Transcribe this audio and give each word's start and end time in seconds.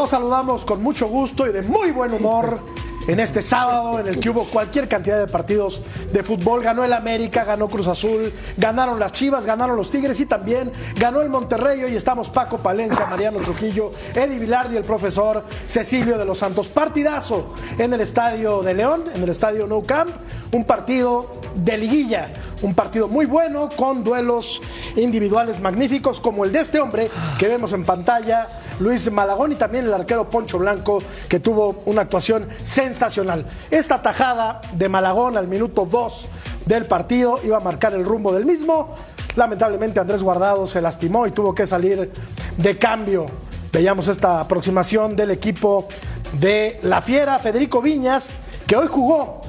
Los 0.00 0.08
saludamos 0.08 0.64
con 0.64 0.82
mucho 0.82 1.08
gusto 1.08 1.46
y 1.46 1.52
de 1.52 1.60
muy 1.60 1.90
buen 1.90 2.14
humor 2.14 2.58
en 3.06 3.20
este 3.20 3.42
sábado 3.42 4.00
en 4.00 4.08
el 4.08 4.18
que 4.18 4.30
hubo 4.30 4.44
cualquier 4.44 4.88
cantidad 4.88 5.18
de 5.18 5.30
partidos 5.30 5.82
de 6.10 6.22
fútbol. 6.22 6.62
Ganó 6.62 6.84
el 6.84 6.94
América, 6.94 7.44
ganó 7.44 7.68
Cruz 7.68 7.86
Azul, 7.86 8.32
ganaron 8.56 8.98
las 8.98 9.12
Chivas, 9.12 9.44
ganaron 9.44 9.76
los 9.76 9.90
Tigres 9.90 10.18
y 10.20 10.24
también 10.24 10.72
ganó 10.96 11.20
el 11.20 11.28
Monterrey. 11.28 11.84
Hoy 11.84 11.96
estamos 11.96 12.30
Paco 12.30 12.56
Palencia, 12.56 13.04
Mariano 13.10 13.40
Trujillo, 13.40 13.92
Eddie 14.14 14.38
Vilardi, 14.38 14.74
el 14.78 14.84
profesor 14.84 15.44
Cecilio 15.66 16.16
de 16.16 16.24
los 16.24 16.38
Santos. 16.38 16.68
Partidazo 16.68 17.52
en 17.76 17.92
el 17.92 18.00
Estadio 18.00 18.62
de 18.62 18.72
León, 18.72 19.04
en 19.14 19.22
el 19.22 19.28
Estadio 19.28 19.66
Nou 19.66 19.82
Camp. 19.82 20.16
Un 20.52 20.64
partido 20.64 21.40
de 21.54 21.76
liguilla, 21.76 22.32
un 22.62 22.74
partido 22.74 23.06
muy 23.06 23.26
bueno 23.26 23.68
con 23.76 24.02
duelos 24.02 24.62
individuales 24.96 25.60
magníficos 25.60 26.20
como 26.20 26.46
el 26.46 26.52
de 26.52 26.60
este 26.60 26.80
hombre 26.80 27.10
que 27.38 27.48
vemos 27.48 27.72
en 27.72 27.84
pantalla, 27.84 28.48
Luis 28.80 29.10
Malagón 29.12 29.52
y 29.52 29.54
también 29.54 29.86
el 29.86 29.94
arquero 29.94 30.28
Poncho 30.28 30.58
Blanco 30.58 31.02
que 31.28 31.38
tuvo 31.38 31.82
una 31.86 32.02
actuación 32.02 32.48
sensacional. 32.64 33.46
Esta 33.70 34.02
tajada 34.02 34.60
de 34.72 34.88
Malagón 34.88 35.36
al 35.36 35.46
minuto 35.46 35.86
2 35.86 36.28
del 36.66 36.86
partido 36.86 37.40
iba 37.44 37.58
a 37.58 37.60
marcar 37.60 37.94
el 37.94 38.04
rumbo 38.04 38.32
del 38.32 38.46
mismo. 38.46 38.94
Lamentablemente 39.36 40.00
Andrés 40.00 40.22
Guardado 40.22 40.66
se 40.66 40.80
lastimó 40.80 41.26
y 41.26 41.30
tuvo 41.30 41.54
que 41.54 41.66
salir 41.66 42.10
de 42.56 42.78
cambio. 42.78 43.26
Veíamos 43.72 44.08
esta 44.08 44.40
aproximación 44.40 45.14
del 45.14 45.30
equipo 45.30 45.86
de 46.32 46.80
La 46.82 47.00
Fiera, 47.00 47.38
Federico 47.38 47.80
Viñas, 47.80 48.30
que 48.66 48.76
hoy 48.76 48.88
jugó 48.88 49.42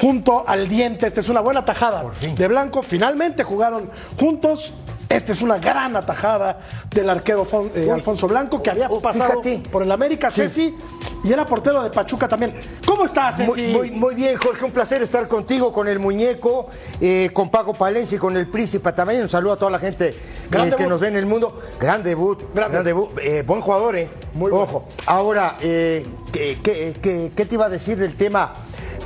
junto 0.00 0.48
al 0.48 0.68
diente. 0.68 1.06
Esta 1.06 1.20
es 1.20 1.28
una 1.28 1.40
buena 1.40 1.64
tajada 1.64 2.04
de 2.36 2.48
Blanco. 2.48 2.82
Finalmente 2.82 3.42
jugaron 3.42 3.90
juntos. 4.18 4.72
Esta 5.08 5.32
es 5.32 5.40
una 5.40 5.56
gran 5.58 5.96
atajada 5.96 6.60
del 6.90 7.08
arquero 7.08 7.44
Fon- 7.46 7.70
eh, 7.74 7.90
Alfonso 7.90 8.28
Blanco, 8.28 8.62
que 8.62 8.70
había 8.70 8.88
pasado 8.88 9.42
fíjate. 9.42 9.68
por 9.70 9.82
el 9.82 9.90
América, 9.90 10.30
Ceci, 10.30 10.76
y 11.24 11.32
era 11.32 11.46
portero 11.46 11.82
de 11.82 11.88
Pachuca 11.90 12.28
también. 12.28 12.54
¿Cómo 12.86 13.06
estás, 13.06 13.36
Ceci? 13.38 13.50
Muy, 13.50 13.72
muy, 13.72 13.90
muy 13.92 14.14
bien, 14.14 14.36
Jorge, 14.36 14.66
un 14.66 14.70
placer 14.70 15.00
estar 15.02 15.26
contigo, 15.26 15.72
con 15.72 15.88
el 15.88 15.98
muñeco, 15.98 16.68
eh, 17.00 17.30
con 17.32 17.50
Paco 17.50 17.72
Palencia 17.72 18.16
y 18.16 18.18
con 18.18 18.36
el 18.36 18.48
príncipe 18.48 18.92
también. 18.92 19.22
Un 19.22 19.30
saludo 19.30 19.54
a 19.54 19.56
toda 19.56 19.70
la 19.70 19.78
gente 19.78 20.08
eh, 20.10 20.74
que 20.76 20.86
nos 20.86 21.00
ve 21.00 21.08
en 21.08 21.16
el 21.16 21.24
mundo. 21.24 21.58
Gran 21.80 22.02
debut, 22.02 22.42
Gran 22.54 22.70
gran, 22.70 22.84
debut. 22.84 23.10
Eh, 23.22 23.42
buen 23.46 23.62
jugador, 23.62 23.96
¿eh? 23.96 24.10
Muy 24.34 24.50
bueno. 24.50 24.64
Ojo. 24.64 24.84
Ahora, 25.06 25.56
¿qué, 25.58 26.04
qué- 26.32 26.94
qué- 27.00 27.32
qué 27.34 27.46
te 27.46 27.54
iba 27.54 27.64
a 27.64 27.70
decir 27.70 27.96
del 27.96 28.14
tema? 28.14 28.52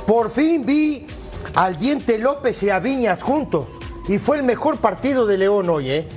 Por 0.05 0.29
fin 0.29 0.65
vi 0.65 1.07
al 1.55 1.77
Diente 1.77 2.17
López 2.17 2.61
y 2.63 2.69
a 2.69 2.79
Viñas 2.79 3.23
juntos. 3.23 3.67
Y 4.07 4.17
fue 4.17 4.37
el 4.37 4.43
mejor 4.43 4.77
partido 4.77 5.25
de 5.25 5.37
León 5.37 5.69
hoy, 5.69 5.89
¿eh? 5.89 6.07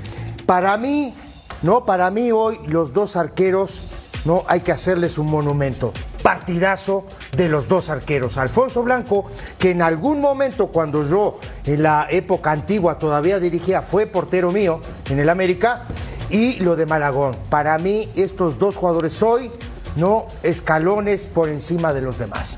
Para 0.45 0.77
mí, 0.77 1.15
no, 1.62 1.84
para 1.84 2.11
mí 2.11 2.33
hoy 2.33 2.59
los 2.67 2.93
dos 2.93 3.17
arqueros, 3.17 3.83
no, 4.25 4.45
hay 4.48 4.61
que 4.61 4.73
hacerles 4.73 5.19
un 5.19 5.27
monumento. 5.27 5.93
Partidazo 6.23 7.05
de 7.37 7.48
los 7.48 7.69
dos 7.69 7.91
arqueros. 7.91 8.37
Alfonso 8.37 8.83
Blanco, 8.83 9.27
que 9.59 9.70
en 9.70 9.83
algún 9.83 10.20
momento 10.20 10.69
cuando 10.69 11.09
yo 11.09 11.39
en 11.65 11.83
la 11.83 12.09
época 12.11 12.51
antigua 12.51 12.98
todavía 12.98 13.39
dirigía, 13.39 13.83
fue 13.83 14.06
portero 14.06 14.50
mío 14.50 14.81
en 15.09 15.21
el 15.21 15.28
América, 15.28 15.87
y 16.31 16.56
lo 16.56 16.77
de 16.77 16.87
Malagón. 16.87 17.37
Para 17.48 17.78
mí, 17.78 18.09
estos 18.17 18.59
dos 18.59 18.77
jugadores 18.77 19.23
hoy, 19.23 19.50
no, 19.97 20.27
escalones 20.43 21.27
por 21.27 21.49
encima 21.49 21.93
de 21.93 22.03
los 22.03 22.19
demás. 22.19 22.56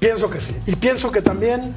Pienso 0.00 0.28
que 0.30 0.40
sí. 0.40 0.56
Y 0.66 0.76
pienso 0.76 1.10
que 1.10 1.22
también 1.22 1.74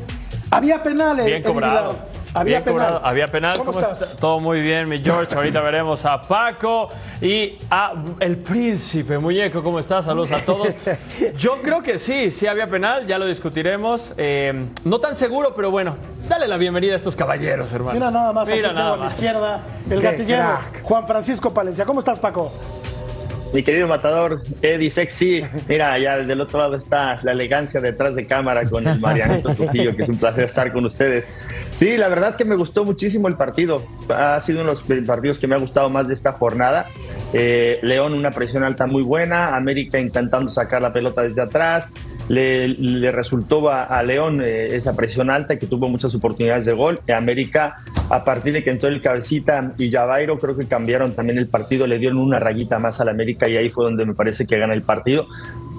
había 0.52 0.82
penal. 0.84 1.22
Bien 1.24 1.44
cobrado. 1.44 1.96
Había 2.40 2.60
Bien 2.60 2.64
penal. 2.64 2.88
cobrado. 2.88 3.06
Había 3.06 3.32
penal. 3.32 3.58
¿Cómo, 3.58 3.80
estás? 3.80 4.02
está? 4.02 4.18
Todo 4.18 4.40
muy 4.40 4.62
bien, 4.62 4.88
mi 4.90 5.00
George. 5.00 5.34
Ahorita 5.36 5.62
veremos 5.62 6.06
a 6.06 6.22
Paco 6.22 6.90
y 7.22 7.58
a 7.70 7.94
el 8.20 8.38
príncipe. 8.38 9.18
Muñeco, 9.18 9.64
¿cómo 9.64 9.80
estás? 9.80 10.06
Saludos 10.06 10.32
a 10.32 10.40
todos. 10.46 10.70
Yo 11.38 11.58
creo 11.62 11.82
que 11.82 11.98
sí, 12.00 12.32
sí 12.32 12.48
había 12.48 12.70
penal, 12.70 13.06
ya 13.06 13.18
lo 13.18 13.26
discutiremos. 13.26 14.14
Eh, 14.18 14.68
no 14.84 15.00
tan 15.00 15.16
seguro, 15.16 15.54
pero 15.56 15.72
bueno, 15.72 15.96
dale 16.28 16.48
la 16.48 16.58
bienvenida 16.58 16.94
a 16.94 16.96
estos 16.98 17.16
caballeros, 17.16 17.72
hermano. 17.74 17.94
Mira 17.94 18.12
nada 18.12 18.34
más, 18.34 18.48
Mira 18.48 18.68
aquí 18.70 18.76
nada 18.76 18.92
tengo 18.92 18.94
a 18.94 18.98
la 18.98 19.04
más. 19.04 19.14
izquierda, 19.14 19.66
el 19.90 20.00
Qué 20.00 20.06
gatillero, 20.06 20.44
crack. 20.44 20.84
Juan 20.84 21.08
Francisco 21.08 21.54
Palencia. 21.54 21.86
¿Cómo 21.86 22.00
estás, 22.00 22.20
Paco? 22.20 22.52
Mi 23.54 23.64
querido 23.64 23.88
matador, 23.88 24.44
Eddie 24.62 24.92
Sexy, 24.92 25.42
mira, 25.70 25.98
ya 25.98 26.18
del 26.18 26.42
otro 26.42 26.60
lado 26.60 26.76
está 26.76 27.18
la 27.24 27.32
elegancia 27.32 27.80
detrás 27.80 28.14
de 28.14 28.28
cámara 28.28 28.66
con 28.70 28.86
el 28.86 29.00
Marianito 29.00 29.56
Trujillo, 29.56 29.96
que 29.96 30.04
es 30.04 30.10
un 30.10 30.18
placer 30.18 30.44
estar 30.46 30.72
con 30.74 30.86
ustedes. 30.86 31.26
Sí, 31.80 31.96
la 31.96 32.10
verdad 32.10 32.36
que 32.36 32.44
me 32.44 32.56
gustó 32.56 32.86
muchísimo 32.86 33.28
el 33.28 33.36
partido. 33.36 33.84
Ha 34.10 34.42
sido 34.42 34.62
uno 34.62 34.74
de 34.74 34.96
los 34.96 35.06
partidos 35.06 35.38
que 35.38 35.48
me 35.48 35.54
ha 35.54 35.60
gustado 35.60 35.92
más 35.92 36.08
de 36.08 36.16
esta 36.16 36.32
jornada. 36.32 36.88
Eh, 37.34 37.80
León, 37.84 38.16
una 38.16 38.32
presión 38.32 38.64
alta 38.64 38.88
muy 38.88 39.04
buena. 39.04 39.56
América 39.56 40.00
intentando 40.00 40.50
sacar 40.50 40.82
la 40.82 40.92
pelota 40.92 41.22
desde 41.22 41.42
atrás. 41.42 41.86
Le, 42.30 42.68
le 42.68 43.12
resultó 43.12 43.70
a, 43.70 44.02
León 44.02 44.42
eh, 44.44 44.76
esa 44.76 44.96
presión 44.96 45.30
alta 45.30 45.58
que 45.60 45.68
tuvo 45.68 45.88
muchas 45.88 46.16
oportunidades 46.16 46.66
de 46.66 46.74
gol. 46.74 47.00
América, 47.16 47.78
a 48.10 48.24
partir 48.24 48.54
de 48.54 48.64
que 48.64 48.72
entró 48.72 48.90
el 48.90 49.00
cabecita 49.00 49.74
y 49.78 49.92
Javairo, 49.92 50.40
creo 50.40 50.58
que 50.58 50.68
cambiaron 50.68 51.14
también 51.14 51.38
el 51.38 51.48
partido, 51.48 51.86
le 51.86 52.00
dieron 52.00 52.18
una 52.18 52.40
rayita 52.40 52.80
más 52.80 53.00
al 53.02 53.10
América 53.10 53.48
y 53.48 53.56
ahí 53.56 53.70
fue 53.70 53.86
donde 53.86 54.04
me 54.04 54.16
parece 54.16 54.48
que 54.48 54.58
gana 54.58 54.74
el 54.74 54.82
partido. 54.82 55.26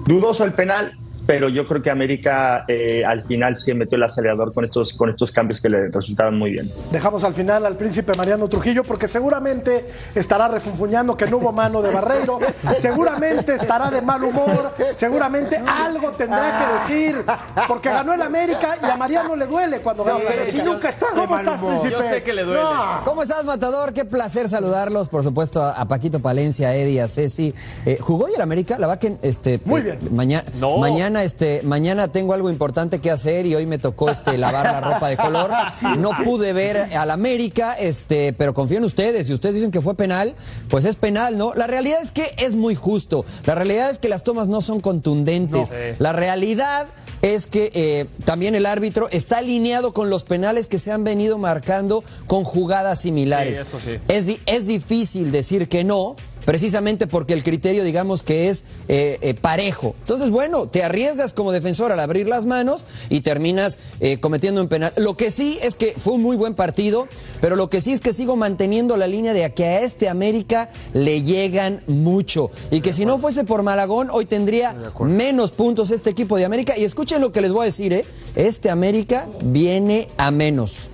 Dudoso 0.05 0.45
el 0.45 0.53
penal, 0.53 0.93
pero 1.29 1.47
yo 1.47 1.67
creo 1.67 1.79
que 1.83 1.91
América 1.91 2.63
eh, 2.67 3.03
al 3.05 3.21
final 3.23 3.55
sí 3.55 3.71
metió 3.75 3.97
el 3.97 4.03
acelerador 4.03 4.51
con 4.51 4.65
estos, 4.65 4.93
con 4.93 5.11
estos 5.11 5.31
cambios 5.31 5.61
que 5.61 5.69
le 5.69 5.89
resultaron 5.89 6.35
muy 6.39 6.49
bien. 6.49 6.71
Dejamos 6.91 7.23
al 7.23 7.35
final 7.35 7.67
al 7.67 7.77
príncipe 7.77 8.13
Mariano 8.17 8.47
Trujillo 8.47 8.83
porque 8.83 9.07
seguramente 9.07 9.85
estará 10.15 10.47
refunfuñando 10.47 11.15
que 11.15 11.27
no 11.27 11.37
hubo 11.37 11.51
mano 11.51 11.83
de 11.83 11.93
Barreiro, 11.93 12.39
seguramente 12.79 13.53
estará 13.53 13.91
de 13.91 14.01
mal 14.01 14.23
humor, 14.23 14.71
seguramente 14.95 15.57
algo 15.67 16.13
tendrá 16.13 16.57
que 16.87 16.93
decir 16.93 17.23
porque 17.67 17.89
ganó 17.89 18.13
el 18.15 18.23
América 18.23 18.75
y 18.81 18.85
a 18.85 18.97
Mariano 18.97 19.35
le 19.35 19.45
duele 19.45 19.81
cuando 19.81 20.03
gana 20.03 20.17
el 20.17 20.23
pero 20.25 20.41
América. 20.41 20.57
si 20.57 20.63
nunca 20.63 20.89
está 20.89 21.05
de 21.09 21.13
¿Cómo 21.13 21.27
mal 21.27 21.45
estás, 21.45 21.61
humor. 21.61 21.79
príncipe? 21.81 22.01
Yo 22.03 22.09
sé 22.09 22.23
que 22.23 22.33
le 22.33 22.43
duele. 22.43 22.59
No. 22.63 23.01
¿Cómo 23.05 23.21
estás, 23.21 23.43
Matador? 23.45 23.93
Qué 23.93 24.03
placer 24.03 24.49
saludarlos. 24.49 25.07
Por 25.07 25.21
supuesto, 25.21 25.61
a, 25.61 25.73
a 25.73 25.87
Paquito 25.87 26.19
Palencia, 26.19 26.69
a 26.69 26.75
Eddie, 26.75 27.01
a 27.01 27.07
Ceci. 27.07 27.53
Eh, 27.85 27.99
¿Jugó 28.01 28.25
hoy 28.25 28.31
el 28.35 28.41
América? 28.41 28.77
La 28.79 28.87
verdad 28.87 28.99
que 28.99 29.17
este, 29.21 29.59
Muy 29.65 29.81
eh, 29.81 29.97
bien. 30.01 30.15
mañana, 30.15 30.43
No. 30.59 30.77
mañana, 30.77 31.18
este, 31.23 31.61
mañana 31.63 32.07
tengo 32.09 32.33
algo 32.33 32.49
importante 32.49 32.99
que 32.99 33.11
hacer 33.11 33.45
y 33.45 33.55
hoy 33.55 33.65
me 33.65 33.77
tocó 33.77 34.09
este, 34.09 34.37
lavar 34.37 34.65
la 34.65 34.81
ropa 34.81 35.09
de 35.09 35.17
color. 35.17 35.51
No 35.97 36.11
pude 36.23 36.53
ver 36.53 36.77
al 36.95 37.11
América, 37.11 37.73
este, 37.73 38.33
pero 38.33 38.53
confío 38.53 38.77
en 38.77 38.83
ustedes. 38.85 39.27
Si 39.27 39.33
ustedes 39.33 39.55
dicen 39.55 39.71
que 39.71 39.81
fue 39.81 39.95
penal, 39.95 40.35
pues 40.69 40.85
es 40.85 40.95
penal, 40.95 41.37
¿no? 41.37 41.53
La 41.55 41.67
realidad 41.67 41.99
es 42.01 42.11
que 42.11 42.23
es 42.37 42.55
muy 42.55 42.75
justo. 42.75 43.25
La 43.45 43.55
realidad 43.55 43.89
es 43.89 43.99
que 43.99 44.09
las 44.09 44.23
tomas 44.23 44.47
no 44.47 44.61
son 44.61 44.79
contundentes. 44.81 45.61
No. 45.61 45.65
Sí. 45.67 45.95
La 45.99 46.13
realidad 46.13 46.87
es 47.21 47.47
que 47.47 47.69
eh, 47.73 48.05
también 48.23 48.55
el 48.55 48.65
árbitro 48.65 49.09
está 49.11 49.39
alineado 49.39 49.93
con 49.93 50.09
los 50.09 50.23
penales 50.23 50.67
que 50.67 50.79
se 50.79 50.91
han 50.93 51.03
venido 51.03 51.37
marcando 51.37 52.01
con 52.27 52.45
jugadas 52.45 53.01
similares. 53.01 53.57
Sí, 53.57 53.61
eso 53.63 53.79
sí. 53.79 53.99
Es, 54.07 54.25
di- 54.25 54.39
es 54.45 54.67
difícil 54.67 55.31
decir 55.31 55.67
que 55.67 55.83
no, 55.83 56.15
precisamente 56.49 57.05
porque 57.05 57.35
el 57.35 57.43
criterio, 57.43 57.83
digamos, 57.83 58.23
que 58.23 58.49
es 58.49 58.63
eh, 58.87 59.19
eh, 59.21 59.35
parejo. 59.35 59.93
Entonces, 59.99 60.31
bueno, 60.31 60.67
te 60.67 60.83
arriesgas 60.83 61.31
como 61.31 61.51
defensor 61.51 61.91
al 61.91 61.99
abrir 61.99 62.27
las 62.27 62.47
manos 62.47 62.87
y 63.09 63.21
terminas 63.21 63.77
eh, 63.99 64.19
cometiendo 64.19 64.59
un 64.59 64.67
penal. 64.67 64.91
Lo 64.97 65.15
que 65.15 65.29
sí 65.29 65.59
es 65.61 65.75
que 65.75 65.93
fue 65.95 66.13
un 66.13 66.23
muy 66.23 66.35
buen 66.37 66.55
partido, 66.55 67.07
pero 67.39 67.55
lo 67.55 67.69
que 67.69 67.81
sí 67.81 67.93
es 67.93 68.01
que 68.01 68.15
sigo 68.15 68.35
manteniendo 68.35 68.97
la 68.97 69.05
línea 69.05 69.33
de 69.33 69.47
que 69.53 69.63
a 69.63 69.81
este 69.81 70.09
América 70.09 70.71
le 70.93 71.21
llegan 71.21 71.83
mucho. 71.85 72.49
Y 72.71 72.81
que 72.81 72.93
si 72.93 73.05
no 73.05 73.19
fuese 73.19 73.43
por 73.43 73.61
Malagón, 73.61 74.07
hoy 74.11 74.25
tendría 74.25 74.75
menos 75.01 75.51
puntos 75.51 75.91
este 75.91 76.09
equipo 76.09 76.35
de 76.35 76.45
América. 76.45 76.75
Y 76.75 76.83
escuchen 76.83 77.21
lo 77.21 77.31
que 77.31 77.41
les 77.41 77.51
voy 77.51 77.61
a 77.61 77.65
decir, 77.65 77.93
¿eh? 77.93 78.05
Este 78.33 78.71
América 78.71 79.29
viene 79.43 80.07
a 80.17 80.31
menos. 80.31 80.89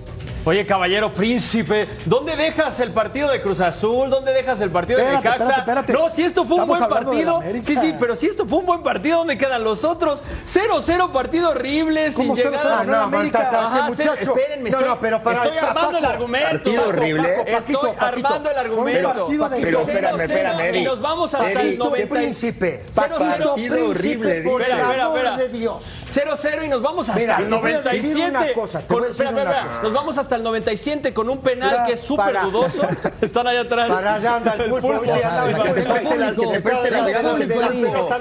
Oye, 0.48 0.64
caballero 0.64 1.10
príncipe, 1.12 1.88
¿dónde 2.04 2.36
dejas 2.36 2.78
el 2.78 2.92
partido 2.92 3.28
de 3.32 3.42
Cruz 3.42 3.60
Azul? 3.60 4.08
¿Dónde 4.08 4.32
dejas 4.32 4.60
el 4.60 4.70
partido 4.70 5.00
Espérate, 5.00 5.24
de 5.26 5.34
Necaxa? 5.34 5.42
espérate, 5.56 5.82
espérate. 5.82 5.92
No, 5.92 6.08
si 6.08 6.22
esto 6.22 6.44
fue 6.44 6.58
un 6.60 6.68
buen 6.68 6.86
partido. 6.88 7.40
la. 7.42 7.62
Sí, 7.64 7.74
sí, 7.74 7.94
pero 7.98 8.14
si 8.14 8.26
esto 8.28 8.46
fue 8.46 8.60
un 8.60 8.66
buen 8.66 8.80
partido, 8.84 9.18
¿dónde 9.18 9.36
quedan 9.36 9.64
los 9.64 9.82
otros? 9.82 10.22
0-0 10.44 11.10
partido 11.10 11.50
horrible, 11.50 12.12
sin 12.12 12.28
¿Cómo 12.28 12.36
0-0? 12.36 12.50
llegar 12.52 12.64
Ah, 12.64 12.80
a 12.80 12.84
no, 12.84 12.96
América. 12.96 13.50
Ajá, 13.52 13.88
espérenme, 13.90 14.70
No, 14.70 14.80
no, 14.82 15.00
pero 15.00 15.20
para- 15.20 15.42
estoy 15.46 15.58
armando 15.58 15.98
el 15.98 16.04
argumento. 16.04 16.48
partido 16.50 16.88
horrible. 16.88 17.36
Estoy 17.48 17.76
armando 17.98 18.50
el 18.50 18.56
argumento. 18.58 19.08
partido 19.14 19.48
de- 19.48 19.60
Pero 19.62 19.80
espérame, 19.80 20.20
espérame, 20.20 20.74
Y 20.76 20.82
nos 20.84 21.00
vamos 21.00 21.34
hasta 21.34 21.50
el 21.50 21.58
Eric, 21.58 21.78
90. 21.80 22.14
príncipe. 22.14 22.84
Cero, 22.90 23.16
cero. 23.18 23.26
Paquito, 23.26 23.48
Partido 23.56 23.88
horrible, 23.90 23.94
príncipe, 24.30 24.48
por 24.48 24.60
Espera, 24.62 24.76
el 24.78 24.84
espera, 24.90 25.04
amor 25.06 25.18
espera. 25.18 25.36
de 25.38 25.48
Dios. 25.48 25.84
0-0 26.08 26.62
y 26.64 26.68
nos 26.68 26.82
vamos 26.82 27.08
hasta 27.08 27.20
el 27.20 27.48
te 27.48 27.54
voy 27.56 27.72
a 27.72 27.80
decir 27.82 28.14
97. 28.16 28.30
una 28.30 28.52
cosa, 28.52 28.80
te 28.80 28.86
con- 28.86 28.96
voy 28.98 29.04
a 29.06 29.08
decir 29.08 29.26
espera, 29.26 29.40
espera, 29.40 29.50
una 29.50 29.58
espera. 29.58 29.68
cosa. 29.76 29.82
Nos 29.82 29.92
vamos 29.92 30.18
hasta 30.18 30.35
el 30.36 30.42
97 30.42 31.12
con 31.12 31.28
un 31.28 31.38
penal 31.38 31.84
que 31.86 31.92
es 31.94 32.00
súper 32.00 32.40
dudoso. 32.42 32.86
Están 33.20 33.46
allá 33.46 33.62
atrás. 33.62 33.88
Para 33.90 34.14
allá 34.14 34.36
anda 34.36 34.54
el 34.54 34.70
pulpo. 34.70 34.92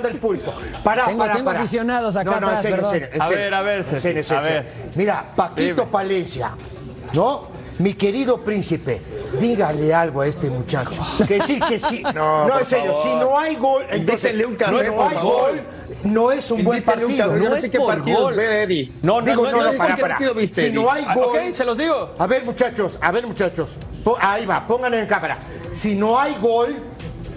El 0.06 0.20
pulpo. 0.20 0.54
Para, 0.84 1.06
Tengo- 1.06 1.20
para, 1.20 1.34
tengo 1.34 1.46
para. 1.46 1.60
aficionados 1.60 2.16
acá 2.16 2.32
No, 2.32 2.40
no, 2.42 2.48
atrás, 2.48 2.62
serio, 2.62 2.76
perdón. 2.78 2.92
serio, 2.92 3.10
A 3.24 3.30
ver, 3.30 3.54
a 3.54 3.62
ver, 3.62 3.84
serio, 3.84 4.24
a 4.38 4.42
ver. 4.42 4.68
Mira, 4.96 5.26
Paquito 5.36 5.82
Dime. 5.82 5.92
Palencia, 5.92 6.52
¿no? 7.14 7.56
Mi 7.80 7.94
querido 7.94 8.38
príncipe, 8.42 9.02
dígale 9.40 9.94
algo 9.94 10.22
a 10.22 10.28
este 10.28 10.50
muchacho. 10.50 11.02
Que 11.28 11.42
sí, 11.42 11.60
que 11.60 11.78
sí. 11.78 12.04
No, 12.16 12.48
No, 12.48 12.60
en 12.60 12.66
serio, 12.66 12.94
favor. 12.94 13.04
si 13.04 13.16
no 13.16 13.38
hay 13.38 13.56
gol, 13.58 13.86
entonces, 13.90 14.34
un 14.46 14.52
si 14.52 14.56
café, 14.58 14.88
no 14.88 14.94
por 14.96 15.08
hay 15.10 15.16
favor. 15.16 15.34
gol, 15.52 15.62
no 16.06 16.32
es 16.32 16.50
un 16.52 16.64
buen 16.64 16.80
un 16.80 16.86
partido. 16.86 17.36
no 17.36 17.56
es 17.56 17.70
qué 17.70 17.78
por 17.78 18.02
gol. 18.02 18.36
ve. 18.36 18.90
No, 19.02 19.20
no, 19.22 19.28
Digo, 19.28 19.50
no, 19.50 19.72
no, 19.72 19.78
para, 19.78 19.96
¿qué 19.96 20.02
para. 20.02 20.16
partido 20.16 20.34
viste, 20.34 20.68
Si 20.68 20.74
no 20.74 20.92
hay 20.92 21.04
gol. 21.14 21.38
Ok, 21.38 21.52
se 21.52 21.66
los 21.66 21.78
digo. 21.78 22.14
A 22.18 22.28
ver, 22.28 22.46
muchachos, 22.46 22.98
a 23.02 23.12
ver, 23.12 23.26
muchachos. 23.26 23.76
Ahí 24.20 24.46
va, 24.46 24.66
pónganlo 24.66 24.98
en 24.98 25.08
cámara. 25.08 25.40
Si 25.72 25.96
no 25.96 26.20
hay 26.20 26.36
gol, 26.40 26.76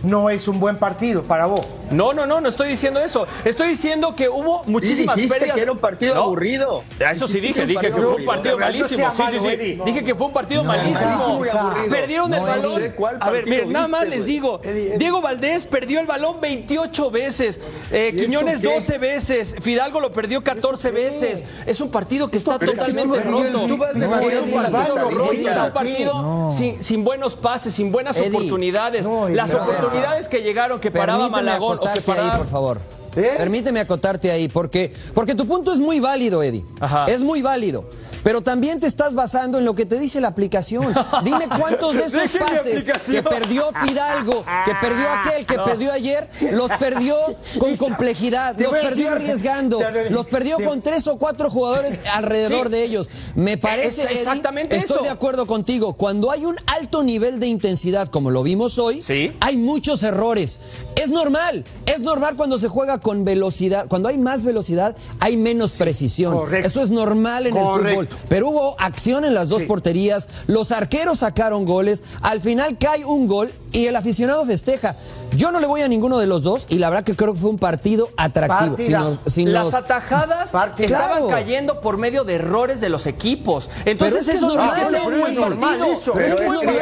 no 0.02 0.30
es 0.30 0.46
un 0.48 0.60
buen 0.60 0.76
partido 0.76 1.22
para 1.22 1.46
vos. 1.46 1.66
No, 1.90 2.12
no, 2.12 2.26
no, 2.26 2.40
no 2.40 2.49
estoy 2.49 2.69
diciendo 2.70 3.00
eso. 3.00 3.26
Estoy 3.44 3.69
diciendo 3.69 4.14
que 4.14 4.29
hubo 4.29 4.62
muchísimas 4.64 5.17
dijiste 5.17 5.35
pérdidas. 5.35 5.56
que 5.56 5.62
era 5.62 5.73
un 5.73 5.79
partido 5.79 6.14
No, 6.14 6.23
aburrido. 6.25 6.85
Eso 6.99 7.26
sí 7.29 7.40
dije, 7.40 7.67
dije 7.67 7.81
que 7.90 7.93
fue 7.93 8.14
un 8.17 8.25
partido 8.25 8.58
malísimo. 8.58 9.11
Sí, 9.11 9.23
sí, 9.31 9.38
sí. 9.38 9.79
Dije 9.85 10.05
que 10.05 10.14
fue 10.14 10.26
un 10.26 10.32
partido 10.32 10.62
No, 10.62 10.69
malísimo. 10.69 11.40
Perdieron 11.88 12.32
el 12.35 12.40
balón. 12.40 12.82
Eddie. 12.82 12.94
¿Cuál 12.94 13.17
A 13.20 13.31
ver, 13.31 13.46
miren, 13.46 13.73
nada 13.73 13.88
más 13.88 14.06
les 14.06 14.25
digo. 14.25 14.61
Eddie, 14.62 14.88
Eddie. 14.88 14.99
Diego 14.99 15.20
Valdés 15.20 15.64
perdió 15.64 16.00
el 16.00 16.06
balón 16.06 16.40
28 16.40 17.11
veces. 17.11 17.61
Eh, 17.90 18.12
¿Y 18.14 18.17
Quiñones 18.17 18.55
eso 18.61 18.62
qué? 18.69 18.75
12 18.75 18.99
veces. 18.99 19.56
Fidalgo 19.61 20.00
lo 20.00 20.12
perdió 20.12 20.43
14 20.43 20.90
veces. 20.90 21.44
Es 21.67 21.81
un 21.81 21.90
partido 21.90 22.29
que 22.31 22.38
está 22.38 22.58
totalmente 22.58 23.20
roto. 23.20 23.62
un 23.64 23.79
partido 23.79 24.14
Eddie, 24.40 24.56
roto. 24.58 25.32
Eddie, 25.32 25.40
Es 25.43 25.46
un 25.46 25.62
Eddie. 25.62 25.70
partido 25.73 26.50
sin, 26.81 27.05
buenos 27.05 27.37
pases, 27.37 27.75
sin 27.75 27.90
buenas 27.93 28.19
oportunidades. 28.20 29.08
Las 29.31 29.55
oportunidades 29.55 30.29
que 30.29 30.43
llegaron, 30.43 30.81
que 30.81 30.90
paraba 30.90 31.29
Malagón 31.29 31.77
acotarte 31.86 32.12
ahí, 32.12 32.38
por 32.38 32.46
favor. 32.48 32.80
¿Eh? 33.16 33.34
Permíteme 33.36 33.80
acotarte 33.80 34.30
ahí, 34.30 34.48
porque, 34.48 34.92
porque 35.14 35.34
tu 35.34 35.46
punto 35.46 35.72
es 35.72 35.78
muy 35.78 35.98
válido, 35.98 36.42
Eddie. 36.42 36.64
Ajá. 36.78 37.06
Es 37.06 37.20
muy 37.22 37.42
válido. 37.42 37.84
Pero 38.25 38.42
también 38.42 38.80
te 38.80 38.86
estás 38.88 39.14
basando 39.14 39.58
en 39.58 39.64
lo 39.64 39.75
que 39.75 39.86
te 39.86 39.98
dice 39.98 40.20
la 40.20 40.28
aplicación. 40.28 40.92
Dime 41.25 41.46
cuántos 41.58 41.94
de 41.94 42.00
esos 42.06 42.28
pases 42.38 42.84
que 43.06 43.22
perdió 43.22 43.64
Fidalgo, 43.86 44.44
que 44.64 44.72
perdió 44.80 45.06
aquel, 45.10 45.46
que 45.46 45.54
perdió 45.54 45.92
ayer, 45.92 46.28
los 46.52 46.70
perdió 46.78 47.14
con 47.58 47.76
complejidad, 47.76 48.58
los 48.58 48.72
perdió 48.72 49.12
arriesgando, 49.12 49.80
los 50.10 50.26
perdió 50.26 50.56
con 50.62 50.82
tres 50.82 51.06
o 51.06 51.16
cuatro 51.16 51.48
jugadores 51.48 52.00
alrededor 52.12 52.66
Sí. 52.66 52.72
de 52.72 52.84
ellos. 52.84 53.08
Me 53.36 53.56
parece, 53.56 54.02
Es 54.02 54.10
Eddie, 54.10 54.19
exactamente 54.20 54.76
estoy 54.76 54.96
eso. 54.96 55.04
de 55.04 55.10
acuerdo 55.10 55.46
contigo. 55.46 55.94
Cuando 55.94 56.30
hay 56.32 56.44
un 56.44 56.56
alto 56.78 57.04
nivel 57.04 57.38
de 57.40 57.46
intensidad, 57.46 58.08
como 58.08 58.30
lo 58.32 58.42
vimos 58.42 58.78
hoy, 58.78 59.00
Sí. 59.02 59.32
hay 59.40 59.56
muchos 59.56 60.02
errores. 60.02 60.58
Es 61.02 61.10
normal, 61.10 61.64
es 61.86 62.00
normal 62.00 62.34
cuando 62.36 62.58
se 62.58 62.68
juega 62.68 62.98
con 62.98 63.24
velocidad. 63.24 63.86
Cuando 63.88 64.08
hay 64.08 64.18
más 64.18 64.42
velocidad, 64.42 64.96
hay 65.20 65.36
menos 65.36 65.72
precisión. 65.72 66.34
correcto. 66.34 66.68
Eso 66.68 66.82
es 66.82 66.90
normal 66.90 67.46
en 67.46 67.56
el 67.56 67.62
Correcto. 67.62 68.00
fútbol. 68.02 68.08
Pero 68.28 68.48
hubo 68.48 68.76
acción 68.80 69.24
en 69.24 69.34
las 69.34 69.48
dos 69.48 69.60
Sí. 69.60 69.66
porterías, 69.66 70.28
los 70.46 70.72
arqueros 70.72 71.20
sacaron 71.20 71.64
goles, 71.64 72.02
al 72.22 72.40
final 72.40 72.76
cae 72.78 73.04
un 73.04 73.26
gol 73.28 73.52
y 73.72 73.86
el 73.86 73.96
aficionado 73.96 74.44
festeja. 74.46 74.96
Yo 75.36 75.52
no 75.52 75.60
le 75.60 75.66
voy 75.66 75.82
a 75.82 75.88
ninguno 75.88 76.18
de 76.18 76.26
los 76.26 76.42
dos 76.42 76.66
y 76.68 76.78
la 76.78 76.88
verdad 76.90 77.04
que 77.04 77.14
creo 77.16 77.34
que 77.34 77.40
fue 77.40 77.50
un 77.50 77.58
partido 77.58 78.10
atractivo. 78.16 78.76
Sin 78.76 78.92
los- 78.92 79.18
sin 79.26 79.52
Las 79.52 79.64
los- 79.66 79.74
atajadas 79.74 80.46
estaban 80.46 80.74
Claro. 80.74 81.28
cayendo 81.28 81.80
por 81.80 81.98
medio 81.98 82.24
de 82.24 82.34
errores 82.36 82.80
de 82.80 82.88
los 82.88 83.06
equipos. 83.06 83.70
Entonces 83.84 84.20
es 84.20 84.26
que 84.26 84.30
es 84.32 84.36
eso 84.38 84.46
no 84.46 84.52
es 84.54 85.20
buen 85.20 85.34
normal. 85.34 85.80
Es 85.80 86.04
que 86.04 86.20
es 86.20 86.26
es 86.28 86.46
normal. 86.46 86.64
normal. 86.66 86.78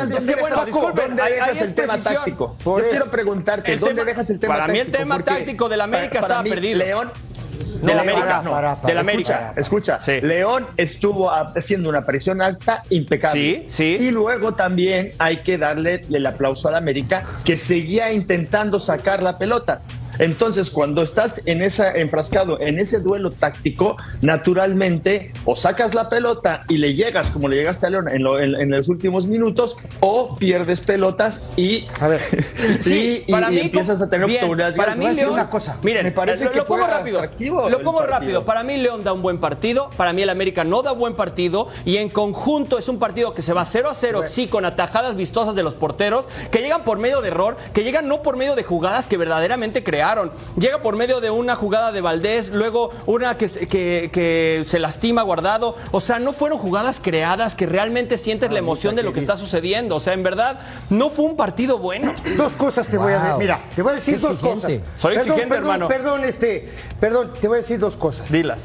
¿Dónde 0.00 0.16
Es 0.16 0.26
que 0.26 0.36
bueno, 0.40 0.64
disculpen, 0.64 1.06
¿Dónde 1.08 1.22
ahí, 1.22 1.32
dejas 1.34 1.48
ahí 1.50 1.56
es 1.56 1.62
el 1.62 1.74
tema 1.74 1.98
táctico? 1.98 2.56
Por 2.64 2.80
Yo 2.80 2.86
eso. 2.86 2.90
quiero 2.96 3.10
preguntarte, 3.10 3.72
El 3.72 3.80
¿dónde 3.80 3.94
tema- 3.96 4.04
dejas 4.06 4.30
el 4.30 4.40
tema 4.40 4.54
para 4.54 4.66
mí 4.68 4.78
el 4.78 4.86
táctico? 4.86 4.98
tema 4.98 5.24
táctico 5.24 5.68
del 5.68 5.80
América 5.80 6.18
estaba 6.20 6.42
perdido. 6.42 6.78
León... 6.78 7.12
Del 7.82 7.96
No, 7.96 8.02
América. 8.02 8.24
para, 8.26 8.42
no. 8.42 8.50
para, 8.50 8.74
para. 8.76 8.88
Del 8.88 8.98
América. 8.98 9.52
Escucha, 9.56 9.96
escucha. 9.96 10.00
Sí. 10.00 10.20
León 10.26 10.66
estuvo 10.76 11.30
haciendo 11.30 11.88
una 11.88 12.04
presión 12.04 12.42
alta 12.42 12.82
impecable. 12.90 13.32
Sí, 13.40 13.64
sí. 13.68 13.96
Y 14.00 14.10
luego 14.10 14.54
también 14.54 15.12
hay 15.18 15.38
que 15.38 15.58
darle 15.58 16.04
el 16.12 16.26
aplauso 16.26 16.68
al 16.68 16.74
América 16.74 17.22
que 17.44 17.56
seguía 17.56 18.12
intentando 18.12 18.78
sacar 18.80 19.22
la 19.22 19.38
pelota. 19.38 19.80
Entonces, 20.20 20.70
cuando 20.70 21.02
estás 21.02 21.40
en 21.46 21.62
esa 21.62 21.92
enfrascado 21.92 22.60
en 22.60 22.78
ese 22.78 23.00
duelo 23.00 23.30
táctico, 23.30 23.96
naturalmente 24.20 25.32
o 25.44 25.56
sacas 25.56 25.94
la 25.94 26.08
pelota 26.08 26.64
y 26.68 26.76
le 26.76 26.94
llegas 26.94 27.30
como 27.30 27.48
le 27.48 27.56
llegaste 27.56 27.86
a 27.86 27.90
León 27.90 28.08
en, 28.08 28.22
lo- 28.22 28.38
en- 28.38 28.54
en 28.54 28.70
los 28.70 28.88
últimos 28.88 29.26
minutos, 29.26 29.76
o 30.00 30.36
pierdes 30.36 30.80
pelotas 30.82 31.52
y, 31.56 31.86
A 32.00 32.08
ver. 32.08 32.20
Sí, 32.80 33.24
y- 33.26 33.32
para 33.32 33.50
y 33.50 33.54
mí 33.54 33.60
empiezas 33.62 34.00
a 34.02 34.08
tener 34.10 34.26
bien, 34.26 34.44
oportunidades. 34.44 34.76
Para 34.76 34.94
mí 34.94 35.08
León, 35.10 35.32
una 35.32 35.48
cosa. 35.48 35.78
Miren, 35.82 36.04
Me 36.04 36.12
parece 36.12 36.44
lo, 36.44 36.52
que 36.52 36.58
lo 36.58 36.66
pongo 36.66 36.86
rápido. 36.86 37.18
atractivo 37.18 37.68
Lo 37.70 37.82
pongo 37.82 38.02
rápido. 38.02 38.44
Para 38.44 38.62
mí 38.62 38.76
León 38.76 39.02
da 39.04 39.12
un 39.12 39.22
buen 39.22 39.38
partido, 39.38 39.90
para 39.96 40.12
mí 40.12 40.22
el 40.22 40.30
América 40.30 40.64
no 40.64 40.82
da 40.82 40.92
buen 40.92 41.14
partido 41.14 41.68
y 41.84 41.96
en 41.96 42.08
conjunto 42.10 42.78
es 42.78 42.88
un 42.88 42.98
partido 42.98 43.32
que 43.32 43.42
se 43.42 43.52
va 43.52 43.64
0 43.64 43.88
a 43.90 43.94
0, 43.94 44.22
sí, 44.26 44.46
con 44.48 44.64
atajadas 44.64 45.16
vistosas 45.16 45.54
de 45.54 45.62
los 45.62 45.74
porteros, 45.74 46.28
que 46.50 46.58
llegan 46.60 46.84
por 46.84 46.98
medio 46.98 47.20
de 47.22 47.28
error, 47.28 47.56
que 47.72 47.82
llegan 47.84 48.06
no 48.08 48.22
por 48.22 48.36
medio 48.36 48.54
de 48.54 48.62
jugadas 48.64 49.06
que 49.06 49.16
verdaderamente 49.16 49.82
crearon. 49.82 50.09
Llega 50.58 50.82
por 50.82 50.96
medio 50.96 51.20
de 51.20 51.30
una 51.30 51.54
jugada 51.56 51.92
de 51.92 52.00
Valdés, 52.00 52.50
luego 52.50 52.90
una 53.06 53.36
que, 53.36 53.48
se- 53.48 53.66
que, 53.68 54.10
que 54.12 54.62
se 54.66 54.78
lastima 54.78 55.22
guardado. 55.22 55.76
O 55.92 56.00
sea, 56.00 56.18
no 56.18 56.32
fueron 56.32 56.58
jugadas 56.58 57.00
creadas 57.02 57.54
que 57.54 57.66
realmente 57.66 58.18
sientes 58.18 58.50
la 58.50 58.58
emoción 58.58 58.96
de 58.96 59.02
lo 59.02 59.12
que 59.12 59.20
está 59.20 59.36
sucediendo. 59.36 59.96
O 59.96 60.00
sea, 60.00 60.12
en 60.14 60.22
verdad, 60.22 60.60
no 60.90 61.10
fue 61.10 61.24
un 61.24 61.36
partido 61.36 61.78
bueno. 61.78 62.14
Dos 62.36 62.54
cosas 62.54 62.88
te 62.88 62.98
voy 62.98 63.12
a 63.12 63.18
decir. 63.22 63.38
Mira, 63.38 63.64
te 63.74 63.82
voy 63.82 63.92
a 63.92 63.94
decir 63.96 64.14
Qué 64.16 64.20
dos 64.20 64.32
exigente. 64.32 64.78
cosas. 64.80 65.00
Soy 65.00 65.14
exigente, 65.16 65.46
perdón, 65.46 65.62
hermano. 65.64 65.88
Perdón, 65.88 66.24
este, 66.24 66.68
perdón, 66.98 67.32
te 67.40 67.48
voy 67.48 67.56
a 67.56 67.60
decir 67.60 67.78
dos 67.78 67.96
cosas. 67.96 68.30
Dilas. 68.30 68.64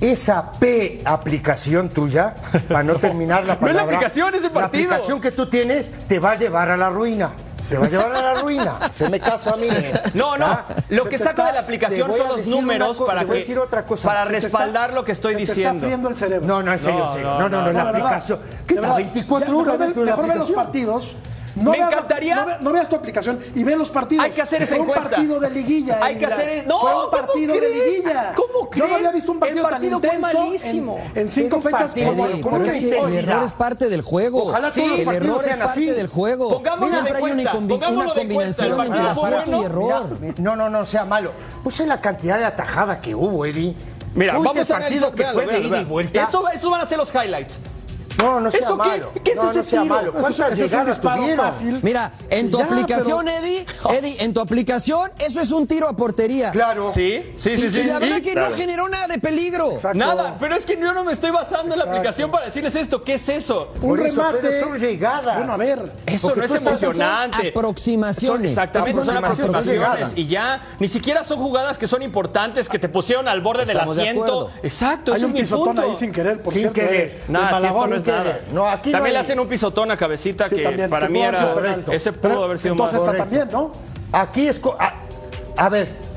Esa 0.00 0.52
P 0.52 1.00
aplicación 1.04 1.88
tuya, 1.88 2.34
para 2.68 2.84
no 2.84 2.94
terminar 3.00 3.44
la 3.44 3.54
No 3.56 3.66
es 3.66 3.74
la 3.74 3.80
palabra. 3.80 3.96
aplicación, 3.96 4.34
es 4.34 4.44
el 4.44 4.52
partido. 4.52 4.90
La 4.90 4.94
aplicación 4.96 5.20
que 5.20 5.32
tú 5.32 5.46
tienes 5.46 5.90
te 6.06 6.20
va 6.20 6.32
a 6.32 6.34
llevar 6.36 6.70
a 6.70 6.76
la 6.76 6.88
ruina. 6.90 7.32
Te 7.68 7.76
va 7.76 7.86
a 7.86 7.88
llevar 7.88 8.14
a 8.14 8.22
la 8.22 8.34
ruina. 8.34 8.78
Se 8.90 9.08
me 9.10 9.18
caso 9.20 9.54
a 9.54 9.56
mí. 9.56 9.68
No, 10.14 10.36
no. 10.36 10.46
¿Ah? 10.46 10.64
Lo 10.90 11.04
Se 11.04 11.08
que 11.10 11.18
te 11.18 11.24
saco 11.24 11.30
está- 11.42 11.46
de 11.48 11.52
la 11.54 11.60
aplicación 11.60 12.10
te 12.10 12.18
son 12.18 12.28
los 12.28 12.46
números 12.46 12.96
cosa, 12.96 13.06
para 13.06 13.20
te 13.24 13.26
que 13.26 13.38
decir 13.38 13.58
otra 13.58 13.84
cosa. 13.84 14.08
para 14.08 14.24
Se 14.24 14.30
te 14.30 14.36
está- 14.38 14.46
respaldar 14.58 14.92
lo 14.94 15.04
que 15.04 15.12
estoy 15.12 15.32
se 15.32 15.36
te 15.38 15.44
diciendo. 15.46 15.74
está 15.74 15.86
friendo 15.86 16.08
el 16.08 16.16
cerebro. 16.16 16.46
No, 16.46 16.62
no, 16.62 16.72
en 16.72 16.78
serio, 16.78 16.98
No, 17.00 17.06
en 17.06 17.12
serio. 17.12 17.28
no, 17.28 17.38
No, 17.40 17.48
no, 17.48 17.62
no, 17.62 17.72
no, 17.72 17.72
la 17.72 17.84
verdad. 17.92 18.00
aplicación. 18.02 18.38
¿Qué 18.66 18.74
De 18.74 18.80
tal? 18.80 18.90
verdad, 18.90 18.96
24 18.96 19.46
ya, 19.48 19.54
horas 19.54 19.78
mejor 19.78 19.96
la 19.96 20.04
Mejor 20.16 20.28
ve 20.28 20.34
los 20.36 20.50
partidos. 20.52 21.16
No 21.58 21.70
Me 21.72 21.78
veas- 21.78 21.92
encantaría- 21.92 22.36
No, 22.36 22.46
ve- 22.46 22.56
no 22.60 22.72
veas 22.72 22.88
tu 22.88 22.96
aplicación 22.96 23.38
y 23.54 23.64
ve 23.64 23.76
los 23.76 23.90
partidos. 23.90 24.24
Hay 24.24 24.30
que 24.30 24.42
hacer 24.42 24.62
esa 24.62 24.76
Fue 24.76 24.84
un 24.84 24.88
encuesta. 24.90 25.10
partido 25.10 25.40
de 25.40 25.50
liguilla. 25.50 25.98
Hay 26.02 26.16
que 26.18 26.26
hacer- 26.26 26.66
no, 26.66 26.80
Fue 26.80 26.90
un 26.90 26.96
¿cómo 26.96 27.10
partido 27.10 27.54
de 27.54 27.68
liguilla. 27.68 28.32
¿Cómo 28.34 28.70
Yo 28.74 28.86
no 28.86 28.94
había 28.94 29.10
visto 29.12 29.32
un 29.32 29.36
El 29.38 29.40
partido, 29.40 29.62
partido 29.68 30.00
tan 30.00 30.10
fue 30.10 30.16
intenso 30.18 30.38
malísimo. 30.46 30.98
En, 31.14 31.18
en 31.22 31.28
cinco 31.28 31.56
Un 31.56 31.62
fechas. 31.62 31.80
partido, 31.82 32.10
como- 32.42 32.58
pero 32.58 32.64
es 32.66 32.72
que 32.74 32.98
el 32.98 33.14
error 33.14 33.42
es 33.44 33.52
parte 33.52 33.88
del 33.88 34.02
juego. 34.02 34.42
Ojalá 34.44 34.70
todos 34.70 34.88
los 34.88 34.98
el 35.00 35.08
error 35.08 35.36
es 35.40 35.42
sean 35.46 35.58
parte 35.58 35.72
así. 35.80 35.86
del 35.86 36.06
juego. 36.06 36.48
Pongámoslo 36.50 36.88
Siempre 36.88 37.16
hay 37.16 37.22
una, 37.22 37.32
una 37.32 37.52
combinación 38.14 38.80
entre 38.80 38.98
fue 39.14 39.28
acierto 39.28 39.60
y 39.60 39.64
error. 39.64 40.18
No, 40.38 40.56
no, 40.56 40.68
no 40.70 40.86
sea 40.86 41.04
malo. 41.04 41.32
Pues 41.62 41.80
es 41.80 41.86
la 41.88 42.00
cantidad 42.00 42.38
de 42.38 42.44
atajada 42.44 43.00
que 43.00 43.14
hubo, 43.14 43.44
Eddie. 43.44 43.74
Mira, 44.14 44.38
Uy, 44.38 44.46
vamos 44.46 44.70
a 44.70 44.78
partido 44.78 45.08
analizar. 45.08 45.14
que 45.14 45.24
fue 45.32 45.46
de 45.46 45.60
ida 45.66 45.80
y 45.80 45.84
vuelta. 45.84 46.22
Esto, 46.22 46.48
estos 46.48 46.70
van 46.70 46.80
a 46.80 46.86
ser 46.86 46.98
los 46.98 47.12
highlights. 47.14 47.58
No, 48.18 48.40
no 48.40 48.50
sea 48.50 48.60
¿Eso 48.60 48.78
qué? 48.78 48.88
malo. 48.88 49.12
¿Qué 49.24 49.30
es 49.30 49.36
no, 49.36 49.48
ese 49.50 49.58
no 49.58 49.64
sea 49.64 49.82
tiro? 49.82 49.94
malo. 49.94 50.08
Eso 50.10 50.18
es- 50.18 50.36
¿Cuántas 50.36 50.52
eso 50.52 50.64
es 50.64 50.70
llegadas 50.70 50.86
disparo 50.96 51.22
tuvieron? 51.22 51.46
fácil. 51.46 51.80
Mira, 51.82 52.12
en 52.30 52.50
tu 52.50 52.58
Ya, 52.58 52.64
aplicación, 52.64 53.24
pero- 53.26 53.38
Eddie, 53.38 53.66
Eddie, 53.98 54.24
en 54.24 54.34
tu 54.34 54.40
aplicación, 54.40 55.10
eso 55.24 55.40
es 55.40 55.50
un 55.52 55.66
tiro 55.66 55.88
a 55.88 55.96
portería. 55.96 56.50
Claro. 56.50 56.90
Sí, 56.92 57.32
sí, 57.36 57.50
Y, 57.52 57.56
sí, 57.58 57.66
y 57.66 57.70
sí. 57.70 57.84
la 57.84 57.98
verdad 58.00 58.16
Y- 58.18 58.22
que 58.22 58.34
no 58.34 58.52
generó 58.54 58.88
nada 58.88 59.06
de 59.06 59.18
peligro. 59.18 59.72
Exacto. 59.72 59.98
Nada, 59.98 60.36
pero 60.40 60.56
es 60.56 60.66
que 60.66 60.76
yo 60.80 60.92
no 60.92 61.04
me 61.04 61.12
estoy 61.12 61.30
basando 61.30 61.74
en 61.74 61.78
la 61.78 61.84
aplicación 61.86 62.30
para 62.30 62.46
decirles 62.46 62.74
esto. 62.74 63.04
¿Qué 63.04 63.14
es 63.14 63.28
eso? 63.28 63.68
Un 63.76 63.80
Por 63.80 64.00
eso, 64.00 64.16
remate. 64.16 64.38
pero 64.48 64.66
son 64.66 64.78
llegadas. 64.78 65.36
Bueno, 65.36 65.52
a 65.52 65.56
ver. 65.56 65.92
Eso 66.06 66.28
Porque 66.28 66.40
no 66.40 66.46
es 66.46 66.60
emocionante. 66.60 67.48
Aproximaciones. 67.48 68.28
Son- 68.36 68.44
exactamente, 68.44 69.00
son 69.04 69.16
Aproximaciones. 69.24 70.12
Y 70.16 70.26
ya, 70.26 70.60
ni 70.80 70.88
siquiera 70.88 71.22
son 71.22 71.38
jugadas 71.38 71.78
que 71.78 71.86
son 71.86 72.02
importantes, 72.02 72.68
que 72.68 72.78
te 72.78 72.88
pusieron 72.88 73.28
al 73.28 73.40
borde 73.40 73.64
del 73.64 73.76
de 73.76 73.82
asiento. 73.82 74.50
Exacto, 74.62 75.12
Hay 75.14 75.20
un 75.22 75.28
es 75.28 75.34
mi 75.34 75.40
pisotón 75.40 75.66
punto. 75.76 75.82
ahí 75.82 75.94
sin 75.96 76.12
querer, 76.12 76.42
por 76.42 76.52
Sin 76.52 76.62
cierto. 76.62 76.74
querer. 76.74 76.88
de- 77.26 77.32
Nada, 77.32 77.60
si 77.60 77.66
esto 77.66 77.86
no 77.86 77.94
es 77.96 78.04
nada. 78.08 78.40
No, 78.52 78.66
aquí 78.68 78.90
no 78.90 78.98
también 78.98 79.14
le 79.14 79.20
hacen 79.20 79.38
un 79.40 79.48
pisotón 79.48 79.90
a 79.90 79.96
cabecita 79.96 80.48
Sí, 80.48 80.56
que 80.56 80.62
también, 80.62 80.90
para 80.90 81.06
que 81.06 81.12
mí 81.12 81.22
era. 81.22 81.54
Ese 81.92 82.12
pudo 82.12 82.22
Pero 82.30 82.44
haber 82.44 82.58
sido 82.58 82.72
entonces 82.74 82.98
más. 83.00 83.08
está 83.08 83.18
también, 83.24 83.48
¿no? 83.52 83.72
Aquí 84.12 84.48
es. 84.48 84.60
A, 84.78 84.94
a 85.56 85.68
ver, 85.68 86.08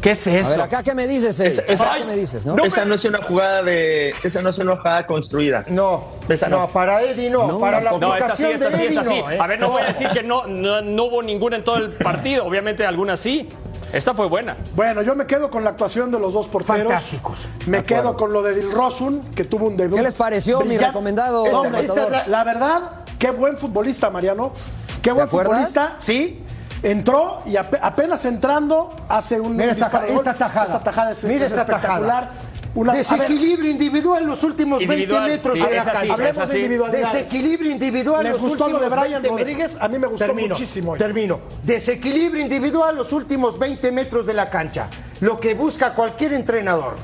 ¿Qué 0.00 0.10
es 0.10 0.26
A 0.26 0.36
eso? 0.38 0.50
ver, 0.50 0.60
acá, 0.60 0.82
¿qué 0.82 0.94
me 0.94 1.06
dices, 1.06 1.40
Eddie? 1.40 1.62
esa- 1.66 1.84
Acá, 1.84 1.96
¿Qué 1.98 2.04
me 2.04 2.14
dices, 2.14 2.44
no? 2.44 2.62
esa 2.62 2.84
no 2.84 2.94
es 2.94 3.04
una 3.06 3.22
jugada 3.22 3.62
de. 3.62 4.14
Esa 4.22 4.42
no 4.42 4.50
es 4.50 4.58
una 4.58 4.76
jugada 4.76 5.06
construida. 5.06 5.64
no. 5.68 6.04
Esa 6.28 6.48
no. 6.50 6.58
no. 6.60 6.68
para 6.68 7.02
Eddie 7.02 7.30
no. 7.30 7.46
No, 7.46 7.58
para 7.58 7.80
la 7.80 7.92
No, 7.92 8.14
esta 8.14 8.36
sí, 8.36 8.44
aplicación 8.44 8.52
esta 8.52 8.68
de 8.68 8.76
sí, 8.76 8.82
Eddie 8.82 8.98
esta 9.00 9.04
sí. 9.04 9.20
no. 9.22 9.30
¿eh? 9.30 9.38
A 9.40 9.46
ver, 9.46 9.58
no 9.60 9.70
voy 9.70 9.80
a 9.82 9.86
decir 9.86 10.08
que 10.10 10.22
no, 10.22 10.46
no, 10.46 10.82
no 10.82 11.04
hubo 11.04 11.22
ninguna 11.22 11.56
en 11.56 11.64
todo 11.64 11.76
el 11.78 11.88
partido. 11.90 12.44
Obviamente 12.44 12.84
algunas 12.84 13.18
sí. 13.18 13.48
Esta 13.92 14.14
fue 14.14 14.26
buena. 14.26 14.56
Bueno, 14.74 15.02
yo 15.02 15.14
me 15.14 15.26
quedo 15.26 15.50
con 15.50 15.62
la 15.64 15.70
actuación 15.70 16.10
de 16.10 16.18
los 16.18 16.32
dos 16.32 16.48
porteros. 16.48 16.92
Fantásticos. 16.92 17.46
Me 17.66 17.78
De 17.78 17.84
quedo 17.84 18.16
con 18.16 18.32
lo 18.32 18.42
de 18.42 18.54
Dilrosun, 18.54 19.30
que 19.34 19.44
tuvo 19.44 19.66
un 19.66 19.76
debut. 19.76 19.96
¿Qué 19.96 20.02
les 20.02 20.14
pareció, 20.14 20.60
mi 20.62 20.76
recomendado 20.76 21.46
es 21.76 22.10
la, 22.10 22.26
la 22.26 22.44
verdad, 22.44 22.80
qué 23.18 23.30
buen 23.30 23.56
futbolista, 23.56 24.10
Mariano. 24.10 24.52
Qué 25.02 25.12
buen 25.12 25.28
futbolista, 25.28 25.94
sí. 25.98 26.40
Entró 26.82 27.38
y 27.46 27.54
ape- 27.56 27.78
apenas 27.80 28.24
entrando 28.26 28.94
hace 29.08 29.40
un 29.40 29.56
Mira 29.56 29.72
esta- 29.72 29.86
esta 30.06 30.34
tajada. 30.34 30.66
Esta 30.66 30.82
tajada 30.82 31.10
es, 31.12 31.24
Mira 31.24 31.46
es 31.46 31.50
esta 31.52 31.62
espectacular. 31.62 32.30
Una 32.74 32.92
ver, 32.92 33.04
Desequilibrio 33.06 33.70
individual 33.70 34.26
los 34.26 34.42
últimos 34.44 34.82
Individual, 34.82 35.22
20 35.28 35.36
metros 35.36 35.54
sí, 35.54 35.60
de 35.60 35.64
la 35.70 35.76
es 35.76 35.86
así, 35.86 35.92
cancha. 35.96 36.12
hablemos 36.14 36.36
es 36.36 36.42
así. 36.42 36.52
de 36.52 36.58
individualidades. 36.60 37.12
Desequilibrio 37.12 37.70
individual. 37.70 38.24
¿Les 38.24 38.32
los 38.32 38.40
gustó 38.40 38.68
lo 38.68 38.78
de 38.78 38.84
últimos 38.86 39.00
Brian 39.04 39.22
20 39.22 39.28
Rodríguez? 39.38 39.76
A 39.80 39.88
mí 39.88 39.98
me 39.98 40.06
gustó 40.06 40.26
Termino, 40.26 40.48
muchísimo 40.48 40.92
hoy. 40.92 40.98
Termino. 40.98 41.40
Desequilibrio 41.62 42.42
individual 42.42 42.96
los 42.96 43.12
últimos 43.12 43.58
20 43.58 43.92
metros 43.92 44.26
de 44.26 44.34
la 44.34 44.50
cancha. 44.50 44.88
Lo 45.20 45.38
que 45.38 45.54
busca 45.54 45.94
cualquier 45.94 46.32
entrenador. 46.34 46.96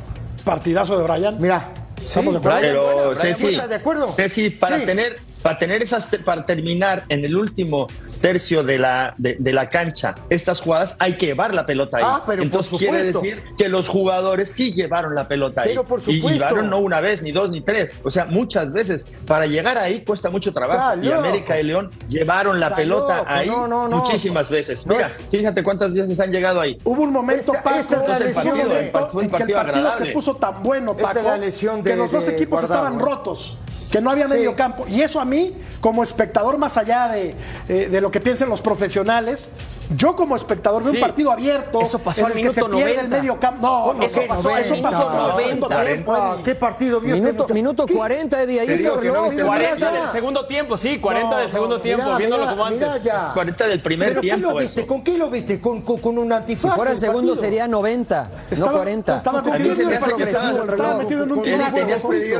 Partidazo 0.45 0.99
de 0.99 1.05
Brian. 1.05 1.37
Mira, 1.41 1.71
¿Estamos 2.05 2.33
de 2.35 2.39
acuerdo? 2.39 2.59
Brian, 2.59 2.73
Pero 2.75 2.85
bueno, 2.85 3.11
Brian, 3.11 3.37
Ceci, 3.37 3.55
¿estás 3.55 3.69
de 3.69 3.75
acuerdo? 3.75 4.13
Ceci, 4.17 4.51
para 4.51 4.79
Sí. 4.79 4.87
tener, 4.87 5.19
para 5.43 5.59
tener 5.59 5.83
esas, 5.83 6.07
para 6.25 6.45
terminar 6.45 7.05
en 7.09 7.25
el 7.25 7.37
último 7.37 7.87
tercio 8.21 8.63
de 8.63 8.79
la, 8.79 9.15
de, 9.17 9.37
de 9.39 9.53
la 9.53 9.69
cancha, 9.71 10.15
estas 10.29 10.61
jugadas 10.61 10.97
hay 10.99 11.17
que 11.17 11.27
llevar 11.27 11.55
la 11.55 11.65
pelota 11.65 11.97
ahí. 11.99 12.05
Ah, 12.07 12.23
pero 12.27 12.39
por 12.39 12.45
Entonces 12.47 12.79
quiere 12.79 12.99
supuesto. 13.13 13.21
decir 13.21 13.43
que 13.57 13.69
los 13.69 13.89
jugadores 13.89 14.53
sí 14.53 14.73
llevaron 14.75 15.15
la 15.15 15.27
pelota 15.27 15.63
ahí. 15.63 15.71
Pero 15.71 15.85
por 15.85 16.01
Y 16.01 16.03
supuesto. 16.17 16.29
llevaron 16.31 16.69
no 16.69 16.79
una 16.81 17.01
vez, 17.01 17.23
ni 17.23 17.33
dos, 17.33 17.51
ni 17.51 17.63
tres. 17.63 17.97
O 18.05 18.11
sea, 18.11 18.27
muchas 18.27 18.73
veces 18.73 19.07
para 19.27 19.47
llegar 19.47 19.79
ahí 19.79 20.03
cuesta 20.05 20.29
mucho 20.29 20.53
trabajo. 20.53 20.93
Está 20.93 21.03
y 21.03 21.09
loco. 21.09 21.19
América 21.21 21.59
y 21.59 21.63
León 21.63 21.91
llevaron 22.09 22.61
la 22.61 22.67
Está 22.67 22.77
pelota 22.77 23.17
loco. 23.19 23.27
ahí 23.31 23.49
No, 23.49 23.67
no, 23.67 23.89
no. 23.89 23.97
muchísimas 23.99 24.51
veces. 24.51 24.85
No 24.87 24.95
Mira, 24.95 25.07
es- 25.07 25.21
fíjate 25.31 25.65
cuántas 25.65 25.95
veces 25.95 26.21
han 26.21 26.31
llegado 26.31 26.61
ahí. 26.61 26.77
Hubo 26.85 27.03
un 27.03 27.13
momento, 27.13 27.53
Esta- 27.55 27.63
Paco, 27.63 27.79
esta 27.81 28.07
la 28.07 28.19
lesión 28.19 28.47
momento 28.59 28.75
de- 28.75 28.91
fue 28.91 29.01
un 29.01 29.05
en 29.05 29.11
que 29.11 29.25
el 29.25 29.31
partido 29.31 29.31
partido 29.31 29.59
agradable. 29.61 30.07
se 30.07 30.13
puso 30.13 30.37
tan 30.37 30.63
bueno, 30.63 30.91
Esta 30.93 31.15
Paco, 31.15 31.23
la 31.29 31.37
lesión 31.39 31.83
de- 31.83 31.91
que 31.93 31.97
los 31.97 32.13
dos 32.13 32.29
equipos 32.29 32.61
Guardado, 32.61 32.85
estaban 32.87 32.99
rotos, 33.01 33.57
que 33.91 34.01
no 34.01 34.11
había 34.11 34.27
Sí. 34.29 34.35
medio 34.35 34.55
campo. 34.57 34.85
Y 34.89 35.01
eso 35.03 35.21
a 35.21 35.25
mí, 35.25 35.55
como 35.81 36.03
espectador, 36.03 36.59
más 36.59 36.77
allá 36.77 37.09
de, 37.09 37.35
eh, 37.69 37.89
de 37.91 38.01
lo 38.01 38.11
que 38.11 38.21
piensen 38.21 38.49
los 38.49 38.61
profesionales, 38.61 39.51
yo 39.97 40.15
como 40.17 40.37
espectador 40.37 40.83
veo 40.83 40.91
Sí. 40.93 40.97
un 40.99 41.03
partido 41.03 41.33
abierto. 41.33 41.81
Eso 41.81 41.99
pasó 41.99 42.21
en 42.21 42.27
al 42.27 42.33
el 42.33 42.43
que 42.43 42.51
se 42.51 42.61
minuto 42.61 42.77
pierde 42.77 42.95
90. 42.97 43.17
el 43.17 43.21
medio 43.23 43.41
campo. 43.41 43.67
No, 43.67 43.81
¿Cómo 43.85 43.93
no, 43.95 44.03
eso 44.05 44.21
pasó, 44.29 44.43
90? 44.51 44.61
eso 44.75 44.83
pasó 44.83 44.97
en 44.97 45.03
el 45.03 45.11
segundo 45.47 45.69
90. 45.69 45.85
tiempo, 45.85 46.13
Ah, 46.13 46.33
Eddie. 46.35 46.45
¿Qué 46.45 46.55
partido 46.55 47.01
vio 47.01 47.15
Minuto, 47.17 47.43
usted? 47.43 47.55
minuto 47.55 47.87
¿Qué? 47.87 47.95
40, 47.95 48.43
Eddie, 48.43 48.61
ahí 48.61 48.69
está 48.69 48.89
el 48.89 48.95
no 48.95 49.01
reloj. 49.01 49.21
viste 49.23 49.35
mira, 49.37 49.47
40 49.47 49.79
ya. 49.93 50.03
del 50.03 50.11
segundo 50.11 50.47
tiempo, 50.47 50.77
sí, 50.77 50.99
40 50.99 51.31
No, 51.31 51.37
del 51.41 51.51
segundo 51.51 51.77
no, 51.77 51.83
tiempo, 51.83 52.05
mira, 52.05 52.17
viéndolo 52.19 52.43
mira, 52.43 52.51
como 52.53 52.65
antes. 52.67 53.03
ya. 53.03 53.31
40 53.35 53.67
del 53.67 53.83
primer 53.83 54.09
¿Pero 54.11 54.21
qué 54.21 54.27
tiempo. 54.29 54.51
lo 54.51 54.57
viste? 54.59 54.87
¿Con 54.87 55.03
qué 55.03 55.19
lo 55.19 55.31
viste? 55.31 55.61
¿Con, 55.61 55.81
con, 55.83 55.99
con 55.99 56.19
un 56.19 56.33
antifaz? 56.33 56.71
Si 56.73 56.77
fuera 56.77 56.91
el 56.93 56.97
el 56.97 57.01
segundo 57.01 57.33
partido? 57.33 57.45
sería 57.45 57.69
90, 57.69 58.31
Estaba- 58.51 58.71
no 58.73 58.77
40. 58.79 59.17
estaba 59.17 59.43
¿Con 59.43 59.53
metido 59.53 59.75
qué 59.75 59.81
en 59.83 59.87
un 59.89 59.93
el 59.93 59.95
el 59.95 60.01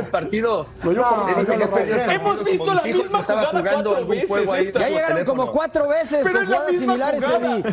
partido. 0.07 0.65
No, 0.83 1.27
el 1.27 2.11
Hemos 2.11 2.43
visto 2.43 2.73
la 2.73 2.81
misma 2.83 3.23
jugada 3.23 3.51
cuatro 3.51 4.07
veces. 4.07 4.73
Ya 4.73 4.89
llegaron 4.89 5.25
como 5.25 5.51
cuatro 5.51 5.87
veces 5.89 6.19
Pero 6.23 6.39
con 6.39 6.45
jugadas 6.47 6.69
similares, 6.71 7.21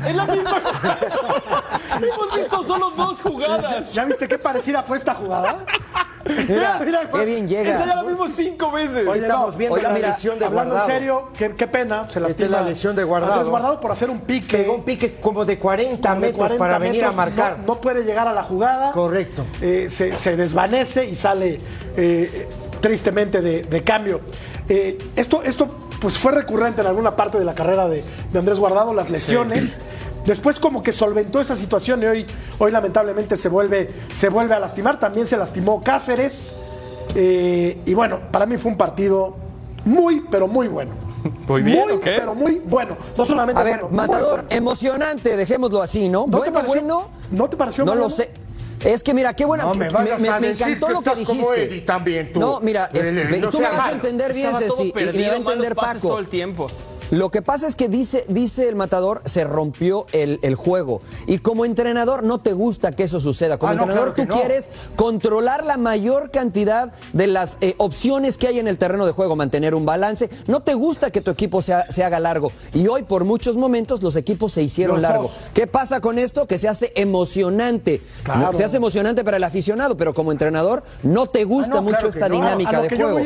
Es 0.07 0.15
la 0.17 0.25
misma 0.27 0.63
Hemos 1.97 2.37
visto 2.37 2.65
solo 2.65 2.91
dos 2.91 3.21
jugadas. 3.23 3.93
¿Ya 3.95 4.05
viste 4.05 4.29
qué 4.29 4.39
parecida 4.39 4.83
fue 4.83 4.97
esta 4.97 5.15
jugada? 5.15 5.65
Mira, 6.49 6.81
Mira, 6.85 7.09
qué 7.11 7.25
bien 7.25 7.47
Esa 7.47 7.63
ya 7.65 7.79
llega. 7.85 7.97
la 7.97 8.03
vimos 8.03 8.31
cinco 8.33 8.71
veces. 8.71 9.07
Oye, 9.07 9.23
Estamos 9.23 9.57
viendo 9.57 9.75
oiga, 9.77 9.89
la 9.89 9.95
mira, 9.95 10.09
lesión 10.11 10.39
de 10.39 10.45
Hablando 10.45 10.75
Guardado. 10.75 10.91
en 10.91 10.97
serio, 10.99 11.29
qué, 11.37 11.55
qué 11.55 11.67
pena, 11.67 12.03
se 12.03 12.07
Esta 12.09 12.21
lastima. 12.21 12.45
es 12.47 12.51
la 12.53 12.63
lesión 12.63 12.97
de 12.97 13.05
Guardado. 13.05 13.33
Andrés 13.33 13.49
Guardado 13.49 13.81
por 13.81 13.93
hacer 13.93 14.11
un 14.11 14.21
pique. 14.21 14.59
Pegó 14.59 14.75
un 14.75 14.85
pique 14.85 15.17
como 15.21 15.45
de 15.45 15.59
40 15.59 16.09
como 16.09 16.21
de 16.21 16.27
metros 16.27 16.39
40 16.49 16.59
para 16.59 16.79
venir 16.79 17.05
a 17.05 17.13
marcar. 17.13 17.59
No, 17.61 17.67
no 17.75 17.81
puede 17.81 18.05
llegar 18.05 18.29
a 18.29 18.33
la 18.33 18.43
jugada. 18.43 18.93
Correcto. 18.93 19.45
Eh, 19.61 19.89
se, 19.89 20.13
se 20.13 20.37
desvanece 20.37 21.05
y 21.07 21.15
sale 21.15 21.59
eh, 21.97 22.49
tristemente 22.81 23.41
de, 23.41 23.63
de 23.63 23.85
cambio. 23.85 24.21
Eh, 24.69 24.99
esto, 25.17 25.43
esto 25.43 25.67
pues 26.01 26.17
fue 26.17 26.33
recurrente 26.33 26.81
en 26.81 26.87
alguna 26.87 27.17
parte 27.17 27.39
de 27.39 27.45
la 27.45 27.55
carrera 27.55 27.89
de, 27.89 28.05
de 28.33 28.39
Andrés 28.39 28.59
Guardado, 28.59 28.95
las 28.95 29.11
lesiones. 29.11 29.81
Después 30.25 30.61
como 30.61 30.83
que 30.83 30.93
solventó 30.93 31.41
esa 31.41 31.57
situación 31.57 32.03
y 32.03 32.07
hoy, 32.07 32.27
hoy 32.59 32.71
lamentablemente 32.71 33.37
se 33.37 33.49
vuelve, 33.49 33.89
se 34.15 34.29
vuelve 34.29 34.55
a 34.55 34.61
lastimar. 34.61 35.01
También 35.01 35.27
se 35.27 35.37
lastimó 35.37 35.83
Cáceres. 35.83 36.55
Eh, 37.15 37.81
y 37.87 37.95
bueno, 37.95 38.21
para 38.31 38.45
mí 38.47 38.59
fue 38.59 38.71
un 38.71 38.77
partido 38.77 39.37
muy, 39.85 40.21
pero 40.31 40.47
muy 40.47 40.69
bueno. 40.69 40.93
Muy 41.49 41.63
bien, 41.63 41.85
pero 42.05 42.35
muy 42.35 42.61
bueno. 42.65 42.97
No 43.17 43.25
solamente 43.25 43.61
A 43.61 43.65
ver, 43.65 43.81
bueno, 43.81 43.97
Matador, 43.97 44.45
bueno. 44.45 44.49
emocionante, 44.51 45.37
dejémoslo 45.37 45.83
así, 45.83 46.09
¿no? 46.09 46.21
¿No 46.29 46.41
te 46.41 46.51
bueno, 46.51 46.53
pareció- 46.53 46.81
bueno. 46.83 47.11
¿No 47.33 47.49
te 47.51 47.57
pareció 47.57 47.85
No 47.85 47.95
lo 47.95 48.09
sé. 48.11 48.33
Es 48.85 49.03
que 49.03 49.15
mira, 49.15 49.35
qué 49.35 49.45
buena. 49.45 49.65
No 49.65 49.75
me 49.75 49.89
vayas 49.91 50.23
a 50.29 50.41
decir 50.41 50.67
encantó 50.69 50.87
que 50.87 50.93
lo 50.93 51.03
que 51.03 51.11
estás 51.11 51.27
como 51.27 51.51
dijiste. 51.53 51.65
Eddie 51.65 51.81
también, 51.83 52.33
tú. 52.33 52.41
No, 52.41 52.61
mira, 52.61 52.91
es- 52.93 53.13
no 53.41 53.51
tú 53.51 53.61
me 53.61 53.69
vas 53.69 53.89
a 53.89 53.93
entender 53.93 54.33
bien, 54.33 54.47
Estaba 54.47 54.61
Ceci, 54.65 54.83
y- 54.83 54.89
y 54.89 55.13
me 55.19 55.29
va 55.29 55.33
a 55.33 55.37
entender 55.37 55.75
Paco. 55.75 55.99
todo 56.09 56.19
el 56.19 56.29
tiempo. 56.29 56.69
Lo 57.11 57.31
que 57.31 57.43
pasa 57.43 57.67
es 57.67 57.75
que 57.77 57.89
dice, 57.89 58.25
dice 58.29 58.69
el 58.69 58.77
matador, 58.77 59.23
se 59.25 59.45
rompió 59.45 60.07
el, 60.13 60.39
el 60.43 60.55
juego. 60.55 61.01
Y 61.27 61.39
como 61.39 61.65
entrenador 61.65 62.23
no 62.23 62.41
te 62.41 62.53
gusta 62.53 62.93
que 62.93 63.05
eso 63.05 63.21
suceda. 63.21 63.59
Como 63.59 63.73
Ah, 63.73 63.75
no, 63.75 63.83
entrenador 63.83 64.15
claro 64.15 64.29
tú 64.31 64.37
no. 64.37 64.41
quieres 64.43 64.67
controlar 64.97 65.65
la 65.65 65.77
mayor 65.79 66.31
cantidad 66.31 66.93
de 67.13 67.27
las 67.27 67.57
eh, 67.61 67.75
opciones 67.79 68.37
que 68.37 68.49
hay 68.49 68.59
en 68.59 68.69
el 68.69 68.79
terreno 68.79 69.07
de 69.07 69.13
juego, 69.13 69.37
mantener 69.37 69.75
un 69.75 69.87
balance. 69.87 70.29
No 70.47 70.61
te 70.61 70.75
gusta 70.75 71.11
que 71.11 71.21
tu 71.21 71.31
equipo 71.31 71.63
se, 71.63 71.73
ha- 71.75 71.91
se 71.91 72.05
haga 72.05 72.21
largo. 72.21 72.53
Y 72.75 72.87
hoy 72.89 73.03
por 73.05 73.25
muchos 73.25 73.57
momentos 73.57 74.03
los 74.03 74.17
equipos 74.17 74.53
se 74.53 74.63
hicieron 74.63 74.97
Los 74.97 75.03
largos. 75.03 75.33
dos. 75.33 75.51
¿Qué 75.55 75.67
pasa 75.67 76.01
con 76.01 76.19
esto? 76.19 76.47
Que 76.47 76.59
se 76.59 76.69
hace 76.69 76.93
emocionante. 76.95 78.03
Claro. 78.23 78.53
Se 78.53 78.65
hace 78.65 78.77
emocionante 78.77 79.25
para 79.25 79.37
el 79.37 79.45
aficionado, 79.45 79.97
pero 79.97 80.15
como 80.15 80.33
entrenador 80.33 80.83
no 81.03 81.27
te 81.29 81.45
gusta 81.45 81.75
Ah, 81.75 81.77
no, 81.77 81.83
mucho 81.83 81.97
claro 81.99 82.09
esta 82.11 82.29
dinámica 82.29 82.81
de 82.83 82.89
juego. 82.97 83.19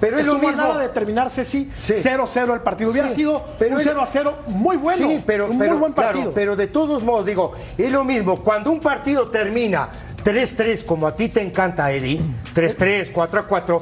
Pero 0.00 0.18
es 0.18 0.26
lo 0.26 0.34
mismo. 0.38 0.56
nada 0.56 0.78
de 0.78 0.88
terminarse 0.88 1.44
sí, 1.44 1.70
Sí. 1.78 1.94
0-0 1.94 2.54
el 2.54 2.60
partido. 2.60 2.90
Hubiera 2.90 3.08
Sí, 3.08 3.16
sido 3.16 3.27
pero 3.58 3.74
un 3.74 3.80
es- 3.80 3.86
0 3.86 4.02
0 4.06 4.38
muy 4.48 4.76
bueno. 4.76 5.08
Sí, 5.08 5.22
pero, 5.26 5.46
un 5.50 5.58
pero, 5.58 5.72
muy 5.72 5.80
buen 5.80 5.92
claro, 5.92 6.12
partido. 6.12 6.32
pero 6.34 6.56
de 6.56 6.66
todos 6.66 7.02
modos, 7.02 7.26
digo, 7.26 7.52
es 7.76 7.90
lo 7.90 8.04
mismo. 8.04 8.42
Cuando 8.42 8.70
un 8.70 8.80
partido 8.80 9.28
termina 9.28 9.88
3-3, 10.24 10.84
como 10.84 11.06
a 11.06 11.14
ti 11.14 11.28
te 11.28 11.40
encanta, 11.42 11.90
Eddie, 11.92 12.20
3-3, 12.54 13.10
4-4, 13.12 13.80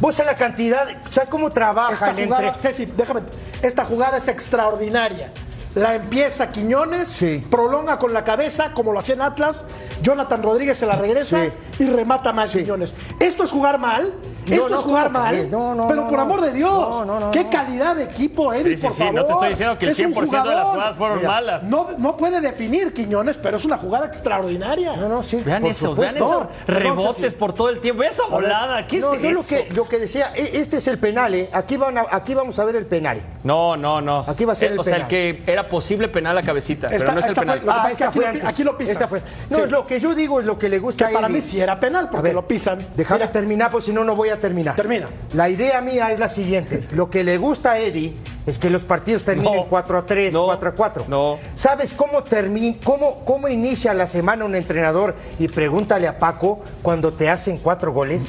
vos 0.00 0.20
a 0.20 0.24
la 0.24 0.36
cantidad, 0.36 0.86
¿sabes 1.10 1.28
cómo 1.30 1.50
trabaja 1.50 1.92
esta 1.92 2.12
jugada, 2.14 2.46
entre... 2.48 2.60
Ceci, 2.60 2.86
déjame, 2.86 3.20
esta 3.62 3.84
jugada 3.84 4.16
es 4.18 4.28
extraordinaria. 4.28 5.32
La 5.76 5.94
empieza 5.94 6.48
Quiñones, 6.50 7.06
Sí. 7.08 7.46
prolonga 7.48 7.96
con 8.00 8.12
la 8.12 8.24
cabeza, 8.24 8.72
como 8.72 8.92
lo 8.92 8.98
hacía 8.98 9.14
en 9.14 9.22
Atlas. 9.22 9.66
Jonathan 10.02 10.42
Rodríguez 10.42 10.76
se 10.78 10.84
la 10.86 10.96
regresa 10.96 11.44
Sí. 11.44 11.50
y 11.84 11.88
remata 11.88 12.32
mal 12.32 12.48
Sí. 12.48 12.58
Quiñones. 12.60 12.96
Esto 13.20 13.44
es 13.44 13.52
jugar 13.52 13.78
mal. 13.78 14.12
No, 14.50 14.56
Esto 14.56 14.68
no, 14.68 14.78
es 14.78 14.82
jugar 14.84 15.06
¿cómo 15.12 15.18
mal. 15.20 15.50
No, 15.50 15.74
no, 15.74 15.86
pero 15.86 16.02
no, 16.02 16.08
por 16.08 16.16
no. 16.18 16.22
amor 16.22 16.40
de 16.42 16.52
Dios. 16.52 16.70
No, 16.72 17.04
no, 17.04 17.20
no, 17.20 17.30
Qué 17.30 17.44
no. 17.44 17.50
calidad 17.50 17.96
de 17.96 18.04
equipo, 18.04 18.52
Eddie, 18.52 18.70
Sí, 18.72 18.76
sí, 18.76 18.82
por 18.86 18.92
sí, 18.92 18.98
favor. 18.98 19.14
no 19.14 19.24
te 19.26 19.32
estoy 19.32 19.48
diciendo 19.50 19.78
que 19.78 19.84
el 19.86 19.90
Es 19.92 19.98
un 20.00 20.14
100% 20.14 20.48
de 20.48 20.54
las 20.54 20.66
jugadas 20.68 20.96
fueron 20.96 21.16
Mira, 21.18 21.28
malas. 21.30 21.64
No, 21.64 21.88
no 21.98 22.16
puede 22.16 22.40
definir 22.40 22.92
Quiñones, 22.92 23.38
pero 23.38 23.56
es 23.56 23.64
una 23.64 23.76
jugada 23.78 24.06
extraordinaria. 24.06 24.96
No, 24.96 25.08
no, 25.08 25.22
sí. 25.22 25.42
Vean 25.44 25.62
por 25.62 25.70
eso, 25.70 25.88
supuesto. 25.90 26.14
vean 26.14 26.26
esos 26.30 26.46
Perdón, 26.66 26.82
rebotes 26.98 27.34
por 27.34 27.52
todo 27.52 27.68
el 27.68 27.80
tiempo. 27.80 28.02
Esa 28.02 28.26
volada, 28.26 28.86
¿qué 28.86 28.98
no, 28.98 29.14
es 29.14 29.22
yo 29.22 29.28
eso? 29.30 29.40
lo 29.40 29.46
que, 29.46 29.74
lo 29.74 29.88
que 29.88 29.98
decía, 29.98 30.32
e- 30.34 30.50
este 30.60 30.78
es 30.78 30.86
el 30.88 30.98
penal, 30.98 31.34
¿eh? 31.34 31.48
Aquí, 31.52 31.76
van 31.76 31.98
a- 31.98 32.06
aquí 32.10 32.34
vamos 32.34 32.58
a 32.58 32.64
ver 32.64 32.76
el 32.76 32.86
penal. 32.86 33.20
No, 33.44 33.76
no, 33.76 34.00
no. 34.00 34.24
Aquí 34.26 34.44
va 34.44 34.52
a 34.52 34.56
ser 34.56 34.70
Eh, 34.70 34.74
el 34.74 34.80
O 34.80 34.84
sea, 34.84 34.96
el 34.96 35.02
penal. 35.06 35.08
que 35.08 35.42
era 35.46 35.68
posible 35.68 36.08
penal 36.08 36.36
a 36.38 36.42
cabecita, 36.42 36.88
Esta- 36.88 36.98
pero 36.98 37.12
no 37.12 37.20
es 37.20 37.26
el 37.26 37.34
fue- 37.34 37.40
penal. 37.44 37.62
Ah, 37.68 37.88
es 37.90 37.96
que 37.96 38.04
aquí 38.04 38.18
fue 38.20 38.32
lo 38.38 38.48
aquí 38.48 38.64
lo 38.64 38.76
pisan. 38.78 39.08
Fue. 39.08 39.22
No, 39.50 39.56
Sí. 39.56 39.62
lo 39.70 39.86
que 39.86 40.00
yo 40.00 40.14
digo 40.14 40.40
es 40.40 40.46
lo 40.46 40.58
que 40.58 40.68
le 40.68 40.78
gusta 40.78 41.08
Que 41.08 41.14
para 41.14 41.26
Eddie. 41.26 41.36
mí 41.36 41.40
sí 41.40 41.60
era 41.60 41.78
penal, 41.78 42.06
A 42.06 42.10
porque 42.10 42.32
lo 42.32 42.46
pisan. 42.46 42.86
Déjame 42.96 43.28
terminar, 43.28 43.70
pues 43.70 43.84
si 43.84 43.92
no, 43.92 44.04
no 44.04 44.14
voy 44.16 44.28
a 44.30 44.38
terminar. 44.40 44.74
Termina. 44.76 45.08
La 45.34 45.48
idea 45.48 45.80
mía 45.80 46.10
es 46.10 46.18
la 46.18 46.28
siguiente. 46.28 46.88
Lo 46.92 47.08
que 47.10 47.22
le 47.22 47.38
gusta 47.38 47.72
a 47.72 47.78
Eddie 47.78 48.16
es 48.46 48.58
que 48.58 48.70
los 48.70 48.82
partidos 48.84 49.22
terminen 49.22 49.54
No. 49.54 49.66
4 49.66 49.98
a 49.98 50.06
3, 50.06 50.32
No. 50.32 50.46
4 50.46 50.68
a 50.70 50.72
4. 50.72 51.04
No. 51.08 51.38
¿Sabes 51.54 51.92
cómo, 51.94 52.24
termina, 52.24 52.76
cómo, 52.82 53.24
cómo 53.24 53.46
inicia 53.48 53.94
la 53.94 54.06
semana 54.06 54.44
un 54.44 54.54
entrenador? 54.56 55.14
Y 55.38 55.48
pregúntale 55.48 56.08
a 56.08 56.18
Paco 56.18 56.60
cuando 56.82 57.12
te 57.12 57.28
hacen 57.28 57.58
cuatro 57.58 57.92
goles. 57.92 58.24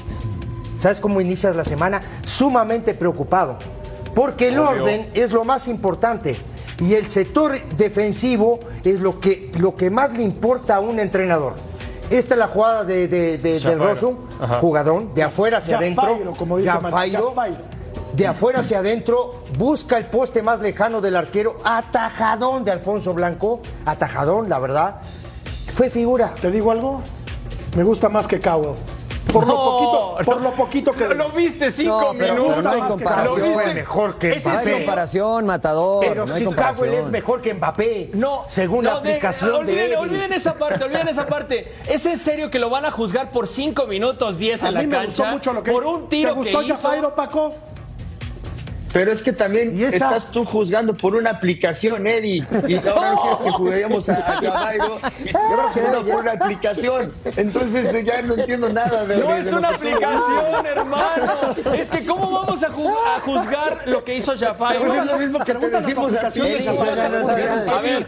¿Sabes 0.77 0.99
cómo 0.99 1.21
inicias 1.21 1.55
la 1.55 1.63
semana? 1.65 2.01
Sumamente 2.25 2.93
preocupado. 2.93 3.57
Porque 4.13 4.49
el 4.49 4.59
Obvio. 4.59 4.83
orden 4.83 5.09
es 5.13 5.31
lo 5.31 5.43
más 5.45 5.67
importante. 5.67 6.35
Y 6.79 6.95
el 6.95 7.07
sector 7.07 7.53
defensivo 7.77 8.59
es 8.83 8.99
lo 8.99 9.19
que, 9.19 9.51
lo 9.59 9.75
que 9.75 9.89
más 9.91 10.11
le 10.13 10.23
importa 10.23 10.75
a 10.77 10.79
un 10.79 10.99
entrenador. 10.99 11.53
Esta 12.11 12.33
es 12.35 12.37
la 12.39 12.47
jugada 12.47 12.83
de, 12.83 13.07
de, 13.07 13.37
de-. 13.37 13.75
Rosso, 13.75 14.17
Ajá. 14.39 14.59
jugadón, 14.59 15.13
de 15.15 15.23
afuera 15.23 15.57
hacia 15.57 15.77
adentro. 15.77 16.33
Como 16.37 16.57
dice 16.57 16.71
Man- 16.73 16.81
Jafairo, 16.83 17.29
Jafairo. 17.29 17.57
de 18.13 18.27
afuera 18.27 18.59
hacia 18.59 18.79
adentro, 18.79 19.43
busca 19.57 19.97
el 19.97 20.05
poste 20.07 20.43
más 20.43 20.59
lejano 20.59 20.99
del 21.01 21.15
arquero, 21.15 21.57
atajadón 21.63 22.65
de 22.65 22.71
Alfonso 22.71 23.13
Blanco, 23.13 23.61
atajadón, 23.85 24.49
la 24.49 24.59
verdad. 24.59 24.95
Fue 25.73 25.89
figura. 25.89 26.33
¿Te 26.41 26.51
digo 26.51 26.71
algo? 26.71 27.01
Me 27.77 27.83
gusta 27.83 28.09
más 28.09 28.27
que 28.27 28.39
Cowell. 28.39 28.75
Por 29.31 29.47
lo 29.47 29.53
No, 29.53 29.63
poquito, 29.63 30.17
por 30.25 30.37
no. 30.37 30.49
lo 30.49 30.51
poquito 30.55 30.91
que. 30.93 31.07
Lo, 31.07 31.13
lo 31.13 31.31
viste 31.31 31.71
cinco 31.71 32.01
No, 32.13 32.17
pero- 32.17 32.33
minutos. 32.35 32.55
pero 32.57 32.61
no 32.63 32.69
hay 32.75 32.81
Lo 32.81 32.87
comparación. 32.87 33.35
viste- 33.41 33.53
Fue 33.53 33.73
mejor 33.73 34.17
que 34.17 34.29
¿Es 34.31 34.35
en 34.37 34.43
No 34.43 34.49
hay 34.49 34.53
Mbappé. 34.55 34.63
serio? 34.65 34.77
comparación, 34.85 35.45
Matador. 35.45 36.05
Pero 36.07 36.25
no 36.25 36.35
si. 36.35 36.45
Cowell 36.45 36.93
es 36.93 37.09
mejor 37.09 37.41
que 37.41 37.53
Mbappé, 37.53 38.09
No, 38.13 38.43
según 38.47 38.85
la 38.85 38.95
aplicación 38.95 39.51
de, 39.51 39.57
olviden, 39.57 39.97
olviden 39.97 40.33
esa 40.33 40.53
parte, 40.55 40.83
olviden 40.83 41.07
esa 41.07 41.27
parte. 41.27 41.71
¿Es 41.87 42.05
en 42.05 42.17
serio 42.17 42.49
que 42.51 42.59
lo 42.59 42.69
van 42.69 42.85
a 42.85 42.91
juzgar 42.91 43.31
por 43.31 43.47
5 43.47 43.85
minutos 43.87 44.37
10 44.37 44.63
A 44.63 44.67
en 44.69 44.73
la 44.73 44.79
mí 44.81 44.87
me 44.87 45.05
gustó 45.05 45.23
cancha? 45.23 45.33
mucho 45.33 45.53
lo 45.53 45.63
que 45.63 45.71
por 45.71 45.85
un 45.85 46.09
tiro 46.09 46.29
¿Te 46.29 46.35
gustó 46.35 46.59
que 46.59 46.65
hizo. 46.65 46.75
Jafairo, 46.75 47.15
Paco? 47.15 47.53
Pero 48.93 49.11
es 49.11 49.21
que 49.21 49.31
también 49.31 49.73
esta- 49.81 49.95
estás 50.15 50.31
tú 50.31 50.43
juzgando 50.45 50.93
por 50.93 51.15
una 51.15 51.29
aplicación, 51.29 52.05
Eddie. 52.07 52.45
Y 52.67 52.75
ahora 52.75 53.11
no 53.13 53.21
quieres 53.21 53.39
que 53.43 53.51
juguemos 53.51 54.09
a, 54.09 54.13
a 54.15 54.51
Jairo. 54.51 54.99
creo 55.23 56.03
que 56.03 56.11
por 56.11 56.19
una 56.21 56.31
aplicación. 56.33 57.13
Entonces 57.37 58.05
ya 58.05 58.21
no 58.21 58.33
entiendo 58.35 58.69
nada 58.69 59.05
de 59.05 59.17
No 59.17 59.27
de- 59.33 59.39
es 59.39 59.45
de 59.45 59.55
una 59.55 59.69
aplicación, 59.69 60.65
hermano. 60.65 61.55
Es 61.73 61.89
que 61.89 62.05
¿cómo 62.05 62.31
vamos 62.31 62.61
a, 62.63 62.69
ju- 62.69 62.93
a 63.15 63.19
juzgar 63.21 63.81
lo 63.85 64.03
que 64.03 64.15
hizo 64.17 64.33
Jafairo? 64.37 64.83
Pues 64.85 64.99
es 64.99 65.05
lo 65.05 65.17
mismo 65.17 65.39
que 65.39 65.53
te 65.53 65.69
decimos 65.69 66.13
a 66.13 66.29
ti. 66.29 66.39
aplicación 66.39 66.47
de 66.47 66.65
¿cómo 66.65 66.79
vas 66.85 66.89
a 66.89 67.01
Jafairo. 67.03 67.25
juzgar 67.25 67.37
Mira, 67.37 67.53
a 67.53 67.77
A 67.77 67.81
ver. 67.81 68.05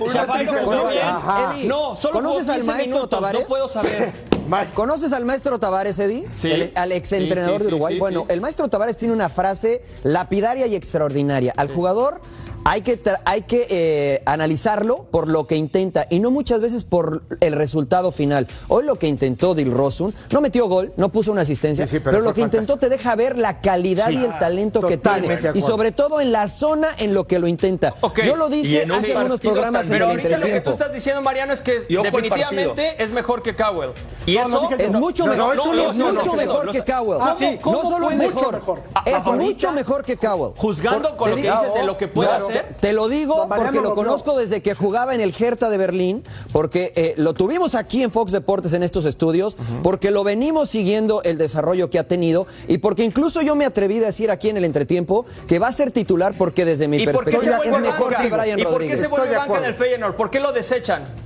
Ajá. 1.04 1.54
Eddie, 1.54 1.68
no, 1.68 1.96
solo 1.96 2.13
¿Conoces 2.13 2.50
al 2.50 2.56
15 2.56 2.68
maestro 2.72 2.88
minutos, 2.96 3.10
Tavares? 3.10 3.42
No 3.42 3.48
puedo 3.48 3.68
saber. 3.68 4.33
¿Conoces 4.74 5.14
al 5.14 5.26
maestro 5.26 5.60
Tavares, 5.60 5.98
Eddie? 6.00 6.28
Sí. 6.36 6.52
El- 6.52 6.72
al 6.76 6.92
exentrenador 6.92 7.60
Sí, 7.60 7.66
sí, 7.66 7.70
de 7.70 7.76
Uruguay. 7.76 8.00
bueno, 8.00 8.26
el 8.30 8.42
maestro 8.42 8.68
Tavares 8.68 8.98
tiene 8.98 9.14
una 9.14 9.30
frase 9.30 9.82
lapidaria 10.04 10.68
y 10.68 10.76
extraordinaria. 10.76 11.54
Al 11.58 11.70
jugador 11.70 12.22
hay 12.65 12.82
que, 12.82 13.01
tra- 13.01 13.20
hay 13.25 13.41
que 13.41 13.67
eh, 13.70 14.24
analizarlo 14.25 15.03
por 15.12 15.27
lo 15.27 15.48
que 15.48 15.55
intenta 15.55 16.08
y 16.10 16.20
no 16.20 16.32
muchas 16.32 16.62
veces 16.62 16.84
por 16.84 17.24
el 17.39 17.53
resultado 17.53 18.12
final. 18.12 18.48
Hoy 18.67 18.84
lo 18.86 18.96
que 18.96 19.08
intentó 19.08 19.53
Dilrosun, 19.53 20.13
no 20.32 20.41
metió 20.41 20.67
gol, 20.67 20.93
no 20.98 21.10
puso 21.10 21.32
una 21.32 21.41
asistencia, 21.41 21.86
Sí, 21.88 21.98
sí, 21.98 22.01
pero 22.03 22.22
lo 22.22 22.34
que 22.34 22.41
intentó 22.41 22.77
te 22.77 22.89
deja 22.89 23.15
ver 23.15 23.38
la 23.38 23.60
calidad 23.62 24.08
Sí. 24.10 24.17
y 24.17 24.24
el 24.25 24.38
talento 24.39 24.82
que 24.82 24.98
tiene. 24.98 25.39
Y 25.53 25.62
sobre 25.62 25.91
todo 25.91 26.22
en 26.22 26.32
la 26.32 26.48
zona 26.48 26.88
en 27.00 27.13
lo 27.13 27.25
que 27.27 27.39
lo 27.39 27.48
intenta. 27.48 27.93
Yo 28.25 28.36
lo 28.36 28.50
dije 28.50 28.84
un 28.86 28.91
hace 28.93 29.13
algunos 29.13 29.39
programas 29.39 29.86
en 29.88 29.93
el 29.93 30.01
ahorita 30.03 30.38
lo 30.38 30.46
que 30.46 30.62
tú 30.62 30.70
estás 30.72 30.93
diciendo, 30.93 31.22
Mariano, 31.22 31.53
es 31.53 31.62
que 31.62 31.79
definitivamente 31.79 33.01
es 33.03 33.12
mejor 33.12 33.41
que 33.43 33.55
Cowell. 33.55 33.91
Y 34.25 34.36
No, 34.36 34.43
eso 34.46 34.70
Es 34.77 34.91
mucho 34.91 35.25
mejor, 35.25 35.55
es 35.55 35.96
mucho 35.96 36.34
mejor 36.36 36.72
que. 36.72 36.84
Cowell. 36.84 37.20
No 37.20 37.62
¿cómo 37.62 37.82
solo 37.89 38.10
es 38.10 38.17
mejor, 38.17 38.34
Mucho 38.34 38.51
mejor. 38.51 38.82
es 39.05 39.25
mucho 39.25 39.72
mejor 39.74 40.03
que 40.05 40.17
Cowell. 40.17 40.53
Juzgando 40.58 41.17
con 41.17 41.29
lo 41.29 41.36
que 41.36 41.41
dices 41.41 41.74
de 41.75 41.84
lo 41.84 41.98
que 41.98 42.08
puede 42.08 42.29
Claro, 42.29 42.48
hacer. 42.60 42.75
Te 42.79 42.93
lo 42.93 43.07
digo 43.10 43.48
porque 43.50 43.81
lo 43.81 43.95
conozco 43.95 44.38
desde 44.38 44.62
que 44.62 44.74
jugaba 44.75 45.13
en 45.15 45.22
el 45.22 45.33
Hertha 45.38 45.69
de 45.69 45.77
Berlín, 45.77 46.24
porque 46.51 46.93
eh, 46.95 47.13
lo 47.17 47.33
tuvimos 47.33 47.75
aquí 47.75 48.03
en 48.03 48.12
Fox 48.12 48.31
Deportes 48.31 48.74
en 48.74 48.83
estos 48.83 49.05
estudios, 49.05 49.57
porque 49.81 50.12
lo 50.12 50.24
venimos 50.24 50.69
siguiendo 50.69 51.22
el 51.24 51.38
desarrollo 51.38 51.89
que 51.89 52.00
ha 52.00 52.07
tenido 52.07 52.48
y 52.67 52.77
porque 52.79 53.03
incluso 53.03 53.41
yo 53.41 53.55
me 53.55 53.65
atreví 53.65 53.98
a 53.98 54.07
decir 54.07 54.31
aquí 54.31 54.50
en 54.50 54.57
el 54.57 54.65
entretiempo 54.65 55.25
que 55.48 55.60
va 55.60 55.67
a 55.67 55.72
ser 55.72 55.91
titular 55.91 56.36
porque 56.38 56.65
desde 56.65 56.88
mi 56.88 56.98
¿Y 56.98 57.07
por 57.07 57.25
qué 57.25 57.31
se 57.31 57.38
perspectiva 57.38 57.77
es 57.77 57.81
mejor 57.81 58.12
banca? 58.12 58.22
que 58.24 58.29
Brian 58.29 58.60
¿Y 58.60 58.63
por 58.63 58.72
qué 58.72 58.77
Rodríguez. 58.79 59.00
se 59.00 59.07
vuelve 59.07 59.36
banca 59.36 59.57
en 59.57 59.63
el 59.65 59.74
Feyenoord? 59.74 60.15
¿Por 60.15 60.29
qué 60.29 60.39
lo 60.39 60.51
desechan? 60.51 61.24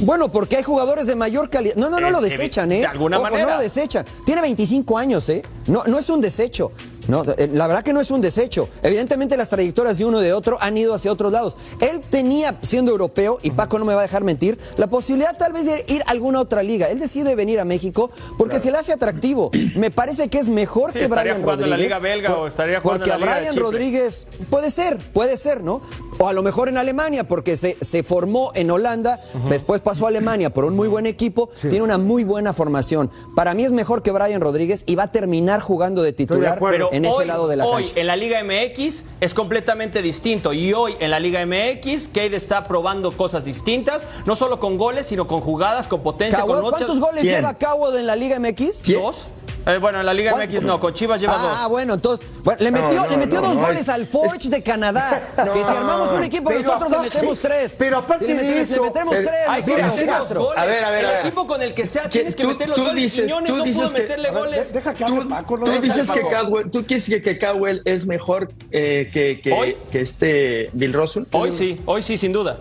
Bueno, 0.00 0.30
porque 0.30 0.56
hay 0.56 0.62
jugadores 0.62 1.06
de 1.06 1.16
mayor 1.16 1.48
calidad. 1.48 1.74
No, 1.76 1.88
no, 1.88 1.98
no 1.98 2.08
Eh, 2.08 2.10
lo 2.10 2.18
eh, 2.18 2.28
desechan, 2.28 2.70
¿eh? 2.70 2.80
de 2.80 2.86
alguna 2.86 3.16
Ojo, 3.16 3.24
manera. 3.30 3.44
No 3.48 3.50
lo 3.56 3.60
desechan. 3.62 4.04
Tiene 4.26 4.42
25 4.42 4.98
años, 4.98 5.26
¿eh? 5.30 5.42
No, 5.68 5.84
no 5.86 5.98
es 5.98 6.10
un 6.10 6.20
desecho. 6.20 6.72
No, 7.08 7.24
eh, 7.36 7.48
la 7.52 7.66
verdad 7.66 7.82
que 7.82 7.92
no 7.92 8.00
es 8.00 8.10
un 8.10 8.20
desecho. 8.20 8.68
Evidentemente 8.82 9.36
las 9.36 9.48
trayectorias 9.50 9.98
de 9.98 10.04
uno 10.04 10.20
y 10.20 10.24
de 10.24 10.32
otro 10.32 10.58
han 10.60 10.76
ido 10.76 10.94
hacia 10.94 11.12
otros 11.12 11.32
lados. 11.32 11.56
Él 11.80 12.00
tenía, 12.10 12.58
siendo 12.62 12.90
europeo, 12.92 13.38
y 13.42 13.50
Paco 13.50 13.78
no 13.78 13.84
me 13.84 13.94
va 13.94 14.00
a 14.00 14.02
dejar 14.02 14.24
mentir, 14.24 14.58
la 14.76 14.86
posibilidad 14.88 15.36
tal 15.36 15.52
vez 15.52 15.66
de 15.66 15.84
ir 15.92 16.02
a 16.06 16.10
alguna 16.10 16.40
otra 16.40 16.62
liga. 16.62 16.88
Él 16.88 16.98
decide 16.98 17.34
venir 17.34 17.60
a 17.60 17.64
México 17.64 18.10
porque 18.38 18.60
se 18.60 18.70
le 18.70 18.78
hace 18.78 18.92
atractivo. 18.92 19.50
Me 19.76 19.90
parece 19.90 20.28
que 20.28 20.38
es 20.38 20.48
mejor 20.48 20.92
Sí, 20.92 20.98
que 20.98 21.04
estaría 21.04 21.32
Brian 21.34 21.42
jugando 21.42 21.64
en 21.64 21.70
la 21.70 21.76
Rodríguez. 21.76 21.96
Liga 21.96 21.98
belga 21.98 22.36
o 22.36 22.46
estaría 22.46 22.80
jugando 22.80 23.04
Porque 23.04 23.14
en 23.14 23.20
la 23.20 23.26
a 23.26 23.28
Liga 23.40 23.40
de 23.40 23.50
Brian. 23.52 23.64
Rodríguez 23.64 24.26
puede 24.50 24.70
ser, 24.70 24.98
puede 25.12 25.36
ser, 25.36 25.62
¿no? 25.62 25.80
O 26.18 26.28
a 26.28 26.32
lo 26.32 26.42
mejor 26.42 26.68
en 26.68 26.78
Alemania, 26.78 27.24
porque 27.24 27.56
se, 27.56 27.76
se 27.80 28.02
formó 28.02 28.50
en 28.54 28.70
Holanda, 28.70 29.20
después 29.50 29.80
pasó 29.80 30.06
a 30.06 30.08
Alemania 30.08 30.50
por 30.50 30.64
un 30.64 30.74
muy 30.74 30.88
buen 30.88 31.06
equipo, 31.06 31.50
tiene 31.60 31.82
una 31.82 31.98
muy 31.98 32.24
buena 32.24 32.52
formación. 32.52 33.10
Para 33.34 33.54
mí 33.54 33.64
es 33.64 33.72
mejor 33.72 34.02
que 34.02 34.10
Brian 34.12 34.40
Rodríguez 34.40 34.82
y 34.86 34.94
va 34.94 35.04
a 35.04 35.12
terminar 35.12 35.60
jugando 35.60 36.02
de 36.02 36.12
titular. 36.12 36.58
Pero 36.60 36.88
en 36.96 37.04
ese 37.04 37.14
hoy, 37.14 37.26
lado 37.26 37.48
de 37.48 37.56
la 37.56 37.66
hoy 37.66 37.84
cancha. 37.84 38.00
en 38.00 38.06
la 38.06 38.16
Liga 38.16 38.42
MX 38.42 39.04
es 39.20 39.34
completamente 39.34 40.02
distinto. 40.02 40.52
Y 40.52 40.72
hoy 40.72 40.96
en 41.00 41.10
la 41.10 41.20
Liga 41.20 41.44
MX, 41.44 42.08
Cade 42.08 42.36
está 42.36 42.66
probando 42.66 43.16
cosas 43.16 43.44
distintas, 43.44 44.06
no 44.24 44.36
solo 44.36 44.58
con 44.58 44.76
goles, 44.78 45.06
sino 45.06 45.26
con 45.26 45.40
jugadas, 45.40 45.86
con 45.88 46.02
potencia, 46.02 46.40
Cowell, 46.40 46.62
con 46.62 46.70
¿Cuántos 46.70 47.00
goles 47.00 47.20
¿Quién? 47.22 47.36
lleva 47.36 47.54
Cowell 47.54 47.96
en 47.98 48.06
la 48.06 48.16
Liga 48.16 48.38
MX? 48.38 48.80
¿Quién? 48.82 49.00
¿Dos? 49.00 49.26
Eh, 49.66 49.78
bueno, 49.78 49.98
en 49.98 50.06
la 50.06 50.14
Liga. 50.14 50.32
MX 50.36 50.62
no, 50.62 50.78
con 50.78 50.92
Chivas 50.94 51.20
lleva 51.20 51.34
Ah, 51.36 51.58
dos. 51.62 51.70
bueno, 51.70 51.94
entonces, 51.94 52.24
bueno, 52.44 52.58
le 52.62 52.70
metió, 52.70 52.92
no, 53.02 53.06
le 53.08 53.16
metió 53.16 53.40
no, 53.40 53.48
dos 53.48 53.56
no, 53.56 53.62
goles 53.66 53.80
es- 53.80 53.88
al 53.88 54.06
Forge 54.06 54.48
de 54.48 54.62
Canadá. 54.62 55.20
que 55.52 55.64
si 55.64 55.72
armamos 55.76 56.12
un 56.12 56.22
equipo 56.22 56.48
pero 56.50 56.62
nosotros 56.62 56.90
le 56.90 56.98
metemos 57.00 57.38
tres. 57.40 57.74
pero 57.76 57.98
aparte 57.98 58.26
le 58.28 58.34
de 58.34 58.42
metemos, 58.42 58.70
eso, 58.70 58.74
le 58.82 58.88
metemos 58.88 59.14
tres, 59.16 59.30
Hay 59.48 59.62
que 59.64 59.76
meter 59.82 60.06
cuatro. 60.06 60.40
goles. 60.44 60.58
A 60.62 60.66
ver, 60.66 60.84
a 60.84 60.90
ver, 60.90 61.04
a 61.04 61.08
el 61.10 61.16
ver. 61.16 61.26
equipo 61.26 61.46
con 61.48 61.62
el 61.62 61.74
que 61.74 61.84
sea 61.84 62.02
¿Qué- 62.04 62.08
tienes 62.10 62.36
que 62.36 62.44
tú- 62.44 62.48
meter 62.50 62.68
los 62.68 62.76
tú 62.76 62.82
goles. 62.84 63.02
dices- 63.02 63.24
Quiñones 63.24 63.50
tú 63.50 63.56
no 63.56 63.64
pudo 63.64 63.92
que- 63.92 63.98
meterle 64.00 64.30
ver, 64.30 64.38
goles. 64.38 64.72
Deja 64.72 64.94
que 64.94 65.04
Tú, 65.04 65.12
hable 65.16 65.26
Paco. 65.30 65.56
no 65.58 65.64
tú 65.66 65.80
dices 65.80 66.10
que. 66.12 66.20
Cowell, 66.20 66.70
tú 66.70 66.82
quieres 66.86 67.06
que, 67.06 67.22
que 67.22 67.38
Cowell 67.40 67.82
es 67.84 68.06
mejor 68.06 68.52
eh, 68.70 69.10
que, 69.12 69.40
que, 69.42 69.52
Hoy. 69.52 69.76
que 69.90 70.00
este 70.00 70.70
Bill 70.74 70.92
Rosun. 70.92 71.26
Hoy 71.32 71.50
sí, 71.50 71.80
hoy 71.86 72.02
sí, 72.02 72.16
sin 72.16 72.32
duda. 72.32 72.58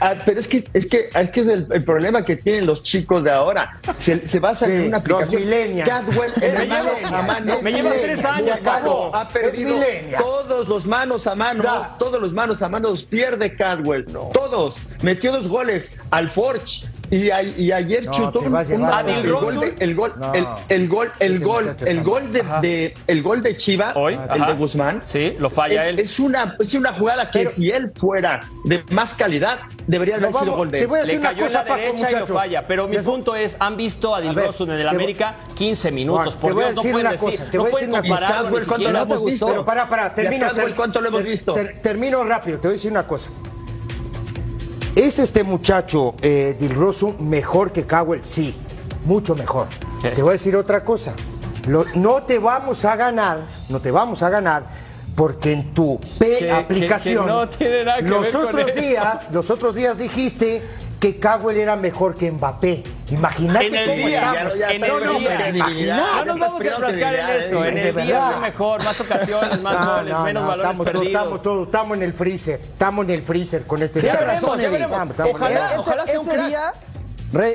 Ah, 0.00 0.14
Pero 0.24 0.40
es 0.40 0.48
que 0.48 0.68
es 0.72 0.86
que 0.86 1.10
es 1.14 1.30
que 1.30 1.40
es 1.40 1.46
el, 1.48 1.66
el 1.70 1.84
problema 1.84 2.24
que 2.24 2.36
tienen 2.36 2.66
los 2.66 2.82
chicos 2.82 3.24
de 3.24 3.30
ahora. 3.30 3.80
Se, 3.98 4.26
se 4.28 4.38
basan 4.40 4.68
Sí, 4.70 4.76
en 4.76 4.86
una 4.88 4.96
aplicación. 4.98 5.42
Cadwell 5.84 6.32
en 6.40 6.54
Me 6.58 6.66
mano 6.66 6.90
lleva- 7.02 7.18
a 7.18 7.22
mano. 7.22 7.54
me 7.62 7.72
lleva 7.72 7.90
tres 7.92 8.24
años. 8.24 8.58
Ha 9.12 9.28
perdido 9.32 9.76
todos 10.18 10.68
los 10.68 10.86
manos 10.86 11.26
a 11.26 11.34
mano. 11.34 11.62
Todos 11.98 12.20
los 12.20 12.32
manos 12.32 12.62
a 12.62 12.68
mano 12.68 12.90
los 12.90 13.04
pierde 13.04 13.56
Cadwell. 13.56 14.04
Todos. 14.32 14.76
Metió 15.02 15.32
dos 15.32 15.48
goles 15.48 15.88
al 16.10 16.30
Forge. 16.30 16.82
Y, 17.10 17.28
a- 17.30 17.42
y 17.42 17.72
ayer 17.72 18.04
No, 18.04 18.12
chutó 18.12 18.38
te 18.40 18.46
un- 18.48 18.64
llevar 18.64 19.04
un- 19.04 19.10
el 19.10 19.32
gol, 19.32 19.60
de, 19.60 19.74
el 19.80 19.94
gol, 19.96 20.12
No. 20.16 20.32
el, 20.32 20.46
el 20.68 20.88
gol, 20.88 21.10
el 21.18 21.32
Este 21.34 21.44
gol, 21.44 21.76
el 21.86 22.02
gol 22.02 22.32
de, 22.32 22.42
de- 22.62 22.94
el 23.08 23.22
gol 23.22 23.42
de 23.42 23.56
Chivas, 23.56 23.96
Hoy, 23.96 24.14
el 24.14 24.20
ajá. 24.42 24.46
de 24.52 24.52
Guzmán. 24.58 25.00
Sí, 25.04 25.34
lo 25.38 25.50
falla 25.50 25.82
es, 25.84 25.88
él. 25.88 25.98
es 25.98 26.20
una, 26.20 26.56
es 26.60 26.72
una 26.74 26.92
jugada 26.92 27.28
que 27.30 27.40
Pero- 27.40 27.50
si 27.50 27.68
él 27.70 27.90
fuera 27.96 28.40
de 28.64 28.84
más 28.90 29.14
calidad, 29.14 29.58
debería 29.88 30.16
haber 30.16 30.32
sido 30.32 30.56
gol 30.56 30.70
de 30.70 30.78
te 30.78 30.84
él. 30.84 30.88
voy 30.88 30.98
a 30.98 31.02
decir 31.02 31.14
Le 31.16 31.20
una 31.20 31.28
cayó 31.30 31.40
en 31.42 31.46
cosa, 31.48 31.58
la 31.58 31.64
Paco, 31.64 31.80
derecha 31.80 31.98
y 31.98 32.12
lo 32.12 32.18
muchachos. 32.20 32.36
falla. 32.36 32.66
Pero 32.68 32.86
mi 32.88 32.98
punto 32.98 33.34
es, 33.34 33.56
han 33.58 33.76
visto 33.76 34.14
a 34.14 34.20
Dilrosun 34.20 34.70
en 34.70 34.76
el 34.78 34.82
te 34.82 34.88
América 34.88 35.34
15 35.56 35.90
minutos. 35.90 36.36
Por 36.36 36.52
te 36.54 36.58
Dios, 36.60 36.74
no 36.76 36.82
pueden 36.82 36.96
una 37.00 37.10
decir, 37.10 37.40
te 37.50 37.56
no 37.56 37.62
voy 37.64 37.68
a 37.70 37.72
pueden 37.72 37.88
una 37.90 38.02
Cadwell, 38.28 38.66
¿cuánto 38.66 38.90
lo 38.92 38.98
hemos 39.00 39.18
¿No 39.18 39.24
te 39.24 39.30
visto? 39.32 39.46
Pero 39.48 39.64
para, 39.64 39.88
para, 39.88 40.14
termino. 40.14 40.46
¿cuánto 40.76 41.00
lo 41.00 41.08
hemos 41.08 41.24
visto? 41.24 41.52
ter- 41.54 41.80
termino 41.82 42.22
rápido, 42.22 42.60
te 42.60 42.68
voy 42.68 42.74
a 42.74 42.76
decir 42.76 42.92
una 42.92 43.04
cosa. 43.06 43.30
¿Es 44.96 45.18
este 45.18 45.44
muchacho, 45.44 46.14
eh, 46.20 46.56
Dilrosun, 46.58 47.28
mejor 47.28 47.72
que 47.72 47.86
Cowell? 47.86 48.20
Sí, 48.24 48.54
mucho 49.04 49.34
mejor. 49.34 49.66
¿Qué? 50.02 50.10
Te 50.10 50.22
voy 50.22 50.30
a 50.30 50.32
decir 50.32 50.56
otra 50.56 50.84
cosa. 50.84 51.14
Lo- 51.66 51.84
no 51.94 52.22
te 52.22 52.38
vamos 52.38 52.84
a 52.84 52.96
ganar, 52.96 53.46
no 53.68 53.80
te 53.80 53.90
vamos 53.90 54.22
a 54.22 54.30
ganar, 54.30 54.64
porque 55.14 55.52
en 55.52 55.72
tu 55.74 56.00
P 56.18 56.38
Que- 56.38 56.50
aplicación, 56.50 57.24
que- 57.24 57.30
que 57.30 57.36
no 57.36 57.48
tiene 57.48 57.84
nada 57.84 57.98
que 57.98 58.08
los 58.08 58.34
otros 58.34 58.74
días, 58.74 59.28
los 59.30 59.50
otros 59.50 59.74
días 59.74 59.96
dijiste 59.98 60.62
que 60.98 61.18
Cowell 61.20 61.56
era 61.58 61.76
mejor 61.76 62.14
que 62.14 62.30
Mbappé. 62.32 62.82
Imagínate 63.10 63.66
En 63.66 63.74
el 63.74 63.86
cómo 63.88 64.06
día, 64.08 64.20
estamos. 64.32 64.58
ya 64.58 64.70
en 64.70 64.84
el 64.84 65.74
día. 65.76 65.96
No 65.96 66.24
nos 66.24 66.38
vamos 66.38 66.62
a 66.62 66.68
enfrascar 66.68 67.14
en 67.14 67.28
eso. 67.30 67.64
En 67.64 67.76
eh, 67.78 67.88
el 67.88 67.94
de 67.94 68.02
día 68.02 68.30
fue 68.32 68.40
mejor, 68.40 68.84
más 68.84 69.00
ocasiones, 69.00 69.60
más 69.60 69.80
No, 69.80 69.94
goles, 69.96 70.12
no, 70.14 70.24
menos 70.24 70.42
no, 70.42 70.48
valores 70.48 70.70
estamos, 70.70 70.86
todos- 70.86 71.00
perdidos. 71.00 71.20
Estamos, 71.22 71.42
todos- 71.42 71.66
estamos 71.66 71.96
en 71.96 72.02
el 72.02 72.12
freezer. 72.12 72.60
Estamos 72.60 73.04
en 73.04 73.10
el 73.10 73.22
freezer 73.22 73.62
con 73.64 73.82
este 73.82 74.00
Tienes 74.00 74.18
tema. 74.18 74.32
razón, 74.32 74.60
Eddie. 74.60 74.76
en 74.76 74.84
Ojalá- 74.84 75.08
el- 75.20 75.66
Ese- 75.66 75.76
ojalá 75.78 76.06
sea 76.06 76.20
un 76.20 76.26
ese 76.26 76.36
crack. 76.36 76.48
día, 76.48 76.72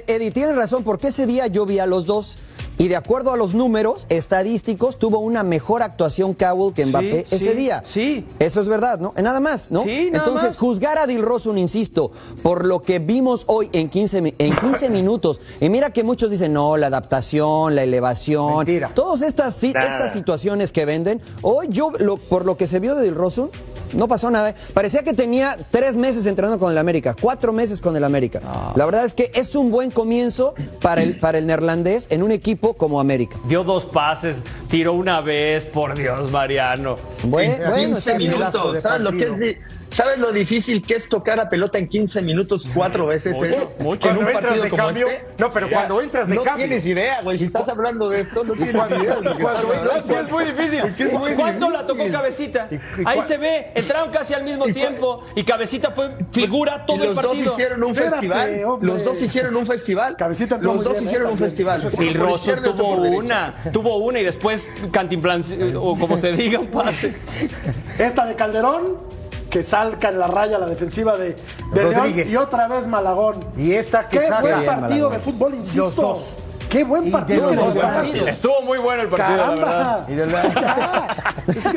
Eddie, 0.07 0.31
tienes 0.31 0.55
razón, 0.55 0.83
porque 0.83 1.07
ese 1.07 1.25
día 1.25 1.47
yo 1.47 1.65
vi 1.65 1.79
a 1.79 1.85
los 1.85 2.05
dos 2.05 2.37
y 2.77 2.87
de 2.87 2.95
acuerdo 2.95 3.31
a 3.31 3.37
los 3.37 3.53
números 3.53 4.05
estadísticos 4.09 4.97
tuvo 4.99 5.19
una 5.19 5.43
mejor 5.43 5.81
actuación 5.83 6.33
Cowell 6.33 6.73
que 6.73 6.85
Mbappé 6.85 7.23
Sí, 7.25 7.35
ese 7.35 7.51
sí, 7.51 7.55
día. 7.57 7.81
sí. 7.85 8.25
Eso 8.39 8.61
es 8.61 8.67
verdad, 8.67 8.99
¿no? 8.99 9.13
Nada 9.21 9.39
más, 9.39 9.71
¿no? 9.71 9.81
Sí, 9.81 10.09
nada 10.11 10.25
Entonces, 10.25 10.49
más. 10.51 10.57
juzgar 10.57 10.97
a 10.97 11.07
Dilrosun, 11.07 11.57
insisto, 11.57 12.11
por 12.43 12.65
lo 12.65 12.81
que 12.81 12.99
vimos 12.99 13.43
hoy 13.47 13.69
en 13.73 13.89
15, 13.89 14.21
mi- 14.21 14.35
en 14.37 14.55
15 14.55 14.89
minutos, 14.89 15.39
y 15.61 15.69
mira 15.69 15.91
que 15.91 16.03
muchos 16.03 16.29
dicen, 16.29 16.53
no, 16.53 16.75
la 16.77 16.87
adaptación, 16.87 17.75
la 17.75 17.83
elevación, 17.83 18.57
Mentira. 18.57 18.91
todas 18.93 19.21
estas, 19.21 19.61
Nada. 19.63 19.87
estas 19.87 20.13
situaciones 20.13 20.71
que 20.71 20.85
venden, 20.85 21.21
hoy 21.41 21.67
yo, 21.69 21.91
lo- 21.99 22.17
por 22.17 22.45
lo 22.45 22.57
que 22.57 22.67
se 22.67 22.79
vio 22.79 22.95
de 22.95 23.03
Dilrosun, 23.03 23.49
no 23.93 24.07
pasó 24.07 24.29
nada. 24.31 24.49
¿eh? 24.49 24.55
Parecía 24.73 25.03
que 25.03 25.13
tenía 25.13 25.55
tres 25.71 25.95
meses 25.95 26.25
entrenando 26.25 26.59
con 26.59 26.69
el 26.71 26.77
América, 26.77 27.15
cuatro 27.19 27.53
meses 27.53 27.81
con 27.81 27.95
el 27.95 28.03
América. 28.03 28.41
La 28.75 28.85
verdad 28.85 29.05
es 29.05 29.13
que 29.13 29.31
es 29.35 29.55
un 29.55 29.71
buen 29.71 29.91
comienzo 29.91 30.53
para 30.81 31.01
el, 31.03 31.17
para 31.19 31.37
el 31.37 31.45
neerlandés 31.45 32.07
en 32.09 32.23
un 32.23 32.31
equipo 32.31 32.64
como 32.73 32.99
América. 32.99 33.37
Dio 33.45 33.63
dos 33.63 33.85
pases, 33.85 34.43
tiró 34.67 34.93
una 34.93 35.21
vez, 35.21 35.65
por 35.65 35.95
Dios, 35.95 36.31
Mariano. 36.31 36.95
Buen- 37.23 37.51
En 37.51 37.57
bueno, 37.69 37.75
15 37.95 37.97
está 37.99 38.17
bien. 38.17 38.31
pedazo 38.33 38.57
de 38.57 38.63
minutos. 38.63 38.81
¿Sabes 38.83 39.01
lo, 39.01 39.11
que 39.11 39.23
es 39.23 39.39
di- 39.39 39.57
¿Sabes 39.95 40.17
lo 40.17 40.33
difícil 40.33 40.81
que 40.85 40.95
es 40.95 41.07
tocar 41.07 41.39
a 41.39 41.47
pelota 41.47 41.77
en 41.77 41.87
15 41.87 42.21
minutos 42.21 42.67
cuatro 42.73 43.05
veces? 43.05 43.37
Mucho, 43.37 43.45
eso? 43.49 43.71
mucho. 43.79 44.09
En 44.09 44.17
un 44.17 44.23
Cuando 44.25 44.29
entras 44.29 44.43
partido 44.43 44.63
de 44.63 44.69
como 44.69 44.83
cambio- 44.87 45.07
este. 45.07 45.25
no, 45.37 45.49
pero 45.51 45.69
Ya, 45.69 45.75
cuando 45.77 46.01
entras 46.01 46.27
de 46.27 46.35
no 46.35 46.43
cambio. 46.43 46.65
tienes 46.67 46.85
idea, 46.85 47.21
güey. 47.21 47.37
Si 47.37 47.45
estás 47.45 47.69
hablando 47.69 48.09
de 48.09 48.19
esto, 48.19 48.43
no 48.43 48.53
tienes 48.55 48.75
cuando- 48.75 49.01
idea. 49.01 49.15
cuando 49.15 49.29
hablando. 49.73 50.19
Es 50.19 50.29
muy 50.31 50.43
difícil. 50.43 50.81
Es 50.97 51.13
muy 51.13 51.31
¿Cuánto 51.35 51.69
la 51.69 51.85
tocó 51.87 52.03
Cabecita? 52.11 52.67
¿Y- 52.69 52.75
y 52.75 52.79
Ahí 53.05 53.21
se 53.21 53.37
ve, 53.37 53.71
entraron 53.73 54.09
casi 54.11 54.33
al 54.33 54.43
mismo 54.43 54.67
¿Y 54.67 54.73
cuál- 54.73 54.73
tiempo 54.73 55.21
y 55.33 55.43
Cabecita 55.45 55.91
fue 55.91 56.09
figura 56.29 56.85
todo 56.85 56.97
y 56.97 56.99
el 57.01 57.05
los 57.07 57.15
dos 57.15 57.25
partido. 57.27 57.51
hicieron 57.53 57.81
un 57.83 57.91
Espérate, 57.91 58.11
festival. 58.15 58.63
hombre. 58.65 58.87
Los 58.89 59.03
dos 59.05 59.21
hicieron 59.21 59.55
un 59.55 59.65
festival. 59.65 60.15
Cabecita 60.17 60.57
los 60.57 60.83
dos 60.83 60.91
bien, 60.91 61.03
hicieron 61.05 61.29
eh, 61.29 61.31
un 61.31 61.37
festival. 61.37 61.81
Y 61.81 62.17
otro 62.17 62.61
tuvo 62.73 62.95
una, 62.95 63.55
tuvo 63.71 63.95
una 63.99 64.19
y 64.19 64.23
después 64.25 64.67
Cantimplán, 64.91 65.41
o 65.79 65.97
como 65.97 66.17
se 66.17 66.33
diga, 66.33 66.59
un 66.59 66.67
pase. 66.67 67.13
Esta 67.97 68.25
de 68.25 68.35
Calderón, 68.35 69.14
que 69.55 69.63
salca 69.63 70.09
en 70.09 70.19
la 70.19 70.27
raya 70.27 70.57
la 70.57 70.65
defensiva 70.65 71.15
de, 71.15 71.29
de 71.71 71.81
León. 71.81 71.93
Rodríguez. 71.95 72.29
Y 72.29 72.35
otra 72.35 72.67
vez 72.67 72.87
Malagón. 72.87 73.39
Y 73.55 73.71
esta 73.71 74.09
que 74.09 74.19
Qué 74.19 74.27
saca. 74.27 74.41
buen 74.41 74.59
Bien, 74.59 74.65
partido 74.65 74.89
Malagón. 74.89 75.13
de 75.13 75.19
fútbol, 75.19 75.53
insisto. 75.55 75.79
Los 75.85 75.95
dos. 75.95 76.29
Qué 76.67 76.83
buen 76.83 77.09
partido 77.09 77.49
de 77.51 77.55
los 77.55 77.73
partidos. 77.73 78.27
Estuvo 78.27 78.61
muy 78.63 78.79
bueno 78.79 79.03
el 79.03 79.07
partido, 79.07 79.37
la 79.37 79.49
verdad. 79.51 80.05
Caramba. 80.07 81.15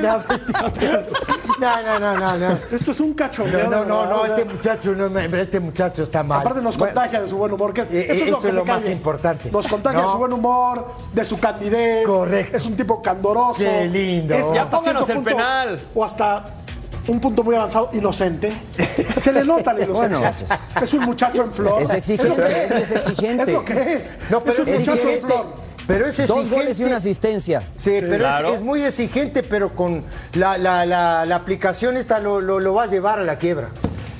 La- 0.03 0.25
No, 1.61 1.83
no, 1.83 1.99
no, 1.99 2.17
no, 2.19 2.37
no. 2.37 2.59
Esto 2.73 2.91
es 2.91 2.99
un 3.01 3.15
cachondeo. 3.15 3.65
No, 3.71 3.85
no, 3.85 3.85
no, 3.85 3.99
verdad, 4.01 4.11
no, 4.17 4.25
este 4.27 4.45
muchacho, 4.45 4.95
no, 4.95 5.19
este 5.19 5.61
muchacho 5.61 6.03
está 6.03 6.23
mal. 6.25 6.41
Aparte 6.41 6.61
nos 6.63 6.77
contagia 6.79 7.21
de 7.21 7.29
su 7.29 7.37
buen 7.37 7.53
humor, 7.53 7.73
que 7.73 7.83
es, 7.83 7.91
Eh, 7.93 8.07
eso 8.11 8.13
es 8.13 8.21
lo, 8.21 8.27
eso 8.27 8.41
que 8.43 8.49
es 8.49 8.55
lo 8.55 8.65
más 8.65 8.85
importante. 8.89 9.51
Nos 9.53 9.69
contagia 9.69 10.01
de 10.03 10.09
su 10.09 10.19
buen 10.19 10.33
humor, 10.33 10.87
de 11.13 11.25
su 11.25 11.39
candidez. 11.39 12.05
Correcto. 12.07 12.57
Es 12.57 12.67
un 12.67 12.75
tipo 12.77 13.01
candoroso. 13.03 13.59
Qué 13.59 13.87
lindo. 13.87 14.35
Es 14.35 14.47
Ya 14.53 14.63
hasta 14.63 14.77
pónganos 14.79 15.09
el 15.09 15.23
penal. 15.23 15.81
O 15.95 16.05
hasta 16.05 16.45
un 17.09 17.21
punto 17.21 17.43
muy 17.43 17.55
avanzado, 17.57 17.91
inocente. 17.93 18.53
Se 19.21 19.33
le 19.33 19.45
nota 19.45 19.73
la 19.73 19.85
inocencia. 19.85 20.19
Bueno, 20.19 20.83
es 20.83 20.95
un 20.95 21.05
muchacho 21.05 21.43
en 21.43 21.53
flor. 21.53 21.83
Es 21.83 21.91
exigente, 21.93 22.79
es 22.79 22.91
exigente. 22.93 23.43
Es 23.45 23.53
lo 23.53 23.65
que 23.65 23.95
es. 23.95 24.19
No, 24.31 24.41
pero 24.45 24.53
es 24.53 24.59
un 24.61 24.69
es 24.75 24.81
muchacho 24.89 25.09
en 25.09 25.21
flor. 25.21 25.47
Pero 25.87 26.07
es 26.07 26.17
Dos 26.19 26.29
exigente. 26.29 26.55
goles 26.55 26.79
y 26.81 26.85
una 26.85 26.97
asistencia. 26.99 27.61
Sí, 27.79 27.97
pero 28.01 28.13
es- 28.15 28.19
Claro. 28.19 28.55
es, 28.55 28.61
muy 28.63 28.83
exigente, 28.83 29.43
pero 29.43 29.75
con 29.75 30.05
la, 30.35 30.59
la, 30.59 30.85
la, 30.85 31.25
la 31.25 31.35
aplicación 31.37 31.97
esta 31.97 32.19
lo, 32.19 32.43
lo, 32.43 32.61
lo 32.61 32.75
va 32.75 32.83
a 32.83 32.87
llevar 32.89 33.19
a 33.21 33.23
la 33.23 33.39
quiebra. 33.39 33.71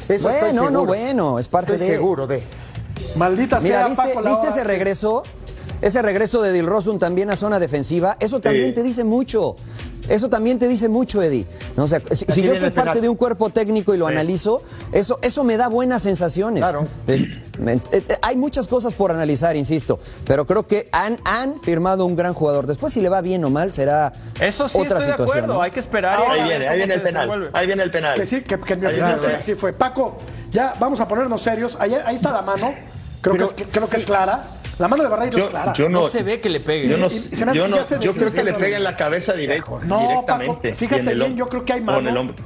Eso 0.09 0.31
estoy 0.31 0.53
Bueno, 0.53 0.63
no, 0.63 0.69
seguro. 0.81 0.85
bueno, 0.87 1.39
es 1.39 1.49
parte 1.49 1.73
Estoy 1.75 1.89
de- 1.89 1.95
seguro 1.95 2.27
de. 2.27 2.43
Maldita 3.17 3.61
Mira, 3.61 3.81
sea 3.81 3.89
¿viste, 3.89 4.15
Paco 4.15 4.29
¿viste 4.29 4.49
ese 4.49 4.65
regreso? 4.65 5.23
Ese 5.81 6.03
regreso 6.03 6.43
de 6.43 6.53
Dilrosun 6.53 6.99
también 6.99 7.31
a 7.31 7.37
zona 7.37 7.59
defensiva, 7.61 8.17
eso 8.21 8.41
también 8.41 8.67
Sí. 8.69 8.73
te 8.75 8.83
dice 8.83 9.05
mucho. 9.05 9.57
Eso 10.09 10.31
también 10.31 10.59
te 10.59 10.67
dice 10.69 10.89
mucho, 10.89 11.23
Eddie. 11.23 11.47
No, 11.77 11.85
o 11.85 11.89
sea, 11.89 12.01
si, 12.13 12.25
si 12.31 12.43
yo 12.43 12.57
soy 12.57 12.71
parte 12.71 13.01
de 13.03 13.11
un 13.11 13.17
cuerpo 13.17 13.51
técnico 13.51 13.95
y 13.95 13.99
lo 13.99 14.07
Sí. 14.09 14.15
analizo, 14.15 14.63
eso, 14.91 15.19
eso 15.21 15.45
me 15.45 15.59
da 15.59 15.69
buenas 15.69 16.01
sensaciones. 16.03 16.63
Claro. 16.63 16.87
Eh, 17.07 17.29
eh, 17.67 17.81
eh, 17.93 18.03
hay 18.23 18.37
muchas 18.37 18.69
cosas 18.69 18.95
por 18.95 19.11
analizar, 19.11 19.55
insisto, 19.55 20.01
pero 20.27 20.47
creo 20.47 20.67
que 20.67 20.89
han, 20.93 21.19
han 21.25 21.61
firmado 21.61 22.07
un 22.07 22.17
gran 22.17 22.33
jugador. 22.33 22.67
Después, 22.67 22.93
si 22.95 23.03
le 23.03 23.11
va 23.11 23.21
bien 23.21 23.45
o 23.45 23.51
mal, 23.51 23.73
será 23.75 24.13
Eso 24.41 24.67
sí 24.67 24.79
otra 24.79 24.99
estoy 24.99 25.07
de 25.07 25.13
situación. 25.13 25.29
acuerdo, 25.29 25.55
¿no? 25.55 25.63
hay 25.63 25.71
que 25.73 25.81
esperar. 25.81 26.19
Ahora 26.19 26.33
Ahí 26.33 26.43
viene, 26.45 26.69
ahí 26.69 26.79
viene 26.79 26.95
el 26.95 27.03
penal. 27.03 27.51
Ahí 27.53 27.67
viene 27.67 27.83
el 27.83 27.91
penal. 27.91 28.15
Que 28.15 28.25
sí, 28.25 28.41
que, 28.41 28.59
que 28.59 28.73
en 28.73 28.81
mi 28.81 28.87
Ahí 28.87 29.01
opinión 29.01 29.21
sí, 29.43 29.55
fue. 29.57 29.75
Paco, 29.75 30.17
ya 30.51 30.75
vamos 30.81 31.01
a 31.01 31.07
ponernos 31.09 31.43
serios. 31.43 31.77
Ahí, 31.79 31.95
ahí 32.05 32.15
está 32.17 32.33
la 32.33 32.41
mano. 32.43 32.73
Creo, 33.21 33.35
Pero 33.35 33.55
que, 33.55 33.65
es, 33.65 33.73
creo 33.73 33.89
que 33.89 33.97
es 33.97 34.07
clara. 34.07 34.43
La 34.79 34.87
mano 34.89 35.03
de 35.03 35.09
Barreiro 35.09 35.37
es 35.39 35.45
Yo, 35.45 35.51
clara. 35.51 35.73
yo 35.73 35.89
no, 35.89 36.03
No 36.03 36.09
se 36.09 36.23
ve 36.23 36.41
que 36.41 36.49
le 36.49 36.61
pegue. 36.61 36.89
Yo, 36.89 36.97
no, 36.99 37.07
Y- 37.09 37.15
y 37.17 37.19
se 37.19 37.45
me 37.45 37.51
hace 37.51 37.59
yo, 37.59 37.65
que 37.65 37.71
no- 37.71 38.01
yo 38.01 38.15
creo 38.15 38.33
que 38.33 38.45
le 38.45 38.55
pega 38.55 38.77
en 38.77 38.85
la 38.85 38.97
cabeza 38.97 39.35
direct- 39.35 39.83
No, 39.83 40.01
directamente. 40.01 40.69
Paco, 40.71 40.79
fíjate 40.79 41.15
bien, 41.15 41.37
yo 41.37 41.49
creo 41.49 41.65
que 41.65 41.73
hay 41.73 41.81
mano. 41.81 41.99
en 42.01 42.07
el 42.09 42.17
hombro. 42.17 42.37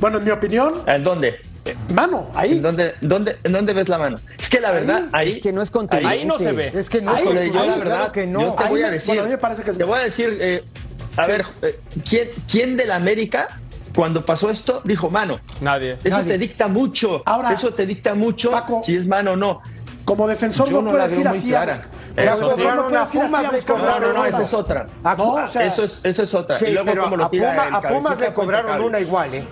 Bueno, 0.00 0.18
en 0.18 0.24
mi 0.24 0.30
opinión, 0.30 0.82
¿En 0.86 1.02
dónde? 1.04 1.40
mano, 1.92 2.30
ahí. 2.34 2.52
¿En 2.52 2.62
dónde, 2.62 2.94
dónde, 3.00 3.36
¿En 3.44 3.52
dónde 3.52 3.72
ves 3.74 3.88
la 3.88 3.98
mano? 3.98 4.18
Es 4.38 4.48
que 4.48 4.60
la 4.60 4.72
verdad, 4.72 5.04
ahí. 5.12 5.30
Es 5.32 5.38
que 5.38 5.52
no 5.52 5.62
es 5.62 5.70
contundente. 5.70 6.12
Ahí 6.12 6.24
no 6.26 6.38
se 6.38 6.52
ve. 6.52 6.72
Es 6.74 6.88
que 6.88 7.00
no 7.02 7.12
Ahí, 7.12 7.18
es 7.28 7.34
yo 7.34 7.34
la 7.34 7.50
claro 7.52 7.78
verdad, 7.78 8.10
que 8.12 8.26
no. 8.26 8.40
yo 8.40 8.52
te 8.54 8.62
Ahí 8.64 8.68
voy 8.70 8.82
a 8.82 8.90
decir. 8.90 9.06
bueno, 9.08 9.22
a 9.22 9.24
mí 9.26 9.30
me 9.30 9.38
parece 9.38 9.62
que 9.62 9.70
es- 9.70 9.78
Te 9.78 9.84
voy 9.84 9.98
a 9.98 10.02
decir, 10.02 10.36
eh, 10.40 10.64
a 11.16 11.26
ver, 11.26 11.44
eh, 11.62 11.78
¿quién, 12.08 12.28
¿quién 12.50 12.76
de 12.76 12.86
la 12.86 12.96
América, 12.96 13.58
cuando 13.94 14.24
pasó 14.24 14.50
esto, 14.50 14.80
dijo 14.84 15.10
mano? 15.10 15.40
Nadie. 15.60 15.96
Eso 16.04 16.10
Nadie. 16.18 16.32
te 16.32 16.38
dicta 16.38 16.68
mucho. 16.68 17.22
Ahora, 17.26 17.52
eso 17.52 17.74
te 17.74 17.84
dicta 17.86 18.14
mucho 18.14 18.50
Paco, 18.52 18.82
si 18.84 18.94
es 18.96 19.06
mano 19.06 19.32
o 19.32 19.36
no. 19.36 19.60
Como 20.08 20.26
defensor 20.28 20.70
no, 20.72 20.80
no 20.82 20.86
la 20.86 20.90
puedes 20.92 21.10
veo 21.12 21.20
ir 21.20 21.28
muy 21.28 21.38
así 21.38 21.48
clara. 21.48 21.72
a 21.74 21.76
buscar. 21.76 21.98
Eso 22.16 22.40
Como 22.40 22.54
sí. 22.56 22.62
no 22.64 22.70
A 22.70 22.88
puedes 22.88 23.14
ir 23.14 23.20
Pumas 23.20 23.34
así 23.34 23.44
a 23.46 23.50
le 23.52 23.56
buscar 23.56 23.76
No, 23.78 23.82
cobraron 23.84 24.26
esa 24.26 24.42
es 24.42 24.54
otra. 24.54 24.86
A- 25.04 25.14
No, 25.14 25.32
o 25.34 25.48
sea, 25.48 25.64
eso, 25.66 25.84
es, 25.84 26.00
eso 26.02 26.22
es 26.22 26.34
otra. 26.34 26.58
Sí, 26.58 26.64
y 26.66 26.72
luego 26.72 26.86
pero 26.90 27.02
cómo 27.04 27.16
lo 27.16 27.24
a, 27.26 27.30
tira 27.30 27.50
Puma- 27.52 27.68
el 27.68 27.74
a 27.74 27.80
Pumas 27.82 28.18
le 28.20 28.32
cobraron 28.32 28.80
una 28.82 29.00
igual, 29.00 29.34
¿eh? 29.34 29.46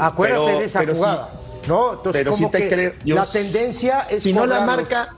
Acuérdate 0.00 0.44
Pero- 0.46 0.58
de 0.58 0.64
esa 0.64 0.78
pero 0.80 0.92
sí. 0.92 0.98
jugada. 0.98 1.28
¿No? 1.66 1.92
Entonces, 1.94 2.20
Pero 2.22 2.36
sí 2.36 2.42
como 2.42 2.50
te 2.52 2.58
que 2.58 2.68
creo- 2.68 2.92
yo- 3.04 3.14
la 3.16 3.26
tendencia 3.26 4.06
es 4.08 4.22
Si 4.22 4.32
no 4.32 4.46
la 4.46 4.60
marca, 4.60 5.08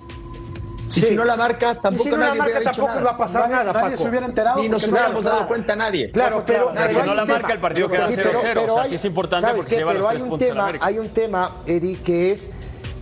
y 0.89 0.91
Sí. 0.91 1.03
si 1.03 1.15
no 1.15 1.25
la 1.25 1.37
marca, 1.37 1.73
Y 1.73 1.83
tampoco 1.83 2.05
si 2.05 2.11
no 2.11 2.17
la 2.17 2.35
marca 2.35 2.61
tampoco 2.63 2.89
nada. 2.89 3.01
iba 3.03 3.11
a 3.11 3.19
pasar 3.19 3.43
Nadie- 3.43 3.53
nada, 3.67 3.73
nadie 3.83 3.97
se 3.99 4.09
hubiera 4.09 4.25
enterado. 4.27 4.63
Ni 4.63 4.69
nos 4.71 4.87
no 4.87 4.93
hubiéramos 4.95 5.25
dado 5.25 5.47
cuenta 5.47 5.77
nadie. 5.77 6.11
Claro, 6.11 6.43
pero, 6.47 6.71
claro. 6.71 6.87
pero 6.89 7.01
Si 7.03 7.07
no 7.07 7.15
la 7.15 7.25
tema. 7.27 7.39
marca, 7.39 7.53
el 7.53 7.61
partido 7.61 7.89
queda 7.91 8.09
Sí, 8.09 8.15
0-0. 8.15 8.65
O 8.65 8.75
sea, 8.75 8.83
hay- 8.85 8.89
sí 8.89 8.95
es 8.95 9.05
importante 9.05 9.43
¿sabes 9.47 9.57
porque 9.57 9.69
qué? 9.69 9.75
se 9.75 9.81
lleva 9.81 9.93
los 9.93 9.99
Pero 10.01 10.09
tres 10.09 10.17
hay 10.17 10.23
un 10.25 10.31
puntos 10.31 10.45
a 10.47 10.49
la 10.49 10.55
tema, 10.55 10.65
América. 10.65 10.87
Hay 10.87 10.99
un 10.99 11.09
tema, 11.11 11.51
Eddie, 11.67 11.99
que 12.01 12.33
es 12.33 12.51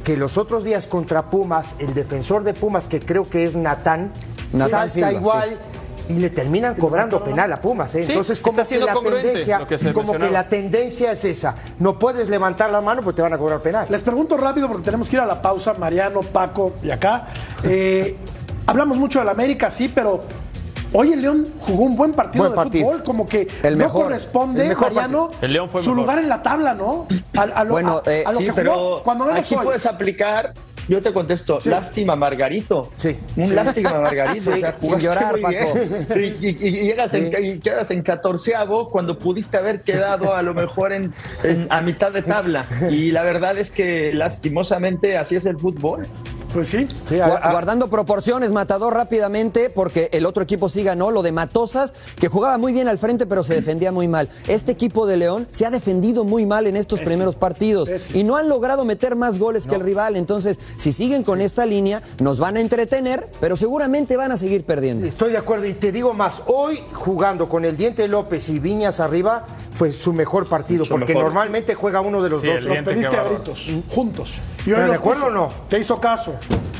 que 0.07 0.17
los 0.17 0.39
otros 0.39 0.63
días 0.63 0.87
contra 0.87 1.31
Pumas, 1.31 1.75
el 1.81 1.93
defensor 1.93 2.45
de 2.45 2.55
Pumas, 2.55 2.87
que 2.87 3.01
creo 3.01 3.29
que 3.29 3.45
es 3.45 3.57
Natán, 3.57 4.13
Natán 4.53 4.89
salta 4.89 4.91
Silva, 4.91 5.13
igual 5.13 5.59
y 6.09 6.15
le 6.21 6.31
terminan 6.31 6.77
cobrando 6.77 7.25
penal 7.25 7.53
a 7.53 7.61
Pumas. 7.61 7.93
¿eh? 7.97 8.05
Sí, 8.05 8.13
Entonces, 8.13 8.39
como 8.39 8.63
está 8.63 8.73
que 8.73 8.85
la 8.85 8.95
tendencia, 8.95 9.59
lo 9.59 9.67
que 9.67 9.79
se 9.79 9.93
como 9.93 10.13
que 10.13 10.31
la 10.31 10.49
tendencia 10.49 11.11
es 11.11 11.25
esa. 11.25 11.57
No 11.81 11.99
puedes 11.99 12.29
levantar 12.29 12.71
la 12.71 12.81
mano 12.81 13.03
porque 13.03 13.17
te 13.17 13.23
van 13.23 13.33
a 13.33 13.39
cobrar 13.39 13.61
penal. 13.63 13.89
Les 13.91 14.03
pregunto 14.03 14.37
rápido 14.37 14.69
porque 14.69 14.85
tenemos 14.85 15.09
que 15.09 15.17
ir 15.17 15.23
a 15.23 15.27
la 15.27 15.43
pausa, 15.43 15.75
Mariano, 15.75 16.21
Paco 16.21 16.75
y 16.85 16.91
acá. 16.93 17.27
Eh, 17.65 18.17
hablamos 18.65 18.99
mucho 18.99 19.19
del 19.19 19.29
América, 19.29 19.71
sí, 19.71 19.91
pero 19.93 20.23
hoy 20.99 21.13
el 21.13 21.23
León 21.23 21.47
jugó 21.61 21.85
un 21.85 21.97
buen 21.97 22.13
partido 22.13 22.45
Buen 22.45 22.53
de 22.53 22.57
partido. 22.57 22.87
fútbol, 22.87 23.03
como 23.05 23.27
que 23.27 23.49
El 23.63 23.77
no 23.79 23.85
mejor, 23.85 24.03
corresponde, 24.05 24.63
el 24.63 24.69
mejor 24.69 24.93
Mariano, 24.95 25.31
El 25.41 25.53
León 25.53 25.69
fue 25.69 25.83
su 25.83 25.91
mejor. 25.91 26.03
lugar 26.05 26.19
en 26.19 26.29
la 26.29 26.43
tabla, 26.43 26.75
¿no? 26.75 27.07
A, 27.37 27.43
a 27.43 27.65
lo, 27.65 27.71
Bueno, 27.73 28.01
a- 28.07 28.11
eh, 28.11 28.25
a 28.27 28.33
lo 28.33 28.39
Sí, 28.39 28.45
que 28.47 28.53
pero 28.53 28.75
jugó 28.75 29.03
cuando 29.03 29.25
menos 29.27 29.41
aquí 29.41 29.55
hoy. 29.55 29.65
puedes 29.65 29.87
aplicar. 29.87 30.53
Yo 30.89 31.03
te 31.03 31.13
contesto, 31.13 31.61
Sí. 31.61 31.69
lástima 31.69 32.15
Margarito. 32.15 32.93
Sí. 32.97 33.19
Un 33.37 33.49
Sí. 33.49 33.55
lástima 33.55 33.91
Margarito. 34.01 34.53
Sí. 34.53 34.59
o 34.59 34.61
sea, 34.61 34.77
Sin 34.79 34.99
llorar, 35.01 35.41
muy 35.41 35.51
bien. 35.53 35.65
Paco. 35.67 35.79
Sí, 36.15 36.33
y, 36.41 36.47
y- 36.47 36.69
y 36.69 36.71
llegas 36.85 37.13
en, 37.15 37.45
y 37.45 37.59
quedas 37.59 37.91
en 37.91 38.03
catorceavo 38.03 38.89
cuando 38.89 39.19
pudiste 39.19 39.57
haber 39.57 39.83
quedado 39.83 40.33
a 40.33 40.43
lo 40.43 40.55
mejor 40.55 40.93
en, 40.93 41.13
en- 41.43 41.67
a 41.71 41.81
mitad 41.81 42.13
de 42.13 42.23
tabla. 42.23 42.67
Y 42.89 43.11
la 43.11 43.25
verdad 43.25 43.59
es 43.59 43.71
que 43.71 44.13
lastimosamente 44.15 45.19
así 45.19 45.35
es 45.35 45.45
el 45.47 45.59
fútbol. 45.59 46.07
Pues 46.57 46.69
sí. 46.69 46.89
Sí, 47.07 47.21
a- 47.21 47.29
Gua- 47.29 47.39
a- 47.43 47.51
Guardando 47.53 47.89
proporciones, 47.89 48.51
Matador 48.51 48.95
rápidamente, 48.95 49.69
porque 49.69 50.09
el 50.13 50.25
otro 50.25 50.43
equipo 50.43 50.71
sí 50.71 50.83
ganó, 50.83 51.11
lo 51.11 51.23
de 51.23 51.31
Matosas, 51.31 51.93
que 52.19 52.29
jugaba 52.29 52.57
muy 52.57 52.73
bien 52.73 52.89
al 52.89 52.97
frente, 52.97 53.27
pero 53.27 53.45
se 53.45 53.53
defendía 53.55 53.93
muy 53.93 54.09
mal. 54.09 54.31
Este 54.49 54.73
equipo 54.73 55.07
de 55.07 55.19
León 55.19 55.47
se 55.51 55.67
ha 55.67 55.71
defendido 55.71 56.25
muy 56.25 56.47
mal 56.47 56.67
en 56.67 56.79
estos 56.79 57.01
primeros 57.01 57.35
partidos 57.35 57.91
Pésimo. 57.91 58.19
y 58.19 58.25
no 58.25 58.37
han 58.37 58.49
logrado 58.49 58.87
meter 58.87 59.17
más 59.17 59.39
goles 59.39 59.67
que 59.67 59.75
el 59.75 59.83
rival. 59.83 60.17
Entonces, 60.17 60.59
si 60.79 60.93
siguen 60.93 61.25
con 61.25 61.43
esta 61.43 61.67
línea, 61.67 62.03
nos 62.21 62.39
van 62.39 62.57
a 62.57 62.61
entretener, 62.61 63.29
pero 63.39 63.57
seguramente 63.57 64.17
van 64.17 64.33
a 64.33 64.39
seguir 64.39 64.65
perdiendo. 64.65 65.07
Estoy 65.07 65.33
de 65.33 65.39
acuerdo 65.39 65.67
y 65.67 65.75
te 65.75 65.93
digo 65.93 66.15
más, 66.15 66.41
hoy 66.47 66.81
jugando 66.95 67.51
con 67.51 67.67
el 67.67 67.77
Diente 67.77 68.09
López 68.09 68.49
y 68.49 68.59
Viñas 68.61 68.99
arriba 69.01 69.45
fue 69.75 69.93
su 69.93 70.15
mejor 70.15 70.49
partido, 70.49 70.85
Mucho 70.85 70.95
porque 70.95 71.13
mejor. 71.13 71.25
normalmente 71.25 71.75
juega 71.75 72.01
uno 72.01 72.23
de 72.23 72.31
los 72.31 72.41
Sí, 72.41 72.47
dos. 72.47 72.63
Los 72.63 72.81
pediste 72.81 73.15
a 73.15 73.25
gritos, 73.25 73.69
juntos. 73.95 74.37
Y 74.65 74.71
¿Pero 74.71 74.83
hoy 74.83 74.89
de 74.91 74.97
acuerdo 74.97 75.25
puso. 75.27 75.33
o 75.33 75.35
no? 75.35 75.53
Te 75.69 75.79
hizo 75.79 76.01
caso. 76.01 76.33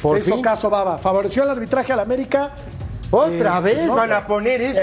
Por 0.03 0.19
hizo 0.19 0.35
fin. 0.35 0.43
caso, 0.43 0.71
Baba. 0.71 0.99
Favoreció 0.99 1.43
el 1.43 1.51
arbitraje 1.51 1.93
al 1.93 2.01
América. 2.01 2.53
¿Otra 3.11 3.59
Eh, 3.59 3.61
vez 3.61 3.87
no, 3.87 3.95
van 3.95 4.13
a 4.13 4.27
poner 4.27 4.61
eso? 4.61 4.81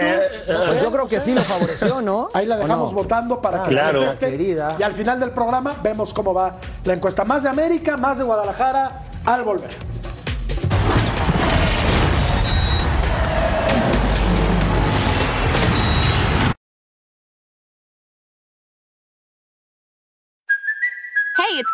Pues 0.47 0.81
yo 0.81 0.91
creo 0.91 1.07
que 1.07 1.19
sí 1.19 1.33
lo 1.35 1.41
favoreció, 1.41 2.01
¿no? 2.01 2.29
Ahí 2.33 2.45
la 2.45 2.55
¿O 2.55 2.59
dejamos 2.59 2.91
no? 2.91 2.97
votando 2.97 3.41
para 3.41 3.63
que 3.63 3.69
Claro. 3.71 3.99
conteste. 3.99 4.29
Querida. 4.31 4.75
Y 4.79 4.83
al 4.83 4.93
final 4.93 5.19
del 5.19 5.31
programa 5.31 5.75
vemos 5.83 6.13
cómo 6.13 6.33
va 6.33 6.55
la 6.85 6.93
encuesta. 6.93 7.25
Más 7.25 7.43
de 7.43 7.49
América, 7.49 7.97
más 7.97 8.17
de 8.17 8.23
Guadalajara 8.23 9.01
al 9.25 9.43
volver. 9.43 9.71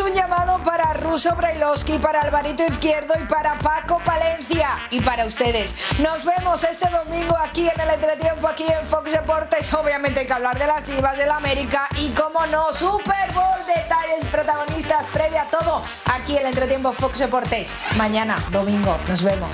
Un 0.00 0.12
llamado 0.12 0.62
para 0.62 0.92
Russo 0.94 1.34
Brailovsky, 1.34 1.98
para 1.98 2.20
Alvarito 2.20 2.64
Izquierdo 2.64 3.14
y 3.20 3.24
para 3.24 3.58
Paco 3.58 4.00
Palencia 4.04 4.70
y 4.90 5.00
para 5.00 5.24
ustedes. 5.24 5.76
Nos 5.98 6.24
vemos 6.24 6.62
este 6.64 6.88
domingo 6.90 7.36
aquí 7.36 7.68
en 7.68 7.80
el 7.80 7.90
entretiempo, 7.90 8.48
aquí 8.48 8.64
en 8.66 8.84
Fox 8.86 9.12
Deportes. 9.12 9.72
Obviamente 9.74 10.20
hay 10.20 10.26
que 10.26 10.32
hablar 10.32 10.58
de 10.58 10.66
las 10.66 10.84
chivas 10.84 11.16
del 11.16 11.30
América 11.30 11.88
y, 11.96 12.10
como 12.10 12.46
no, 12.46 12.72
Super 12.72 13.32
Bowl, 13.32 13.66
detalles, 13.66 14.24
protagonistas, 14.30 15.04
previa 15.12 15.46
todo, 15.50 15.82
aquí 16.12 16.36
en 16.36 16.42
el 16.42 16.46
entretiempo 16.48 16.92
Fox 16.92 17.18
Deportes. 17.18 17.76
Mañana, 17.96 18.36
domingo, 18.50 18.96
nos 19.08 19.22
vemos. 19.22 19.50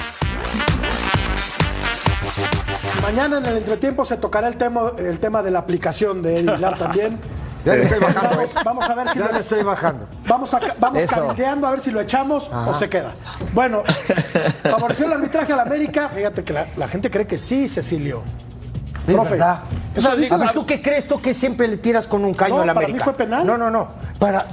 Mañana 3.03 3.39
en 3.39 3.47
el 3.47 3.57
entretiempo 3.59 4.05
se 4.05 4.17
tocará 4.17 4.49
el 4.49 4.57
tema, 4.57 4.93
el 4.97 5.19
tema 5.19 5.43
de 5.43 5.51
la 5.51 5.59
aplicación 5.61 6.23
de 6.23 6.37
Eddie 6.37 6.53
Vilar 6.53 6.79
también. 6.79 7.19
Ya 7.65 7.75
le 7.75 7.83
estoy 7.85 7.99
bajando. 7.99 8.37
Vamos, 8.37 8.55
vamos 8.65 8.91
a 8.91 8.95
ver 8.95 9.09
si 9.09 9.19
Ya 9.19 9.27
lo- 9.27 9.33
le 9.33 9.39
estoy 9.41 9.63
bajando. 9.63 10.07
Vamos, 10.29 10.53
a, 10.55 10.61
vamos 10.79 11.13
a 11.65 11.71
ver 11.71 11.81
si 11.81 11.91
lo 11.91 12.01
echamos 12.01 12.51
o 12.51 12.75
se 12.75 12.89
queda. 12.89 13.15
Bueno, 13.55 13.83
favoreció 14.63 15.07
el 15.07 15.13
arbitraje 15.15 15.53
al 15.53 15.61
América. 15.61 16.09
Fíjate 16.09 16.45
que 16.45 16.53
la, 16.53 16.67
la 16.77 16.89
gente 16.89 17.11
cree 17.11 17.27
que 17.27 17.39
sí, 17.39 17.69
Cecilio. 17.69 18.23
Es 19.07 19.15
Profe, 19.15 19.31
verdad. 19.33 19.61
eso 19.95 20.11
A 20.11 20.17
dice- 20.17 20.37
ver, 20.37 20.53
¿tú 20.53 20.65
qué 20.67 20.81
crees? 20.81 21.07
¿Tú 21.07 21.21
que 21.21 21.35
siempre 21.35 21.69
le 21.69 21.77
tiras 21.79 22.07
con 22.07 22.25
un 22.25 22.33
caño 22.35 22.57
No, 22.57 22.63
al 22.63 22.69
para 22.69 22.81
mí 22.81 22.85
América? 22.87 23.05
fue 23.05 23.15
penal. 23.15 23.47
No, 23.47 23.57
no, 23.59 23.71
no. 23.71 23.89
Para... 24.19 24.47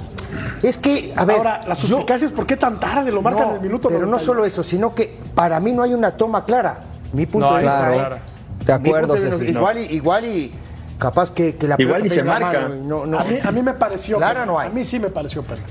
Es 0.62 0.76
que, 0.78 1.12
a 1.16 1.24
ver... 1.24 1.36
Ahora, 1.38 1.60
las 1.66 1.80
yo- 1.82 1.88
suspicacias, 1.88 2.32
¿por 2.32 2.46
qué 2.46 2.56
tan 2.56 2.78
tarde 2.80 3.10
lo 3.12 3.20
marcan 3.22 3.48
en 3.48 3.54
el 3.56 3.60
minuto 3.60 3.88
Pero 3.88 4.00
no 4.00 4.06
91? 4.12 4.24
solo 4.24 4.44
eso, 4.46 4.62
sino 4.62 4.94
que 4.94 5.18
para 5.34 5.58
mí 5.60 5.72
no 5.72 5.82
hay 5.82 5.92
una 5.94 6.12
toma 6.12 6.44
clara. 6.44 6.80
Mi 7.12 7.26
punto 7.26 7.48
No 7.50 7.56
de 7.56 7.62
vista. 7.62 7.88
Claro. 7.92 8.16
Clara. 8.64 8.78
De 8.82 8.88
acuerdo, 8.88 9.16
Ceci. 9.16 9.44
Igual, 9.50 9.78
y, 9.78 9.82
igual 9.94 10.24
y 10.26 10.52
capaz 10.98 11.30
que, 11.32 11.56
que 11.56 11.66
la 11.66 11.76
Igual 11.78 12.06
y 12.06 12.10
se 12.10 12.22
marca. 12.22 12.68
no- 12.68 13.06
no- 13.06 13.18
A 13.18 13.24
mí, 13.24 13.38
a 13.42 13.50
mí 13.50 13.62
me 13.62 13.74
pareció. 13.74 14.18
Clara 14.18 14.46
no 14.46 14.58
hay. 14.58 14.68
A 14.68 14.72
mí 14.72 14.84
sí 14.84 14.98
me 15.00 15.08
pareció 15.10 15.42
penal. 15.42 15.64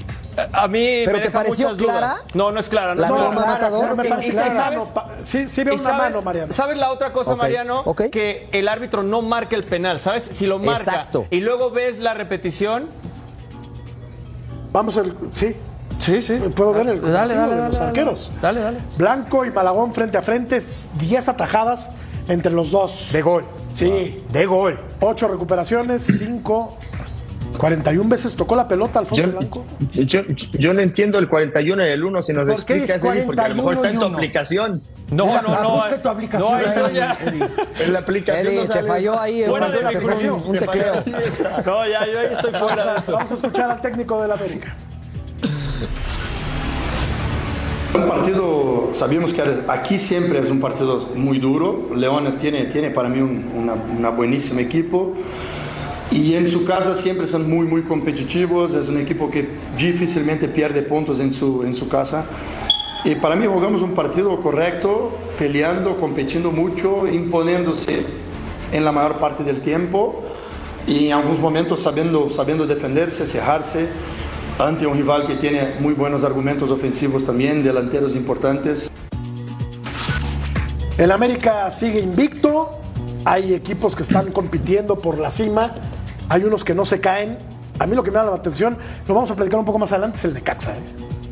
A 0.54 0.68
mí 0.70 1.02
¿Pero 1.06 1.18
me 1.18 1.24
te 1.26 1.30
pareció 1.32 1.66
muchas 1.70 1.78
dudas. 1.78 1.98
clara? 1.98 2.16
No, 2.34 2.52
no 2.54 2.60
es 2.62 2.70
clara. 2.70 2.96
No 2.96 3.02
La 3.02 3.08
es 3.08 3.14
toma, 3.14 3.32
clara. 3.32 3.48
Matador. 3.52 3.88
No 3.90 3.96
me 3.98 4.04
Y- 4.26 4.30
clara. 4.32 4.52
sabes- 4.52 4.94
No, 4.96 5.04
sí, 5.24 5.50
sí 5.50 5.64
veo 5.64 5.74
una 5.76 5.84
sabes- 5.84 5.98
mano, 6.14 6.22
Mariano. 6.22 6.54
¿Sabes 6.54 6.78
la 6.78 6.92
otra 6.92 7.12
cosa, 7.12 7.34
Ok, 7.34 7.38
Mariano? 7.40 7.82
ok. 7.86 8.04
Que 8.10 8.48
el 8.54 8.68
árbitro 8.70 9.04
no 9.04 9.22
marca 9.22 9.56
el 9.58 9.64
penal, 9.66 10.00
¿sabes? 10.00 10.24
Si 10.24 10.46
lo 10.46 10.58
marca 10.60 10.80
Exacto. 10.84 11.28
y 11.30 11.42
luego 11.42 11.70
ves 11.72 12.00
la 12.00 12.14
repetición. 12.14 12.88
Vamos, 14.72 14.98
el, 14.98 15.16
sí. 15.34 15.56
Sí, 15.98 16.22
sí. 16.22 16.34
Puedo 16.56 16.74
ver 16.74 16.88
el 16.88 17.02
Dale, 17.02 17.12
dale, 17.14 17.34
de 17.34 17.40
dale, 17.40 17.56
los 17.68 17.74
dale. 17.74 17.86
arqueros. 17.88 18.32
Dale, 18.42 18.62
dale. 18.62 18.78
Blanco 18.98 19.46
y 19.46 19.52
Malagón 19.52 19.94
frente 19.94 20.18
a 20.18 20.22
frente, 20.22 20.60
10 21.00 21.30
atajadas 21.30 21.92
entre 22.32 22.52
los 22.52 22.72
dos. 22.72 23.10
De 23.12 23.22
gol. 23.22 23.46
Sí. 23.74 24.24
De 24.32 24.46
gol. 24.46 24.80
8 25.00 25.28
recuperaciones, 25.28 26.02
5. 26.04 26.78
41 27.58 28.10
veces 28.10 28.36
tocó 28.36 28.56
la 28.56 28.66
pelota 28.68 29.00
Alfonso 29.00 29.24
Yo, 29.24 29.32
Blanco. 29.32 29.66
yo, 29.92 30.22
yo 30.54 30.74
no 30.74 30.80
entiendo 30.80 31.20
el 31.20 31.28
41 31.28 31.86
y 31.86 31.90
el 31.90 32.04
1, 32.04 32.24
si 32.24 32.32
nos 32.32 32.46
¿Por 32.46 32.66
qué 32.66 32.76
explicas, 32.76 32.98
es 32.98 33.04
Eddie, 33.04 33.24
porque 33.24 33.42
a 33.42 33.50
lo 33.50 33.56
mejor 33.56 33.74
está 33.74 33.88
en 33.90 33.94
tu 33.96 34.00
41 34.00 34.18
aplicación. 34.18 34.82
No, 35.12 35.26
Mira, 35.26 35.42
no, 35.42 35.62
no. 35.62 35.72
busca 35.76 36.02
tu 36.02 36.10
aplicación 36.10 36.62
no. 36.62 36.88
Eddie. 36.88 37.50
En 37.80 37.94
la 37.94 38.00
aplicación 38.00 38.48
Eddie, 38.48 38.68
no 38.68 38.74
te 38.74 38.84
falló 38.84 39.20
ahí, 39.20 39.44
Fuera 39.44 39.70
de 39.70 39.78
te 39.80 40.02
falló 40.02 40.36
un 40.38 40.60
tecleo. 40.60 41.04
No, 41.66 41.88
ya, 41.88 42.08
yo 42.08 42.20
ahí 42.20 42.28
estoy 42.32 42.52
fuera 42.54 42.94
de 42.94 43.00
eso. 43.00 43.12
Vamos 43.12 43.32
a 43.32 43.36
escuchar 43.36 43.72
al 43.72 43.82
técnico 43.82 44.22
del 44.22 44.32
América. 44.32 44.76
Un 47.94 48.08
partido, 48.08 48.90
sabíamos 48.94 49.34
que 49.34 49.42
aquí 49.68 50.00
siempre 50.00 50.40
es 50.40 50.50
un 50.50 50.60
partido 50.60 51.10
muy 51.16 51.40
duro. 51.40 51.90
León 51.96 52.38
tiene, 52.40 52.66
tiene 52.66 52.90
para 52.90 53.10
mí 53.10 53.20
un 53.20 53.52
una, 53.54 53.74
una 53.74 54.10
buenísimo 54.10 54.60
equipo. 54.60 55.14
Y 56.10 56.36
en 56.36 56.48
su 56.48 56.64
casa 56.66 56.96
siempre 56.96 57.28
son 57.28 57.50
muy, 57.50 57.66
muy 57.66 57.84
competitivos. 57.84 58.74
Es 58.74 58.88
un 58.88 58.98
equipo 58.98 59.30
que 59.30 59.48
difícilmente 59.78 60.48
pierde 60.48 60.82
puntos 60.84 61.20
en 61.20 61.34
su, 61.34 61.64
en 61.64 61.76
su 61.76 61.90
casa. 61.90 62.26
Y 63.04 63.16
para 63.16 63.36
mí 63.36 63.46
jugamos 63.46 63.82
un 63.82 63.94
partido 63.94 64.40
correcto, 64.42 65.12
peleando, 65.38 65.98
compitiendo 65.98 66.52
mucho, 66.52 67.08
imponiéndose 67.08 68.06
en 68.72 68.86
la 68.86 68.92
mayor 68.92 69.20
parte 69.20 69.44
del 69.44 69.60
tiempo 69.60 70.22
y 70.88 71.08
en 71.08 71.14
algunos 71.14 71.40
momentos 71.40 71.82
sabiendo, 71.82 72.30
sabiendo 72.30 72.66
defenderse, 72.66 73.26
cerrarse 73.26 73.88
ante 74.60 74.86
un 74.86 74.96
rival 74.96 75.26
que 75.26 75.36
tiene 75.36 75.76
muy 75.80 75.94
buenos 75.94 76.24
argumentos 76.24 76.72
ofensivos 76.72 77.26
también, 77.26 77.64
delanteros 77.64 78.16
importantes. 78.16 78.92
El 80.98 81.12
América 81.12 81.70
sigue 81.72 82.00
invicto. 82.00 82.80
Hay 83.26 83.54
equipos 83.54 83.96
que 83.96 84.04
están 84.04 84.32
compitiendo 84.32 85.00
por 85.00 85.20
la 85.20 85.32
cima. 85.32 85.72
Hay 86.30 86.44
unos 86.44 86.64
que 86.64 86.76
no 86.76 86.86
se 86.86 87.00
caen. 87.00 87.38
A 87.80 87.88
mí 87.88 87.96
lo 87.96 88.04
que 88.04 88.12
me 88.12 88.18
da 88.18 88.24
la 88.24 88.36
atención, 88.36 88.78
lo 89.08 89.16
vamos 89.16 89.32
a 89.32 89.36
platicar 89.36 89.60
un 89.60 89.66
poco 89.66 89.80
más 89.80 89.92
adelante, 89.92 90.18
es 90.18 90.26
el 90.26 90.34
Necaxa. 90.34 90.74
¿eh? 90.74 90.82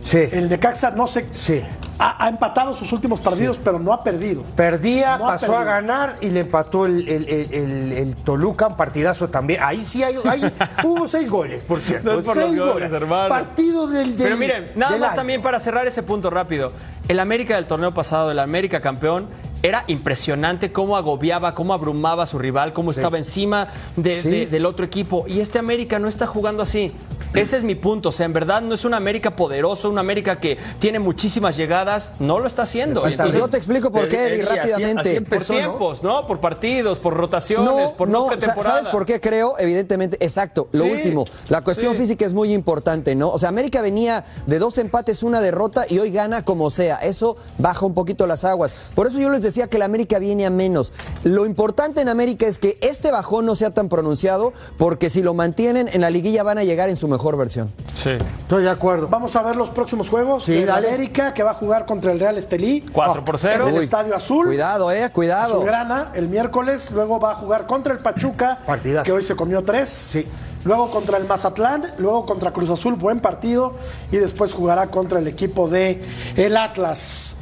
Sí. 0.02 0.18
El 0.32 0.50
Necaxa 0.50 0.92
no 0.92 1.06
se. 1.06 1.26
Sí. 1.32 1.62
Ha, 2.02 2.26
ha 2.26 2.30
empatado 2.30 2.74
sus 2.74 2.92
últimos 2.94 3.20
partidos, 3.20 3.60
pero 3.62 3.78
no 3.78 3.92
ha 3.92 4.02
perdido. 4.04 4.42
Perdía, 4.56 5.18
No 5.18 5.26
pasó 5.28 5.58
a 5.58 5.66
ganar 5.66 6.16
y 6.22 6.30
le 6.30 6.40
empató 6.40 6.86
el, 6.86 7.08
el- 7.10 7.28
el- 7.28 7.54
el- 7.54 7.92
el 7.92 8.16
Toluca, 8.16 8.68
un 8.68 8.78
partidazo 8.78 9.28
también. 9.30 9.60
Ahí 9.62 9.84
sí 9.84 10.02
hay, 10.02 10.16
hay- 10.24 10.52
hubo 10.86 11.08
seis 11.10 11.30
goles, 11.30 11.62
por 11.64 11.82
cierto. 11.82 12.14
No 12.14 12.20
es 12.20 12.26
por 12.26 12.36
seis 12.38 12.54
los 12.54 12.74
goles, 12.74 12.92
hermano. 12.94 13.28
Partido 13.28 13.86
del, 13.88 14.16
del 14.16 14.24
Pero 14.24 14.38
miren, 14.38 14.72
nada 14.76 14.96
más 14.98 15.10
año. 15.10 15.16
también 15.18 15.42
para 15.42 15.60
cerrar 15.60 15.86
ese 15.88 16.02
punto 16.02 16.30
rápido. 16.30 16.72
El 17.10 17.20
América 17.20 17.56
del 17.56 17.66
torneo 17.66 17.94
pasado, 17.94 18.32
el 18.32 18.40
América 18.40 18.80
campeón, 18.80 19.28
era 19.62 19.84
impresionante 19.88 20.72
cómo 20.72 20.96
agobiaba, 20.96 21.54
cómo 21.54 21.74
abrumaba 21.74 22.24
a 22.24 22.28
su 22.28 22.40
rival, 22.40 22.72
cómo 22.72 22.92
estaba 22.92 23.18
encima 23.18 23.68
de- 23.98 24.22
Sí. 24.22 24.30
de- 24.30 24.46
del 24.48 24.66
otro 24.66 24.86
equipo. 24.86 25.26
Y 25.28 25.42
este 25.42 25.60
América 25.60 26.00
no 26.00 26.08
está 26.08 26.26
jugando 26.28 26.64
así. 26.64 26.94
Ese 27.34 27.58
es 27.58 27.64
mi 27.64 27.76
punto. 27.76 28.10
O 28.10 28.12
sea, 28.12 28.26
en 28.26 28.34
verdad 28.34 28.62
no 28.62 28.74
es 28.74 28.86
un 28.86 28.94
América 28.94 29.36
poderoso, 29.36 29.90
un 29.90 29.98
América 30.00 30.40
que 30.40 30.58
tiene 30.80 31.00
muchísimas 31.00 31.56
llegadas. 31.58 32.14
No 32.20 32.40
lo 32.40 32.48
está 32.48 32.64
haciendo. 32.64 33.06
Entonces, 33.08 33.40
Yo 33.40 33.48
te 33.48 33.58
explico 33.58 33.92
por 33.92 34.08
qué, 34.08 34.18
Eddie, 34.28 34.36
Eddie, 34.42 34.44
así- 34.44 34.60
así 34.60 34.72
rápidamente. 34.72 35.16
empezó. 35.16 35.48
por 35.48 35.56
tiempos, 35.56 36.04
¿no? 36.04 36.26
Por 36.28 36.40
partidos, 36.40 37.00
por 37.00 37.14
rotaciones, 37.16 37.72
No, 37.72 37.94
por 37.96 38.10
no, 38.10 38.28
pretemporada. 38.28 38.78
¿sabes 38.80 38.88
por 38.92 39.06
qué 39.06 39.20
creo? 39.22 39.54
Evidentemente, 39.60 40.18
exacto, 40.20 40.68
lo 40.72 40.86
Sí, 40.86 40.92
último. 40.92 41.26
La 41.50 41.62
cuestión 41.62 41.94
sí. 41.94 42.00
física 42.00 42.26
es 42.26 42.34
muy 42.34 42.52
importante, 42.54 43.16
¿no? 43.16 43.30
O 43.30 43.38
sea, 43.38 43.50
América 43.50 43.82
venía 43.82 44.26
de 44.48 44.58
dos 44.60 44.78
empates, 44.80 45.22
una 45.24 45.40
derrota 45.42 45.86
y 45.88 46.00
hoy 46.00 46.10
gana 46.12 46.44
como 46.44 46.70
sea. 46.72 46.96
Eso 46.98 47.38
baja 47.58 47.86
un 47.86 47.94
poquito 47.94 48.26
las 48.28 48.44
aguas. 48.44 48.74
Por 48.96 49.08
eso 49.08 49.20
yo 49.20 49.30
les 49.30 49.44
decía 49.44 49.68
que 49.68 49.78
la 49.78 49.86
América 49.86 50.18
viene 50.20 50.46
a 50.46 50.50
menos. 50.50 50.92
Lo 51.24 51.46
importante 51.46 52.02
en 52.02 52.10
América 52.10 52.48
es 52.48 52.58
que 52.60 52.78
este 52.82 53.12
bajón 53.12 53.46
no 53.46 53.56
sea 53.56 53.72
tan 53.72 53.88
pronunciado, 53.88 54.52
porque 54.78 55.10
si 55.10 55.22
lo 55.22 55.34
mantienen 55.34 55.88
en 55.94 56.02
la 56.02 56.10
liguilla 56.10 56.44
van 56.44 56.58
a 56.58 56.64
llegar 56.64 56.90
en 56.90 56.96
su 56.96 57.08
mejor 57.08 57.19
versión. 57.38 57.72
Sí. 57.94 58.12
Estoy 58.42 58.64
de 58.64 58.70
acuerdo. 58.70 59.08
Vamos 59.08 59.36
a 59.36 59.44
ver 59.44 59.56
los 59.56 59.70
próximos 59.70 60.10
juegos. 60.10 60.46
Sí, 60.46 60.64
dale. 60.64 60.88
América, 60.88 61.34
que 61.34 61.44
va 61.44 61.52
a 61.52 61.54
jugar 61.54 61.86
contra 61.86 62.12
el 62.12 62.20
Real 62.20 62.38
Estelí. 62.38 62.86
4 62.92 63.26
por 63.26 63.38
0. 63.38 63.64
En 63.64 63.70
el 63.74 63.80
Uy, 63.80 63.84
Estadio 63.84 64.16
Azul. 64.16 64.48
Cuidado, 64.48 64.92
eh, 64.92 65.10
cuidado. 65.12 65.56
Azulgrana 65.56 66.12
el 66.16 66.28
miércoles, 66.28 66.92
luego 66.92 67.20
va 67.20 67.32
a 67.32 67.36
jugar 67.36 67.68
contra 67.68 67.94
el 67.94 68.00
Pachuca, 68.00 68.60
Partidazo. 68.66 69.04
que 69.06 69.12
hoy 69.12 69.24
se 69.24 69.36
comió 69.36 69.64
tres. 69.64 69.90
Sí. 69.90 70.28
Luego 70.66 70.90
contra 70.92 71.18
el 71.18 71.26
Mazatlán, 71.26 71.94
luego 72.00 72.26
contra 72.26 72.52
Cruz 72.52 72.70
Azul, 72.70 72.96
buen 72.96 73.22
partido, 73.22 73.76
y 74.12 74.18
después 74.18 74.54
jugará 74.54 74.88
contra 74.88 75.20
el 75.20 75.28
equipo 75.28 75.70
de 75.70 76.02
el 76.36 76.58
Atlas. 76.58 77.38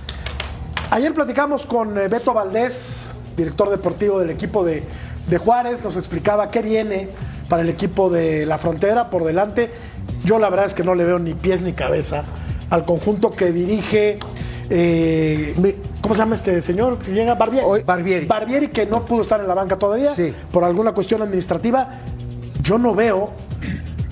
Ayer 0.91 1.13
platicamos 1.13 1.65
con 1.65 1.97
eh, 1.97 2.07
Beto 2.07 2.33
Valdés, 2.33 3.11
director 3.35 3.69
deportivo 3.69 4.19
del 4.19 4.29
equipo 4.29 4.63
de, 4.63 4.83
de 5.27 5.37
Juárez, 5.37 5.83
nos 5.83 5.97
explicaba 5.97 6.49
qué 6.49 6.61
viene 6.61 7.09
para 7.49 7.61
el 7.63 7.69
equipo 7.69 8.09
de 8.09 8.45
la 8.45 8.57
frontera 8.57 9.09
por 9.09 9.23
delante. 9.23 9.69
Yo 10.25 10.39
la 10.39 10.49
verdad 10.49 10.65
es 10.67 10.73
que 10.73 10.83
no 10.83 10.95
le 10.95 11.05
veo 11.05 11.19
ni 11.19 11.33
pies 11.33 11.61
ni 11.61 11.73
cabeza 11.73 12.23
al 12.69 12.83
conjunto 12.83 13.31
que 13.31 13.51
dirige. 13.51 14.19
eh, 14.69 15.53
¿Cómo 16.01 16.13
se 16.15 16.19
llama 16.19 16.35
este 16.35 16.61
señor? 16.61 16.99
que 16.99 17.11
llega 17.11 17.35
Barbieri. 17.35 17.65
Hoy- 17.67 17.83
Barbieri. 17.85 18.25
Barbieri, 18.25 18.67
que 18.67 18.85
no 18.85 19.05
pudo 19.05 19.21
estar 19.21 19.39
en 19.39 19.47
la 19.47 19.53
banca 19.53 19.77
todavía 19.77 20.13
Sí. 20.13 20.33
por 20.51 20.63
alguna 20.63 20.93
cuestión 20.93 21.21
administrativa. 21.21 21.89
Yo 22.61 22.77
no 22.77 22.93
veo 22.93 23.31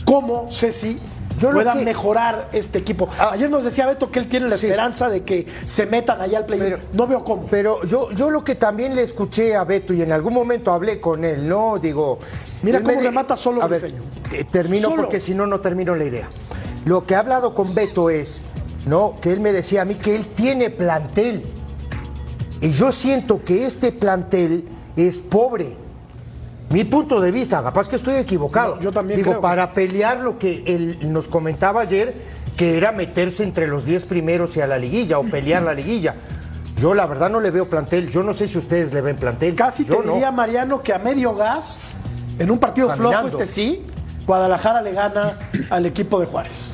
cómo 0.05 0.47
Ceci 0.51 0.97
Yo 1.39 1.49
lo 1.51 1.55
pueda 1.57 1.73
que- 1.73 1.83
mejorar 1.85 2.49
este 2.53 2.79
equipo. 2.79 3.09
Ah. 3.19 3.31
Ayer 3.33 3.49
nos 3.49 3.63
decía 3.63 3.85
Beto 3.85 4.09
que 4.09 4.19
él 4.19 4.27
tiene 4.27 4.47
la 4.47 4.57
Sí. 4.57 4.65
esperanza 4.67 5.09
de 5.09 5.23
que 5.23 5.45
se 5.65 5.85
metan 5.85 6.21
allá 6.21 6.37
al 6.39 6.45
play. 6.45 6.59
Pero- 6.59 6.79
no 6.93 7.07
veo 7.07 7.23
cómo. 7.23 7.47
Pero 7.47 7.83
yo, 7.83 8.09
yo 8.11 8.29
lo 8.29 8.43
que 8.43 8.55
también 8.55 8.95
le 8.95 9.03
escuché 9.03 9.55
a 9.55 9.63
Beto 9.65 9.93
y 9.93 10.01
en 10.01 10.11
algún 10.11 10.33
momento 10.33 10.71
hablé 10.71 10.99
con 11.01 11.25
él, 11.25 11.47
¿no? 11.47 11.77
Digo. 11.79 12.19
Mira 12.63 12.79
me 12.79 12.85
cómo 12.85 12.97
de- 12.97 13.03
remata 13.03 13.35
solo 13.35 13.61
A 13.61 13.67
ver, 13.67 13.93
eh, 14.33 14.43
termino 14.49 14.89
Solo. 14.89 15.03
porque 15.03 15.19
si 15.19 15.33
no, 15.35 15.45
no 15.45 15.59
termino 15.59 15.95
la 15.95 16.05
idea. 16.05 16.29
Lo 16.85 17.05
que 17.05 17.13
he 17.13 17.17
hablado 17.17 17.53
con 17.53 17.75
Beto 17.75 18.09
es, 18.09 18.41
¿no? 18.87 19.15
Que 19.21 19.33
él 19.33 19.39
me 19.39 19.51
decía 19.51 19.81
a 19.81 19.85
mí 19.85 19.95
que 19.95 20.15
él 20.15 20.25
tiene 20.35 20.69
plantel. 20.69 21.43
Y 22.61 22.71
yo 22.71 22.91
siento 22.91 23.43
que 23.43 23.65
este 23.65 23.91
plantel 23.91 24.65
es 24.95 25.17
pobre. 25.17 25.77
Mi 26.69 26.83
punto 26.83 27.21
de 27.21 27.31
vista, 27.31 27.61
capaz 27.61 27.87
que 27.87 27.95
estoy 27.95 28.15
equivocado. 28.15 28.75
No, 28.77 28.81
yo 28.81 28.91
también 28.91 29.17
Digo, 29.17 29.31
creo. 29.31 29.41
para 29.41 29.71
pelear 29.73 30.17
lo 30.21 30.37
que 30.39 30.63
él 30.65 30.97
nos 31.01 31.27
comentaba 31.27 31.81
ayer, 31.81 32.15
que 32.57 32.77
era 32.77 32.91
meterse 32.91 33.43
entre 33.43 33.67
los 33.67 33.85
10 33.85 34.05
primeros 34.05 34.57
y 34.57 34.61
a 34.61 34.67
la 34.67 34.77
liguilla, 34.77 35.19
o 35.19 35.23
pelear 35.23 35.61
la 35.63 35.73
liguilla. 35.73 36.15
Yo 36.81 36.93
la 36.93 37.05
verdad 37.05 37.29
no 37.29 37.39
le 37.39 37.51
veo 37.51 37.69
plantel. 37.69 38.09
Yo 38.09 38.23
no 38.23 38.33
sé 38.33 38.47
si 38.47 38.57
ustedes 38.57 38.93
le 38.93 39.01
ven 39.01 39.15
plantel. 39.15 39.55
Casi 39.55 39.85
Yo 39.85 39.97
te 39.97 40.07
no. 40.07 40.13
diría, 40.13 40.31
Mariano, 40.31 40.81
que 40.81 40.91
a 40.93 40.99
medio 40.99 41.33
gas, 41.35 41.81
en 42.39 42.51
un 42.51 42.57
partido 42.57 42.87
Caminando. 42.89 43.29
flojo 43.29 43.43
este 43.43 43.45
sí, 43.45 43.85
Guadalajara 44.25 44.81
le 44.81 44.91
gana 44.91 45.37
al 45.69 45.85
equipo 45.85 46.19
de 46.19 46.25
Juárez. 46.25 46.73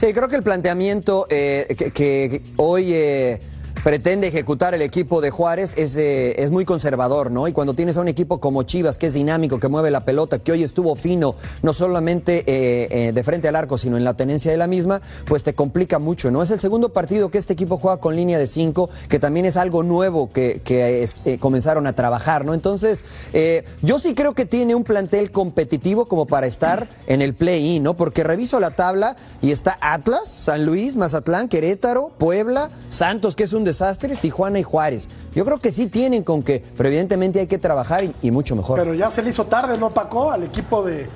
Sí, 0.00 0.12
creo 0.14 0.28
que 0.28 0.36
el 0.36 0.42
planteamiento 0.42 1.26
eh, 1.28 1.66
que, 1.76 1.90
que 1.90 2.42
hoy 2.56 2.92
eh, 2.94 3.40
pretende 3.86 4.26
ejecutar 4.26 4.74
el 4.74 4.82
equipo 4.82 5.20
de 5.20 5.30
Juárez 5.30 5.74
es, 5.76 5.94
eh, 5.94 6.42
es 6.42 6.50
muy 6.50 6.64
conservador, 6.64 7.30
¿no? 7.30 7.46
Y 7.46 7.52
cuando 7.52 7.74
tienes 7.74 7.96
a 7.96 8.00
un 8.00 8.08
equipo 8.08 8.40
como 8.40 8.64
Chivas, 8.64 8.98
que 8.98 9.06
es 9.06 9.14
dinámico, 9.14 9.60
que 9.60 9.68
mueve 9.68 9.92
la 9.92 10.04
pelota, 10.04 10.40
que 10.40 10.50
hoy 10.50 10.64
estuvo 10.64 10.96
fino, 10.96 11.36
no 11.62 11.72
solamente 11.72 12.38
eh, 12.48 12.88
eh, 12.90 13.12
de 13.12 13.22
frente 13.22 13.46
al 13.46 13.54
arco, 13.54 13.78
sino 13.78 13.96
en 13.96 14.02
la 14.02 14.14
tenencia 14.14 14.50
de 14.50 14.56
la 14.56 14.66
misma, 14.66 15.02
pues 15.26 15.44
te 15.44 15.54
complica 15.54 16.00
mucho, 16.00 16.32
¿no? 16.32 16.42
Es 16.42 16.50
el 16.50 16.58
segundo 16.58 16.92
partido 16.92 17.28
que 17.28 17.38
este 17.38 17.52
equipo 17.52 17.76
juega 17.76 17.98
con 17.98 18.16
línea 18.16 18.40
de 18.40 18.48
cinco, 18.48 18.90
que 19.08 19.20
también 19.20 19.46
es 19.46 19.56
algo 19.56 19.84
nuevo 19.84 20.32
que, 20.32 20.60
que, 20.64 21.04
este, 21.04 21.38
comenzaron 21.38 21.86
a 21.86 21.92
trabajar, 21.92 22.44
¿no? 22.44 22.54
Entonces, 22.54 23.04
eh, 23.34 23.64
yo 23.82 24.00
sí 24.00 24.14
creo 24.16 24.34
que 24.34 24.46
tiene 24.46 24.74
un 24.74 24.82
plantel 24.82 25.30
competitivo 25.30 26.06
como 26.06 26.26
para 26.26 26.48
estar 26.48 26.88
en 27.06 27.22
el 27.22 27.34
play-in, 27.34 27.84
¿no? 27.84 27.94
Porque 27.96 28.24
reviso 28.24 28.58
la 28.58 28.72
tabla 28.72 29.14
y 29.42 29.52
está 29.52 29.78
Atlas, 29.80 30.28
San 30.28 30.66
Luis, 30.66 30.96
Mazatlán, 30.96 31.48
Querétaro, 31.48 32.10
Puebla, 32.18 32.72
Santos, 32.88 33.36
que 33.36 33.44
es 33.44 33.52
un 33.52 33.62
desastre, 33.62 33.75
Tijuana 34.20 34.58
y 34.58 34.62
Juárez. 34.62 35.08
Yo 35.34 35.44
creo 35.44 35.58
que 35.58 35.72
sí 35.72 35.86
tienen 35.86 36.22
con 36.22 36.42
que, 36.42 36.62
pero 36.76 36.88
evidentemente 36.88 37.40
hay 37.40 37.46
que 37.46 37.58
trabajar 37.58 38.04
y, 38.04 38.14
y 38.22 38.30
mucho 38.30 38.56
mejor. 38.56 38.78
Pero 38.78 38.94
ya 38.94 39.10
se 39.10 39.22
le 39.22 39.30
hizo 39.30 39.46
tarde, 39.46 39.78
¿no, 39.78 39.92
Paco? 39.92 40.30
Al 40.30 40.44
equipo 40.44 40.82
de, 40.84 41.06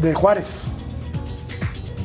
de 0.00 0.14
Juárez. 0.14 0.64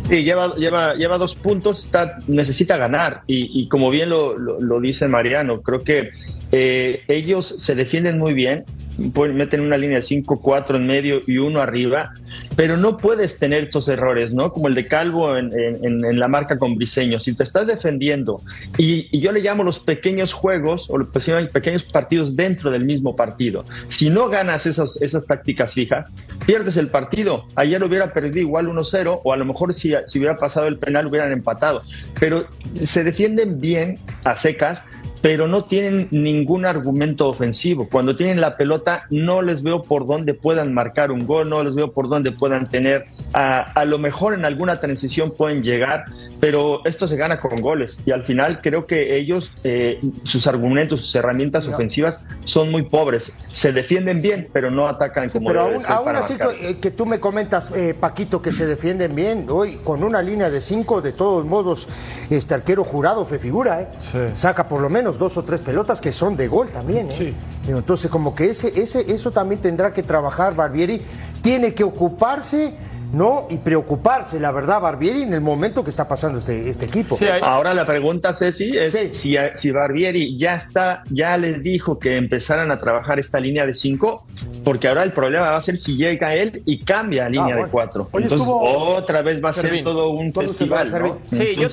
Sí, 0.07 0.23
lleva, 0.23 0.53
lleva, 0.55 0.95
lleva 0.95 1.17
dos 1.17 1.33
puntos, 1.33 1.85
está, 1.85 2.17
necesita 2.27 2.75
ganar. 2.77 3.21
Y, 3.25 3.61
y 3.61 3.67
como 3.69 3.89
bien 3.89 4.09
lo, 4.09 4.37
lo, 4.37 4.59
lo, 4.59 4.81
dice 4.81 5.07
Mariano, 5.07 5.61
creo 5.61 5.81
que 5.83 6.11
eh, 6.51 7.01
ellos 7.07 7.55
se 7.57 7.73
defienden 7.73 8.19
muy 8.19 8.33
bien, 8.33 8.65
meten 8.97 9.61
una 9.61 9.77
línea 9.77 9.97
de 9.97 10.03
5-4 10.03 10.75
en 10.75 10.87
medio 10.87 11.21
y 11.25 11.37
uno 11.37 11.59
arriba, 11.61 12.13
pero 12.55 12.77
no 12.77 12.97
puedes 12.97 13.39
tener 13.39 13.63
estos 13.63 13.87
errores, 13.87 14.33
¿no? 14.33 14.51
Como 14.51 14.67
el 14.67 14.75
de 14.75 14.87
Calvo 14.87 15.35
en, 15.35 15.51
en, 15.53 16.19
la 16.19 16.27
marca 16.27 16.57
con 16.57 16.75
Briseño. 16.75 17.19
Si 17.19 17.33
te 17.33 17.43
estás 17.43 17.67
defendiendo, 17.67 18.41
y, 18.77 19.19
yo 19.19 19.31
le 19.31 19.41
llamo 19.41 19.63
los 19.63 19.79
pequeños 19.79 20.33
juegos 20.33 20.89
o 20.89 20.97
los 20.97 21.09
pequeños 21.09 21.83
partidos 21.83 22.35
dentro 22.35 22.71
del 22.71 22.85
mismo 22.85 23.15
partido. 23.15 23.63
Si 23.87 24.09
no 24.09 24.29
ganas 24.29 24.65
esos, 24.65 25.01
esas 25.01 25.25
tácticas 25.25 25.73
fijas, 25.73 26.07
pierdes 26.45 26.77
el 26.77 26.87
partido. 26.87 27.45
Ayer 27.55 27.83
hubiera 27.83 28.13
perdido 28.13 28.39
igual 28.39 28.67
1-0, 28.67 29.21
o 29.23 29.33
a 29.33 29.37
lo 29.37 29.45
mejor 29.45 29.73
si, 29.73 29.93
si 30.05 30.19
hubiera 30.19 30.37
pasado 30.37 30.67
el 30.67 30.77
penal 30.77 31.07
hubieran 31.07 31.31
empatado. 31.31 31.81
Pero 32.19 32.45
se 32.85 33.03
defienden 33.03 33.59
bien 33.59 33.97
a 34.23 34.35
secas 34.35 34.83
pero 35.23 35.47
no 35.47 35.63
tienen 35.63 36.09
ningún 36.11 36.65
argumento 36.65 37.29
ofensivo. 37.29 37.87
Cuando 37.89 38.17
tienen 38.17 38.41
la 38.41 38.57
pelota, 38.57 39.05
no 39.09 39.41
les 39.41 39.63
veo 39.63 39.81
por 39.81 40.05
dónde 40.05 40.33
puedan 40.33 40.73
marcar 40.73 41.11
un 41.11 41.25
gol, 41.25 41.49
no 41.49 41.63
les 41.63 41.75
veo 41.75 41.93
por 41.93 42.09
dónde 42.09 42.33
puedan 42.33 42.67
tener, 42.67 43.05
a, 43.31 43.59
a 43.59 43.85
lo 43.85 43.97
mejor 43.99 44.33
en 44.33 44.43
alguna 44.43 44.81
transición 44.81 45.31
pueden 45.31 45.63
llegar, 45.63 46.03
pero 46.41 46.85
esto 46.85 47.07
se 47.07 47.15
gana 47.15 47.39
con 47.39 47.55
goles. 47.61 47.97
Y 48.05 48.11
al 48.11 48.25
final 48.25 48.59
creo 48.61 48.85
que 48.85 49.17
ellos, 49.17 49.53
eh, 49.63 50.01
sus 50.23 50.45
argumentos, 50.45 50.99
sus 50.99 51.15
herramientas 51.15 51.69
ofensivas 51.69 52.25
son 52.43 52.69
muy 52.69 52.81
pobres. 52.81 53.31
Se 53.53 53.71
defienden 53.71 54.21
bien, 54.21 54.49
pero 54.51 54.71
no 54.71 54.89
atacan 54.89 55.29
sí, 55.29 55.37
como 55.37 55.47
pero 55.47 55.61
debe 55.63 55.75
aún, 55.75 55.83
ser 55.83 55.91
aún 55.93 56.05
para 56.05 56.19
así 56.19 56.33
que, 56.37 56.81
que 56.81 56.91
tú 56.91 57.05
me 57.05 57.21
comentas, 57.21 57.71
eh, 57.73 57.95
Paquito, 57.97 58.41
que 58.41 58.51
se 58.51 58.65
defienden 58.65 59.15
bien, 59.15 59.47
hoy 59.49 59.79
con 59.85 60.03
una 60.03 60.21
línea 60.21 60.49
de 60.49 60.59
cinco, 60.59 61.01
de 61.01 61.13
todos 61.13 61.45
modos, 61.45 61.87
este 62.29 62.55
arquero 62.55 62.83
jurado 62.83 63.23
fue 63.23 63.39
figura, 63.39 63.83
¿eh? 63.83 63.87
Sí. 63.99 64.19
saca 64.33 64.67
por 64.67 64.81
lo 64.81 64.89
menos 64.89 65.12
dos 65.17 65.37
o 65.37 65.43
tres 65.43 65.59
pelotas 65.59 66.01
que 66.01 66.11
son 66.11 66.35
de 66.35 66.47
gol 66.47 66.69
también. 66.69 67.09
¿eh? 67.09 67.15
Sí. 67.15 67.33
Entonces, 67.67 68.09
como 68.11 68.33
que 68.35 68.49
ese, 68.49 68.79
ese, 68.81 69.11
eso 69.13 69.31
también 69.31 69.61
tendrá 69.61 69.93
que 69.93 70.03
trabajar 70.03 70.55
Barbieri. 70.55 71.01
Tiene 71.41 71.73
que 71.73 71.83
ocuparse, 71.83 72.73
¿no? 73.11 73.47
Y 73.49 73.57
preocuparse, 73.57 74.39
la 74.39 74.51
verdad, 74.51 74.79
Barbieri, 74.81 75.21
en 75.23 75.33
el 75.33 75.41
momento 75.41 75.83
que 75.83 75.89
está 75.89 76.07
pasando 76.07 76.39
este, 76.39 76.69
este 76.69 76.85
equipo. 76.85 77.15
Sí, 77.17 77.25
Ahora 77.41 77.73
la 77.73 77.85
pregunta, 77.85 78.33
Ceci, 78.33 78.75
es 78.77 78.93
Sí. 78.93 79.09
si, 79.13 79.35
si 79.55 79.71
Barbieri 79.71 80.37
ya 80.37 80.55
está, 80.55 81.03
ya 81.09 81.37
les 81.37 81.61
dijo 81.61 81.99
que 81.99 82.15
empezaran 82.17 82.71
a 82.71 82.79
trabajar 82.79 83.19
esta 83.19 83.39
línea 83.39 83.65
de 83.65 83.73
cinco, 83.73 84.25
porque 84.63 84.87
ahora 84.87 85.03
el 85.03 85.11
problema 85.13 85.51
va 85.51 85.57
a 85.57 85.61
ser 85.61 85.77
si 85.77 85.95
llega 85.97 86.33
él 86.33 86.63
y 86.65 86.79
cambia 86.79 87.25
a 87.25 87.29
línea 87.29 87.45
bueno. 87.47 87.63
de 87.65 87.69
cuatro. 87.69 88.07
Oye, 88.13 88.23
Entonces, 88.25 88.47
estuvo- 88.47 88.95
otra 88.95 89.21
vez 89.21 89.43
va 89.43 89.49
a 89.49 89.53
ser 89.53 89.65
Servín. 89.65 89.83
todo 89.83 90.09
un 90.11 90.31
¿Dónde 90.31 90.53
se 90.53 90.65
festival, 90.65 90.93
va, 90.93 90.99
¿no? 90.99 91.17
Sí, 91.29 91.55
yo- 91.57 91.67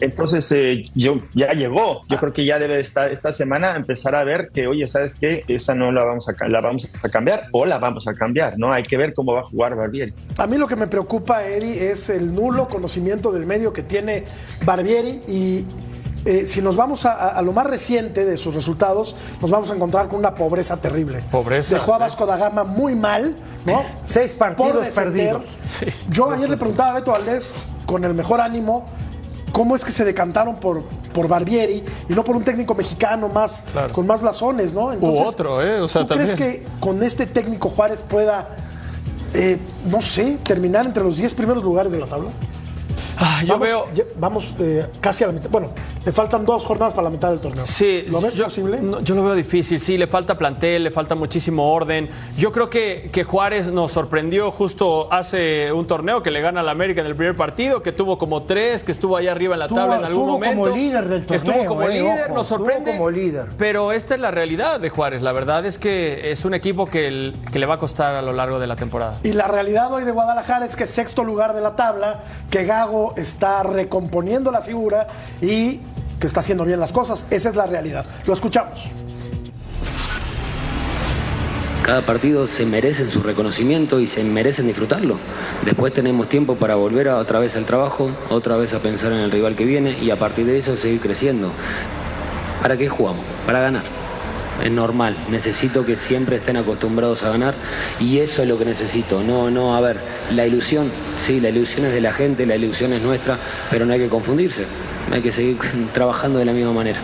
Entonces, 0.00 0.50
eh, 0.52 0.84
yo 0.94 1.20
ya 1.34 1.52
llegó. 1.52 2.02
Yo 2.08 2.18
creo 2.18 2.32
que 2.32 2.44
ya 2.44 2.58
debe 2.58 2.80
estar 2.80 3.10
esta 3.12 3.32
semana 3.32 3.76
empezar 3.76 4.14
a 4.14 4.24
ver 4.24 4.50
que, 4.52 4.66
oye, 4.66 4.86
¿sabes 4.88 5.14
qué? 5.14 5.44
Esa 5.48 5.74
no 5.74 5.92
la 5.92 6.04
vamos 6.04 6.28
a, 6.28 6.48
la 6.48 6.60
vamos 6.60 6.88
a 7.02 7.08
cambiar 7.08 7.44
o 7.52 7.66
la 7.66 7.78
vamos 7.78 8.06
a 8.08 8.14
cambiar, 8.14 8.58
¿no? 8.58 8.72
Hay 8.72 8.82
que 8.82 8.96
ver 8.96 9.14
cómo 9.14 9.32
va 9.34 9.40
a 9.40 9.44
jugar 9.44 9.74
Barbieri. 9.76 10.12
A 10.38 10.46
mí 10.46 10.56
lo 10.58 10.66
que 10.66 10.76
me 10.76 10.86
preocupa, 10.86 11.44
Eddie, 11.46 11.90
es 11.90 12.08
el 12.10 12.34
nulo 12.34 12.68
conocimiento 12.68 13.32
del 13.32 13.46
medio 13.46 13.72
que 13.72 13.82
tiene 13.82 14.24
Barbieri 14.64 15.20
y 15.28 15.64
eh, 16.26 16.46
si 16.46 16.60
nos 16.60 16.76
vamos 16.76 17.06
a, 17.06 17.12
a- 17.12 17.28
a 17.38 17.42
lo 17.42 17.52
más 17.52 17.66
reciente 17.66 18.24
de 18.26 18.36
sus 18.36 18.54
resultados, 18.54 19.16
nos 19.40 19.50
vamos 19.50 19.70
a 19.70 19.74
encontrar 19.74 20.06
con 20.08 20.18
una 20.18 20.34
pobreza 20.34 20.76
terrible. 20.76 21.22
Pobreza, 21.30 21.74
Dejó 21.74 21.94
a. 21.94 21.98
Vasco 21.98 22.26
da 22.26 22.36
Gama 22.36 22.62
muy 22.64 22.94
mal, 22.94 23.34
¿no? 23.64 23.82
Seis 24.04 24.34
partidos 24.34 24.88
perdidos. 24.90 25.46
Sí. 25.64 25.86
Yo 26.10 26.30
ayer 26.30 26.50
le 26.50 26.56
preguntaba 26.58 26.90
a 26.90 26.94
Beto 26.94 27.12
Valdés, 27.12 27.54
con 27.86 28.04
el 28.04 28.12
mejor 28.12 28.40
ánimo, 28.42 28.84
cómo 29.52 29.76
es 29.76 29.84
que 29.84 29.90
se 29.92 30.04
decantaron 30.04 30.56
por, 30.56 30.84
por 31.12 31.28
Barbieri 31.28 31.82
y 32.08 32.12
no 32.12 32.24
por 32.24 32.36
un 32.36 32.44
técnico 32.44 32.74
mexicano 32.74 33.28
más 33.28 33.64
Claro. 33.72 33.92
con 33.92 34.06
más 34.06 34.20
blasones, 34.20 34.74
¿no? 34.74 34.88
otro, 35.00 35.62
¿eh? 35.62 35.80
O 35.80 35.88
sea, 35.88 36.06
¿tú 36.06 36.14
crees 36.14 36.32
que 36.32 36.64
con 36.80 37.02
este 37.02 37.26
técnico 37.26 37.68
Juárez 37.68 38.02
pueda, 38.02 38.48
eh, 39.34 39.58
no 39.90 40.00
sé, 40.00 40.38
terminar 40.42 40.86
entre 40.86 41.02
los 41.04 41.16
10 41.16 41.34
primeros 41.34 41.62
lugares 41.62 41.92
de 41.92 41.98
la 41.98 42.06
tabla? 42.06 42.30
Ah, 43.22 43.42
yo 43.42 43.48
vamos, 43.58 43.68
veo. 43.68 43.88
ya- 43.92 44.04
vamos 44.16 44.54
eh, 44.58 44.86
casi 45.00 45.24
a 45.24 45.26
la 45.26 45.34
mitad. 45.34 45.50
Bueno, 45.50 45.68
le 46.04 46.10
faltan 46.12 46.46
dos 46.46 46.64
jornadas 46.64 46.94
para 46.94 47.04
la 47.04 47.10
mitad 47.10 47.28
del 47.30 47.38
torneo. 47.40 47.66
Sí, 47.66 48.04
¿Lo 48.10 48.20
ves 48.20 48.34
yo, 48.34 48.44
posible? 48.44 48.80
no, 48.80 49.00
yo 49.00 49.14
lo 49.14 49.22
veo 49.24 49.34
difícil, 49.34 49.78
sí, 49.78 49.98
le 49.98 50.06
falta 50.06 50.38
plantel, 50.38 50.84
le 50.84 50.90
falta 50.90 51.14
muchísimo 51.14 51.72
orden. 51.72 52.08
Yo 52.38 52.50
creo 52.50 52.70
que, 52.70 53.10
que 53.12 53.24
Juárez 53.24 53.70
nos 53.70 53.92
sorprendió 53.92 54.50
justo 54.50 55.12
hace 55.12 55.70
un 55.72 55.86
torneo 55.86 56.22
que 56.22 56.30
le 56.30 56.40
gana 56.40 56.60
al 56.60 56.68
América 56.70 57.02
en 57.02 57.08
el 57.08 57.14
primer 57.14 57.36
partido, 57.36 57.82
que 57.82 57.92
tuvo 57.92 58.16
como 58.18 58.44
tres, 58.44 58.84
que 58.84 58.92
estuvo 58.92 59.16
allá 59.16 59.32
arriba 59.32 59.54
en 59.54 59.60
la 59.60 59.68
tabla 59.68 59.96
en 59.98 60.04
algún 60.04 60.22
estuvo 60.22 60.38
como 60.40 60.54
momento. 60.54 60.76
líder 60.76 61.08
del 61.08 61.26
que 61.26 61.34
Estuvo 61.36 61.52
torneo, 61.52 61.68
como 61.68 61.82
eh, 61.82 61.88
líder, 62.00 62.24
ojo, 62.26 62.34
nos 62.34 62.46
sorprende. 62.46 62.92
como 62.92 63.10
líder. 63.10 63.48
Pero 63.58 63.92
esta 63.92 64.14
es 64.14 64.20
la 64.20 64.30
realidad 64.30 64.80
de 64.80 64.88
Juárez. 64.88 65.20
La 65.20 65.32
verdad 65.32 65.66
es 65.66 65.78
que 65.78 66.30
es 66.30 66.44
un 66.44 66.54
equipo 66.54 66.86
que, 66.86 67.06
el- 67.08 67.34
que 67.52 67.58
le 67.58 67.66
va 67.66 67.74
a 67.74 67.78
costar 67.78 68.14
a 68.14 68.22
lo 68.22 68.32
largo 68.32 68.58
de 68.58 68.66
la 68.66 68.76
temporada. 68.76 69.18
Y 69.22 69.32
la 69.34 69.46
realidad 69.46 69.92
hoy 69.92 70.04
de 70.04 70.12
Guadalajara 70.12 70.64
es 70.64 70.74
que 70.76 70.86
sexto 70.86 71.22
lugar 71.22 71.52
de 71.54 71.60
la 71.60 71.76
tabla, 71.76 72.20
que 72.50 72.64
Gago 72.64 73.09
está 73.16 73.62
recomponiendo 73.62 74.50
la 74.50 74.60
figura 74.60 75.06
y 75.40 75.80
que 76.18 76.26
está 76.26 76.40
haciendo 76.40 76.64
bien 76.64 76.80
las 76.80 76.92
cosas. 76.92 77.26
Esa 77.30 77.48
es 77.48 77.56
la 77.56 77.66
realidad. 77.66 78.04
Lo 78.26 78.32
escuchamos. 78.32 78.88
Cada 81.84 82.02
partido 82.06 82.46
se 82.46 82.66
merecen 82.66 83.10
su 83.10 83.22
reconocimiento 83.22 84.00
y 84.00 84.06
se 84.06 84.22
merecen 84.22 84.66
disfrutarlo. 84.66 85.18
Después 85.64 85.92
tenemos 85.92 86.28
tiempo 86.28 86.56
para 86.56 86.74
volver 86.74 87.08
a, 87.08 87.16
otra 87.16 87.40
vez 87.40 87.56
al 87.56 87.64
trabajo, 87.64 88.12
otra 88.28 88.56
vez 88.56 88.74
a 88.74 88.80
pensar 88.80 89.12
en 89.12 89.18
el 89.18 89.30
rival 89.30 89.56
que 89.56 89.64
viene 89.64 89.98
y 89.98 90.10
a 90.10 90.18
partir 90.18 90.46
de 90.46 90.58
eso 90.58 90.76
seguir 90.76 91.00
creciendo. 91.00 91.50
¿Para 92.62 92.76
qué 92.76 92.88
jugamos? 92.88 93.24
Para 93.46 93.60
ganar. 93.60 93.99
Es 94.62 94.70
normal, 94.70 95.16
necesito 95.28 95.84
que 95.86 95.96
siempre 95.96 96.36
estén 96.36 96.56
acostumbrados 96.56 97.22
a 97.22 97.30
ganar 97.30 97.54
y 97.98 98.18
eso 98.18 98.42
es 98.42 98.48
lo 98.48 98.58
que 98.58 98.64
necesito. 98.64 99.22
No, 99.22 99.50
no, 99.50 99.76
a 99.76 99.80
ver, 99.80 100.00
la 100.30 100.46
ilusión, 100.46 100.90
sí, 101.18 101.40
la 101.40 101.48
ilusión 101.48 101.86
es 101.86 101.92
de 101.92 102.00
la 102.00 102.12
gente, 102.12 102.44
la 102.44 102.56
ilusión 102.56 102.92
es 102.92 103.02
nuestra, 103.02 103.38
pero 103.70 103.86
no 103.86 103.92
hay 103.92 103.98
que 104.00 104.08
confundirse, 104.08 104.66
hay 105.10 105.22
que 105.22 105.32
seguir 105.32 105.58
trabajando 105.92 106.38
de 106.38 106.44
la 106.44 106.52
misma 106.52 106.72
manera. 106.72 107.00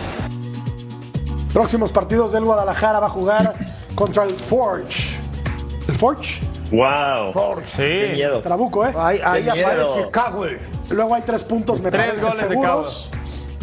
Próximos 1.53 1.91
partidos 1.91 2.31
del 2.33 2.43
Guadalajara 2.43 2.99
va 2.99 3.07
a 3.07 3.09
jugar 3.09 3.53
contra 3.95 4.23
el 4.23 4.31
Forge. 4.31 5.17
¿El 5.87 5.95
Forge? 5.95 6.41
¡Wow! 6.71 7.31
Forge. 7.31 7.67
Sí. 7.67 8.05
¡Qué 8.05 8.11
miedo! 8.13 8.41
Trabuco, 8.41 8.85
¿eh? 8.85 8.93
Ahí, 8.95 9.47
aparece 9.47 10.09
Cowell. 10.11 10.59
Luego 10.89 11.15
hay 11.15 11.23
tres 11.23 11.43
puntos, 11.43 11.81
me 11.81 11.89
Tres 11.89 12.05
parece, 12.05 12.21
goles 12.25 12.41
de 12.41 12.49
seguros. 12.49 13.09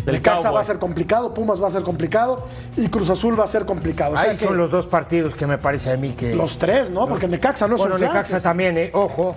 Del 0.05 0.17
Necaxa 0.17 0.39
Cowboy. 0.43 0.55
va 0.55 0.61
a 0.61 0.65
ser 0.65 0.79
complicado, 0.79 1.33
Pumas 1.35 1.63
va 1.63 1.67
a 1.69 1.71
ser 1.71 1.83
complicado 1.83 2.47
y 2.77 2.89
Cruz 2.89 3.11
Azul 3.11 3.39
va 3.39 3.45
a 3.45 3.49
ser 3.49 3.65
complicado. 3.65 4.15
O 4.15 4.17
sea 4.17 4.31
Ahí 4.31 4.37
que 4.37 4.45
son 4.47 4.57
los 4.57 4.71
dos 4.71 4.87
partidos 4.87 5.35
que 5.35 5.47
me 5.47 5.59
parece 5.59 5.93
a 5.93 5.97
mí 5.97 6.11
que. 6.11 6.35
los 6.35 6.59
tres, 6.59 6.91
¿no? 6.91 7.07
Porque 7.09 7.27
Necaxa 7.29 7.67
no 7.69 7.77
es 7.77 7.81
bueno, 7.83 7.99
Necaxa 7.99 8.41
también, 8.41 8.77
eh, 8.79 8.91
ojo. 8.93 9.37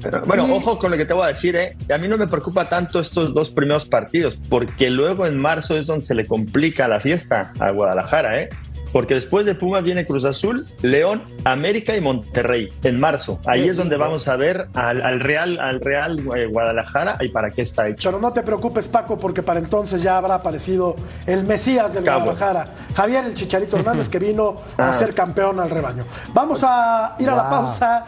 Pero, 0.00 0.22
bueno, 0.26 0.46
Y- 0.46 0.52
ojo 0.52 0.78
con 0.78 0.92
lo 0.92 0.96
que 0.96 1.04
te 1.04 1.12
voy 1.12 1.24
a 1.24 1.26
decir, 1.28 1.56
¿eh? 1.56 1.76
A 1.92 1.98
mí 1.98 2.06
no 2.06 2.16
me 2.16 2.28
preocupa 2.28 2.68
tanto 2.68 3.00
estos 3.00 3.34
dos 3.34 3.50
primeros 3.50 3.84
partidos, 3.86 4.38
porque 4.48 4.90
luego 4.90 5.26
en 5.26 5.36
marzo 5.36 5.76
es 5.76 5.86
donde 5.86 6.04
se 6.04 6.14
le 6.14 6.24
complica 6.24 6.86
la 6.86 7.00
fiesta 7.00 7.52
a 7.58 7.72
Guadalajara, 7.72 8.40
¿eh? 8.42 8.48
Porque 8.92 9.14
después 9.14 9.44
de 9.46 9.54
Pumas 9.54 9.82
viene 9.84 10.06
Cruz 10.06 10.24
Azul, 10.24 10.66
León, 10.82 11.22
América 11.44 11.94
y 11.96 12.00
Monterrey 12.00 12.68
en 12.82 12.98
marzo. 13.00 13.38
Ahí 13.46 13.68
es 13.68 13.76
donde 13.76 13.96
vamos 13.96 14.28
a 14.28 14.36
ver 14.36 14.68
al, 14.74 15.02
al 15.02 15.20
Real, 15.20 15.58
al 15.60 15.80
Real 15.80 16.18
eh, 16.36 16.46
Guadalajara 16.46 17.16
y 17.20 17.28
para 17.28 17.50
qué 17.50 17.62
está 17.62 17.88
hecho. 17.88 18.08
Pero 18.10 18.20
no 18.20 18.32
te 18.32 18.42
preocupes, 18.42 18.88
Paco, 18.88 19.16
porque 19.18 19.42
para 19.42 19.58
entonces 19.60 20.02
ya 20.02 20.16
habrá 20.18 20.34
aparecido 20.36 20.96
el 21.26 21.44
Mesías 21.44 21.94
del 21.94 22.04
Cabo. 22.04 22.24
Guadalajara, 22.26 22.66
Javier 22.94 23.24
el 23.24 23.34
Chicharito 23.34 23.76
Hernández, 23.78 24.08
que 24.08 24.18
vino 24.18 24.56
a 24.76 24.88
Ah. 24.90 24.92
ser 24.92 25.14
campeón 25.14 25.60
al 25.60 25.70
rebaño. 25.70 26.04
Vamos 26.32 26.62
a 26.64 27.14
ir 27.18 27.28
a 27.30 27.34
la 27.36 27.42
Wow. 27.42 27.50
pausa 27.50 28.04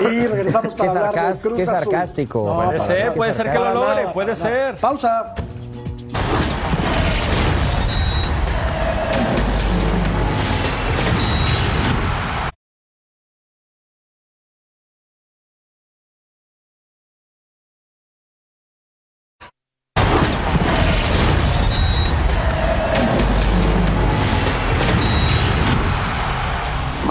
y 0.00 0.26
regresamos 0.26 0.74
Qué 0.74 0.78
para 0.78 1.08
hablar 1.08 1.34
de 1.34 1.40
Cruz 1.40 1.56
qué 1.56 1.62
Azul. 1.62 1.74
sarcástico. 1.74 2.46
No, 2.46 2.64
Puede 2.66 2.78
ser, 2.80 3.12
puede 3.12 3.30
qué 3.30 3.36
ser 3.36 3.46
que 3.52 3.58
lo 3.58 3.74
logre, 3.74 4.06
puede 4.12 4.34
ser. 4.34 4.76
Pausa. 4.76 5.34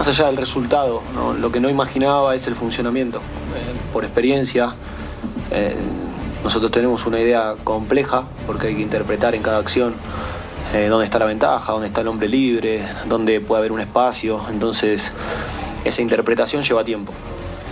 Más 0.03 0.19
allá 0.19 0.25
del 0.25 0.35
resultado, 0.35 1.01
lo 1.39 1.49
que 1.49 1.61
no 1.61 1.69
imaginaba 1.69 2.35
es 2.35 2.45
el 2.47 2.55
funcionamiento. 2.55 3.19
Eh, 3.19 3.73
por 3.93 4.03
experiencia, 4.03 4.75
eh, 5.49 5.73
nosotros 6.43 6.71
tenemos 6.71 7.05
una 7.05 7.21
idea 7.21 7.55
compleja 7.63 8.25
porque 8.45 8.67
hay 8.67 8.75
que 8.75 8.81
interpretar 8.81 9.33
en 9.33 9.41
cada 9.41 9.59
acción 9.59 9.93
eh, 10.73 10.87
dónde 10.89 11.05
está 11.05 11.19
la 11.19 11.25
ventaja, 11.25 11.71
dónde 11.71 11.87
está 11.87 12.01
el 12.01 12.09
hombre 12.09 12.27
libre, 12.27 12.85
dónde 13.05 13.39
puede 13.39 13.59
haber 13.59 13.71
un 13.71 13.79
espacio. 13.79 14.41
Entonces, 14.49 15.13
esa 15.85 16.01
interpretación 16.01 16.63
lleva 16.63 16.83
tiempo, 16.83 17.13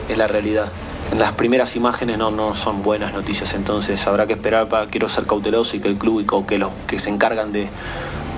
es 0.08 0.18
la 0.18 0.28
realidad. 0.28 0.70
En 1.12 1.20
las 1.20 1.34
primeras 1.34 1.76
imágenes 1.76 2.18
no, 2.18 2.32
no 2.32 2.56
son 2.56 2.82
buenas 2.82 3.12
noticias, 3.12 3.54
entonces 3.56 4.08
habrá 4.08 4.26
que 4.26 4.34
esperar 4.36 4.70
para, 4.70 4.88
quiero 4.88 5.10
ser 5.10 5.26
cauteloso 5.26 5.76
y 5.76 5.82
que 5.82 5.90
el 5.90 5.98
club 5.98 6.22
y 6.22 6.46
que 6.46 6.58
los 6.58 6.70
que 6.88 6.98
se 6.98 7.10
encargan 7.10 7.52
de, 7.52 7.68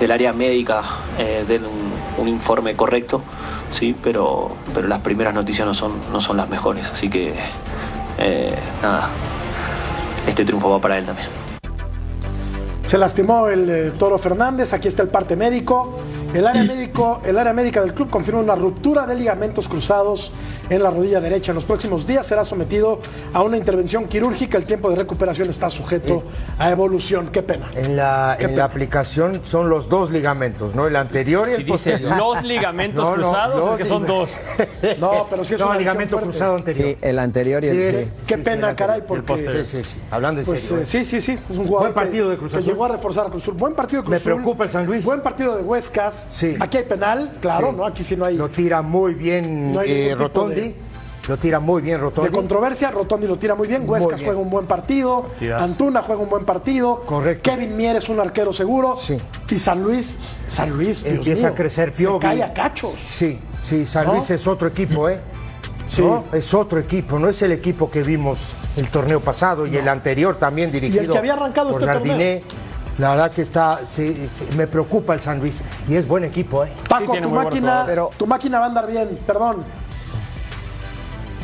del 0.00 0.10
área 0.10 0.32
médica 0.32 0.82
den 1.46 1.62
un 2.18 2.26
informe 2.26 2.74
correcto, 2.74 3.22
sí, 3.74 3.94
pero, 4.02 4.50
pero 4.72 4.88
las 4.88 5.00
primeras 5.00 5.34
noticias 5.34 5.66
no 5.66 5.74
son, 5.74 5.92
no 6.12 6.20
son 6.20 6.36
las 6.36 6.48
mejores, 6.48 6.90
así 6.90 7.10
que 7.10 7.34
eh, 8.18 8.54
nada, 8.82 9.08
este 10.26 10.44
triunfo 10.44 10.70
va 10.70 10.80
para 10.80 10.98
él 10.98 11.04
también. 11.04 11.28
Se 12.82 12.98
lastimó 12.98 13.48
el 13.48 13.68
eh, 13.68 13.90
Toro 13.98 14.18
Fernández, 14.18 14.72
aquí 14.72 14.88
está 14.88 15.02
el 15.02 15.08
parte 15.08 15.36
médico. 15.36 15.98
El 16.34 16.46
área, 16.46 16.64
médico, 16.64 17.20
el 17.24 17.38
área 17.38 17.52
médica 17.52 17.80
del 17.80 17.94
club 17.94 18.10
confirma 18.10 18.40
una 18.40 18.54
ruptura 18.56 19.06
de 19.06 19.14
ligamentos 19.14 19.68
cruzados 19.68 20.32
en 20.68 20.82
la 20.82 20.90
rodilla 20.90 21.20
derecha. 21.20 21.52
En 21.52 21.54
los 21.56 21.64
próximos 21.64 22.06
días 22.06 22.26
será 22.26 22.44
sometido 22.44 23.00
a 23.32 23.42
una 23.42 23.56
intervención 23.56 24.06
quirúrgica. 24.06 24.58
El 24.58 24.66
tiempo 24.66 24.90
de 24.90 24.96
recuperación 24.96 25.48
está 25.48 25.70
sujeto 25.70 26.24
a 26.58 26.70
evolución. 26.70 27.28
Qué 27.28 27.42
pena. 27.42 27.70
En 27.76 27.96
la, 27.96 28.36
Qué 28.38 28.46
en 28.46 28.56
la 28.56 28.64
aplicación 28.64 29.42
son 29.44 29.68
los 29.70 29.88
dos 29.88 30.10
ligamentos, 30.10 30.74
¿no? 30.74 30.86
El 30.88 30.96
anterior 30.96 31.48
y 31.48 31.52
Si 31.52 31.60
el 31.60 31.66
dice 31.66 31.90
posterior. 31.92 32.16
los 32.18 32.42
ligamentos 32.42 33.04
No, 33.08 33.16
no, 33.16 33.22
cruzados, 33.22 33.56
los 33.64 33.70
es 33.72 33.76
que 33.78 33.84
son 33.84 34.04
dos. 34.06 34.36
No, 34.98 35.26
pero 35.30 35.44
sí 35.44 35.54
es 35.54 35.60
no, 35.60 35.68
una 35.68 35.78
ligamento 35.78 36.16
fuerte. 36.16 36.30
cruzado 36.30 36.56
anterior. 36.56 36.88
Sí, 36.88 36.98
el 37.00 37.18
anterior 37.18 37.64
y 37.64 37.68
el 37.68 37.72
Sí, 37.74 37.78
que- 37.78 37.88
es- 38.02 38.08
Qué 38.26 38.36
sí, 38.36 38.42
pena, 38.42 38.70
sí, 38.70 38.76
caray, 38.76 39.00
el 39.00 39.06
porque- 39.06 39.22
posterior. 39.22 39.64
Sí, 39.64 39.82
sí, 39.82 39.94
sí. 39.94 40.00
Hablando 40.10 40.40
en 40.40 40.46
Pues 40.46 40.60
serio. 40.60 40.78
eh, 40.78 40.82
¿eh? 40.82 40.86
sí, 40.86 41.04
sí, 41.04 41.20
sí. 41.20 41.32
Es 41.50 41.56
un 41.58 41.66
jugador 41.66 41.92
Buen 41.92 41.94
partido 41.94 42.24
que, 42.26 42.30
de 42.32 42.36
Cruz 42.38 42.52
que 42.52 42.58
Azul. 42.58 42.70
llegó 42.72 42.84
a 42.84 42.88
reforzar 42.88 43.26
a 43.26 43.30
Cruz 43.30 43.42
Azul. 43.42 43.54
Buen 43.54 43.74
partido 43.74 44.02
de 44.02 44.06
Cruz 44.06 44.10
Me 44.10 44.16
Azul. 44.16 44.32
preocupa 44.34 44.64
el 44.64 44.70
San 44.70 44.86
Luis. 44.86 45.04
Buen 45.04 45.20
partido 45.22 45.56
de 45.56 45.62
Huescas. 45.62 46.23
Sí. 46.32 46.56
Aquí 46.60 46.76
hay 46.78 46.84
penal, 46.84 47.32
claro, 47.40 47.70
Sí. 47.70 47.76
¿no? 47.76 47.84
Aquí 47.86 48.04
sí 48.04 48.16
no 48.16 48.24
hay. 48.24 48.36
Lo 48.36 48.48
tira 48.48 48.82
muy 48.82 49.14
bien 49.14 49.72
No 49.72 49.82
eh, 49.82 50.14
Rotondi. 50.16 50.54
de- 50.60 50.74
Lo 51.26 51.38
tira 51.38 51.58
muy 51.58 51.80
bien 51.80 51.98
Rotondi. 52.00 52.28
De 52.28 52.34
controversia, 52.36 52.90
Rotondi 52.90 53.26
lo 53.26 53.38
tira 53.38 53.54
muy 53.54 53.66
bien, 53.66 53.88
Huescas 53.88 54.20
bien. 54.20 54.26
juega 54.26 54.40
un 54.42 54.50
buen 54.50 54.66
partido. 54.66 55.24
Antuna 55.58 56.02
juega 56.02 56.20
un 56.20 56.28
buen 56.28 56.44
partido, 56.44 57.00
Correcto. 57.06 57.50
Kevin 57.50 57.74
Mier 57.78 57.96
es 57.96 58.10
un 58.10 58.20
arquero 58.20 58.52
seguro, 58.52 58.96
Sí. 58.98 59.16
y 59.48 59.58
San 59.58 59.82
Luis, 59.82 60.18
San 60.44 60.68
Luis, 60.68 61.02
Dios 61.02 61.16
Empieza 61.16 61.42
mío, 61.46 61.52
a 61.52 61.54
crecer 61.54 61.94
se 61.94 62.02
Piovi. 62.02 62.18
cae 62.20 62.42
a 62.42 62.52
cachos. 62.52 62.92
Sí, 62.98 63.40
sí, 63.62 63.86
San 63.86 64.06
¿No? 64.06 64.12
Luis 64.14 64.28
es 64.30 64.46
otro 64.46 64.68
equipo, 64.68 65.08
¿eh? 65.08 65.18
Sí. 65.88 66.02
¿No? 66.02 66.24
Es 66.32 66.52
otro 66.52 66.78
equipo, 66.78 67.18
no 67.18 67.28
es 67.30 67.40
el 67.40 67.52
equipo 67.52 67.90
que 67.90 68.02
vimos 68.02 68.52
el 68.76 68.88
torneo 68.88 69.20
pasado 69.20 69.66
y 69.66 69.76
el 69.78 69.88
anterior 69.88 70.36
también 70.38 70.70
dirigido 70.72 71.12
que 71.12 71.18
había 71.18 71.32
arrancado 71.34 71.70
por 71.70 71.80
este 71.80 71.92
Jardiné. 71.92 72.42
La 72.98 73.10
verdad 73.10 73.32
que 73.32 73.42
está, 73.42 73.80
sí, 73.84 74.28
sí, 74.32 74.46
me 74.56 74.66
preocupa 74.68 75.14
el 75.14 75.20
San 75.20 75.40
Luis 75.40 75.62
y 75.88 75.94
es 75.96 76.06
buen 76.06 76.22
equipo, 76.24 76.64
¿eh? 76.64 76.72
Paco, 76.88 77.12
tu 77.22 77.28
máquina. 77.30 77.84
Pero- 77.86 78.10
tu 78.16 78.26
máquina 78.26 78.58
va 78.60 78.66
a 78.66 78.68
andar 78.68 78.86
bien, 78.86 79.18
perdón. 79.26 79.64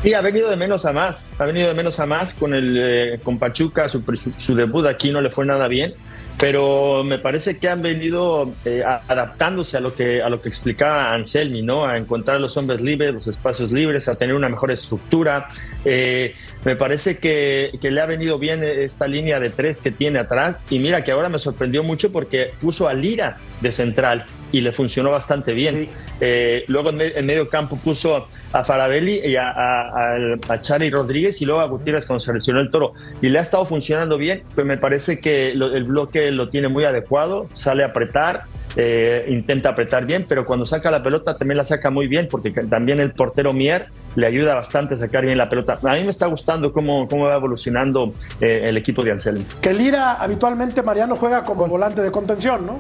Sí, 0.02 0.14
ha 0.14 0.20
venido 0.22 0.48
de 0.48 0.56
menos 0.56 0.84
a 0.86 0.92
más, 0.92 1.30
ha 1.38 1.44
venido 1.44 1.68
de 1.68 1.74
menos 1.74 2.00
a 2.00 2.06
más 2.06 2.32
con 2.34 2.54
el 2.54 2.76
eh, 2.80 3.20
con 3.22 3.38
Pachuca, 3.38 3.88
su, 3.88 4.00
su- 4.02 4.32
su 4.38 4.54
debut 4.54 4.86
aquí 4.86 5.10
no 5.10 5.20
le 5.20 5.30
fue 5.30 5.44
nada 5.44 5.66
bien, 5.68 5.92
pero 6.40 7.04
me 7.04 7.18
parece 7.18 7.58
que 7.58 7.68
han 7.68 7.82
venido 7.82 8.50
eh, 8.64 8.82
adaptándose 9.08 9.76
a 9.76 9.80
lo 9.80 9.94
que 9.94 10.22
a 10.22 10.28
lo 10.30 10.40
que 10.40 10.48
explicaba 10.48 11.12
Anselmi, 11.12 11.60
¿no? 11.62 11.84
A 11.84 11.98
encontrar 11.98 12.40
los 12.40 12.56
hombres 12.56 12.80
libres, 12.80 13.12
los 13.12 13.26
espacios 13.26 13.70
libres, 13.70 14.08
a 14.08 14.14
tener 14.14 14.34
una 14.34 14.48
mejor 14.48 14.70
estructura. 14.70 15.48
Eh, 15.84 16.34
me 16.64 16.76
parece 16.76 17.18
que, 17.18 17.70
que 17.80 17.90
le 17.90 18.00
ha 18.00 18.06
venido 18.06 18.38
bien 18.38 18.62
esta 18.62 19.06
línea 19.06 19.38
de 19.40 19.50
tres 19.50 19.80
que 19.80 19.90
tiene 19.90 20.18
atrás 20.18 20.60
y 20.70 20.78
mira 20.78 21.04
que 21.04 21.12
ahora 21.12 21.28
me 21.28 21.38
sorprendió 21.38 21.82
mucho 21.82 22.12
porque 22.12 22.50
puso 22.60 22.86
a 22.88 22.94
Lira 22.94 23.36
de 23.60 23.72
central 23.72 24.26
y 24.52 24.60
le 24.62 24.72
funcionó 24.72 25.10
bastante 25.10 25.52
bien. 25.54 25.74
Sí. 25.74 25.90
Eh, 26.22 26.64
luego 26.68 26.90
en, 26.90 26.96
me- 26.96 27.06
en 27.14 27.24
medio 27.24 27.48
campo 27.48 27.76
puso 27.76 28.26
a 28.52 28.64
Farabelli 28.64 29.20
y 29.24 29.36
a, 29.36 29.50
a, 30.48 30.60
Charly 30.60 30.90
Rodríguez 30.90 31.40
y 31.40 31.46
luego 31.46 31.60
a 31.62 31.66
Gutiérrez 31.66 32.04
cuando 32.04 32.20
se 32.20 32.32
lesionó 32.34 32.60
el 32.60 32.70
toro. 32.70 32.92
Y 33.22 33.28
le 33.30 33.38
ha 33.38 33.42
estado 33.42 33.64
funcionando 33.64 34.18
bien, 34.18 34.42
pues 34.54 34.66
me 34.66 34.76
parece 34.76 35.18
que 35.20 35.52
lo- 35.54 35.74
el 35.74 35.84
bloque 35.84 36.29
lo 36.36 36.48
tiene 36.48 36.68
muy 36.68 36.84
adecuado, 36.84 37.46
sale 37.52 37.82
a 37.82 37.88
apretar, 37.88 38.44
eh, 38.76 39.26
intenta 39.28 39.70
apretar 39.70 40.06
bien, 40.06 40.26
pero 40.28 40.44
cuando 40.44 40.64
saca 40.66 40.90
la 40.90 41.02
pelota 41.02 41.36
también 41.36 41.58
la 41.58 41.64
saca 41.64 41.90
muy 41.90 42.06
bien, 42.06 42.28
porque 42.30 42.50
también 42.50 43.00
el 43.00 43.12
portero 43.12 43.52
Mier 43.52 43.88
le 44.16 44.26
ayuda 44.26 44.54
bastante 44.54 44.94
a 44.94 44.98
sacar 44.98 45.24
bien 45.24 45.38
la 45.38 45.48
pelota. 45.48 45.78
A 45.82 45.94
mí 45.94 46.04
me 46.04 46.10
está 46.10 46.26
gustando 46.26 46.72
cómo, 46.72 47.08
cómo 47.08 47.24
va 47.24 47.34
evolucionando 47.34 48.14
eh, 48.40 48.62
el 48.64 48.76
equipo 48.76 49.02
de 49.02 49.12
Anselmi. 49.12 49.44
Que 49.60 49.72
Lira 49.72 50.14
habitualmente 50.14 50.82
Mariano 50.82 51.16
juega 51.16 51.44
como 51.44 51.66
volante 51.66 52.02
de 52.02 52.10
contención, 52.10 52.66
¿no? 52.66 52.78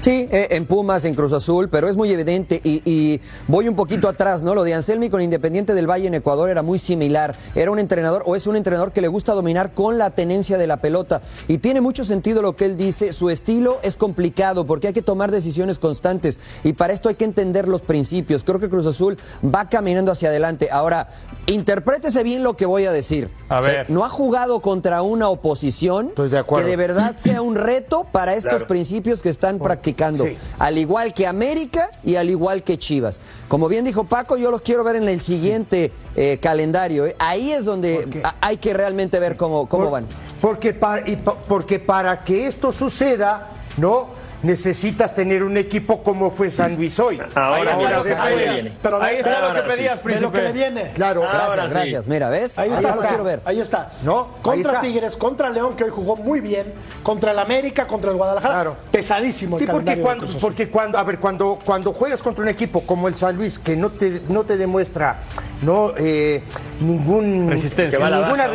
Sí, 0.00 0.28
eh, 0.30 0.46
en 0.52 0.64
Pumas, 0.66 1.04
en 1.04 1.14
Cruz 1.14 1.32
Azul, 1.32 1.68
pero 1.68 1.88
es 1.88 1.96
muy 1.96 2.10
evidente 2.12 2.60
y, 2.62 2.82
y 2.84 3.20
voy 3.48 3.66
un 3.68 3.74
poquito 3.74 4.08
atrás, 4.08 4.42
¿no? 4.42 4.54
Lo 4.54 4.62
de 4.62 4.72
Anselmi 4.72 5.10
con 5.10 5.20
Independiente 5.20 5.74
del 5.74 5.90
Valle 5.90 6.06
en 6.06 6.14
Ecuador 6.14 6.50
era 6.50 6.62
muy 6.62 6.78
similar. 6.78 7.34
Era 7.56 7.72
un 7.72 7.80
entrenador 7.80 8.22
o 8.24 8.36
es 8.36 8.46
un 8.46 8.54
entrenador 8.54 8.92
que 8.92 9.00
le 9.00 9.08
gusta 9.08 9.32
dominar 9.34 9.72
con 9.72 9.98
la 9.98 10.10
tenencia 10.10 10.56
de 10.56 10.68
la 10.68 10.76
pelota 10.76 11.20
y 11.48 11.58
tiene 11.58 11.80
mucho 11.80 12.04
sentido 12.04 12.42
lo 12.42 12.54
que 12.54 12.64
él 12.66 12.76
dice. 12.76 13.12
Su 13.12 13.28
estilo 13.28 13.78
es 13.82 13.96
complicado 13.96 14.66
porque 14.66 14.86
hay 14.86 14.92
que 14.92 15.02
tomar 15.02 15.32
decisiones 15.32 15.80
constantes 15.80 16.38
y 16.62 16.74
para 16.74 16.92
esto 16.92 17.08
hay 17.08 17.16
que 17.16 17.24
entender 17.24 17.66
los 17.66 17.82
principios. 17.82 18.44
Creo 18.44 18.60
que 18.60 18.68
Cruz 18.68 18.86
Azul 18.86 19.18
va 19.44 19.68
caminando 19.68 20.12
hacia 20.12 20.28
adelante. 20.28 20.68
Ahora, 20.70 21.08
interprétese 21.48 22.22
bien 22.22 22.44
lo 22.44 22.56
que 22.56 22.66
voy 22.66 22.84
a 22.84 22.92
decir. 22.92 23.30
A 23.48 23.60
ver. 23.60 23.90
No 23.90 24.04
ha 24.04 24.10
jugado 24.10 24.60
contra 24.60 25.02
una 25.02 25.28
oposición 25.28 26.10
Estoy 26.10 26.28
de 26.28 26.38
acuerdo. 26.38 26.64
que 26.66 26.70
de 26.70 26.76
verdad 26.76 27.16
sea 27.16 27.42
un 27.42 27.56
reto 27.56 28.06
para 28.12 28.34
estos 28.34 28.48
Claro. 28.52 28.66
principios 28.68 29.22
que 29.22 29.28
están 29.30 29.58
practicando. 29.58 29.87
Sí. 30.26 30.36
Al 30.58 30.78
igual 30.78 31.14
que 31.14 31.26
América 31.26 31.90
y 32.04 32.16
al 32.16 32.30
igual 32.30 32.62
que 32.62 32.78
Chivas. 32.78 33.20
Como 33.48 33.68
bien 33.68 33.84
dijo 33.84 34.04
Paco, 34.04 34.36
yo 34.36 34.50
los 34.50 34.62
quiero 34.62 34.84
ver 34.84 34.96
en 34.96 35.08
el 35.08 35.20
siguiente 35.20 35.92
eh, 36.16 36.38
calendario. 36.40 37.06
¿eh? 37.06 37.16
Ahí 37.18 37.52
es 37.52 37.64
donde 37.64 38.22
hay 38.40 38.56
que 38.58 38.74
realmente 38.74 39.18
ver 39.20 39.36
cómo, 39.36 39.68
cómo 39.68 39.84
Por- 39.84 39.92
van. 39.92 40.06
Porque 40.40 40.72
para, 40.72 41.08
y 41.08 41.16
pa- 41.16 41.36
porque 41.36 41.78
para 41.78 42.22
que 42.22 42.46
esto 42.46 42.72
suceda, 42.72 43.48
¿no? 43.76 44.08
Necesitas 44.42 45.14
tener 45.14 45.42
un 45.42 45.56
equipo 45.56 46.02
como 46.02 46.30
fue 46.30 46.50
San 46.50 46.76
Luis 46.76 46.98
hoy. 47.00 47.20
Ahora, 47.34 47.56
Ahí 47.56 47.60
está 47.60 47.74
ahora 47.74 47.96
lo 47.96 48.02
que 48.04 48.08
después 48.08 48.32
pedías. 48.34 48.54
viene. 48.54 48.72
Pero 48.80 49.02
Ahí 49.02 49.16
está 49.16 49.34
ahora 49.34 49.48
lo 49.48 49.54
que 49.54 49.60
sí. 49.70 49.76
pedías, 49.76 50.04
De 50.04 50.20
lo 50.20 50.32
que 50.32 50.38
le 50.42 50.50
príncipe. 50.50 50.52
viene. 50.70 50.92
Claro, 50.92 51.24
Ahora 51.24 51.38
Gracias, 51.38 51.64
sí. 51.66 51.70
gracias. 51.74 52.08
Mira, 52.08 52.30
¿ves? 52.30 52.58
Ahí 52.58 52.72
está, 52.72 52.94
lo 52.94 53.02
quiero 53.02 53.24
ver. 53.24 53.40
Ahí 53.44 53.60
está. 53.60 53.90
¿No? 54.04 54.20
Ahí 54.20 54.42
Contra 54.42 54.72
está. 54.74 54.80
Tigres, 54.82 55.16
contra 55.16 55.50
León, 55.50 55.74
que 55.74 55.84
hoy 55.84 55.90
jugó 55.90 56.14
muy 56.16 56.40
bien, 56.40 56.72
contra 57.02 57.32
el 57.32 57.38
América, 57.40 57.86
contra 57.88 58.10
el 58.12 58.16
Guadalajara. 58.16 58.54
Claro. 58.54 58.76
Pesadísimo 58.92 59.56
el 59.58 59.64
Sí, 59.64 59.66
porque 59.70 59.84
calendario 59.86 60.02
de 60.20 60.20
cuando, 60.26 60.38
porque 60.40 60.68
cuando, 60.70 60.98
a 60.98 61.02
ver, 61.02 61.18
cuando, 61.18 61.58
cuando 61.64 61.92
juegas 61.92 62.22
contra 62.22 62.42
un 62.42 62.48
equipo 62.48 62.82
como 62.82 63.08
el 63.08 63.16
San 63.16 63.34
Luis, 63.36 63.58
que 63.58 63.74
no 63.74 63.90
te, 63.90 64.22
no 64.28 64.44
te 64.44 64.56
demuestra 64.56 65.18
no, 65.62 65.92
eh, 65.96 66.44
ningún, 66.80 67.48
Resistencia. 67.50 67.98
Ninguna 67.98 68.20
baja 68.20 68.44
poco. 68.46 68.48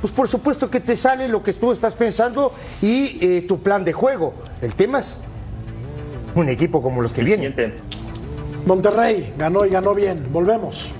Pues 0.00 0.12
por 0.12 0.28
supuesto 0.28 0.70
que 0.70 0.80
te 0.80 0.96
sale 0.96 1.28
lo 1.28 1.42
que 1.42 1.52
tú 1.52 1.72
estás 1.72 1.94
pensando 1.94 2.52
y 2.82 3.18
eh, 3.20 3.42
tu 3.42 3.60
plan 3.60 3.84
de 3.84 3.92
juego. 3.92 4.34
El 4.60 4.74
tema 4.74 5.00
es 5.00 5.18
un 6.34 6.48
equipo 6.48 6.82
como 6.82 7.02
los 7.02 7.12
que 7.12 7.22
vienen. 7.22 7.54
Monterrey 8.66 9.32
ganó 9.38 9.64
y 9.64 9.70
ganó 9.70 9.94
bien. 9.94 10.26
Volvemos. 10.32 10.90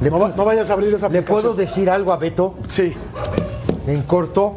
¿Le, 0.00 0.10
No, 0.10 0.18
va- 0.20 0.32
no 0.36 0.44
vayas 0.44 0.70
a 0.70 0.74
abrir 0.74 0.94
esa 0.94 1.08
¿Le 1.08 1.18
aplicación. 1.18 1.42
puedo 1.42 1.54
decir 1.54 1.90
algo 1.90 2.12
a 2.12 2.16
Beto? 2.16 2.54
Sí, 2.68 2.94
En 3.86 4.02
corto. 4.02 4.54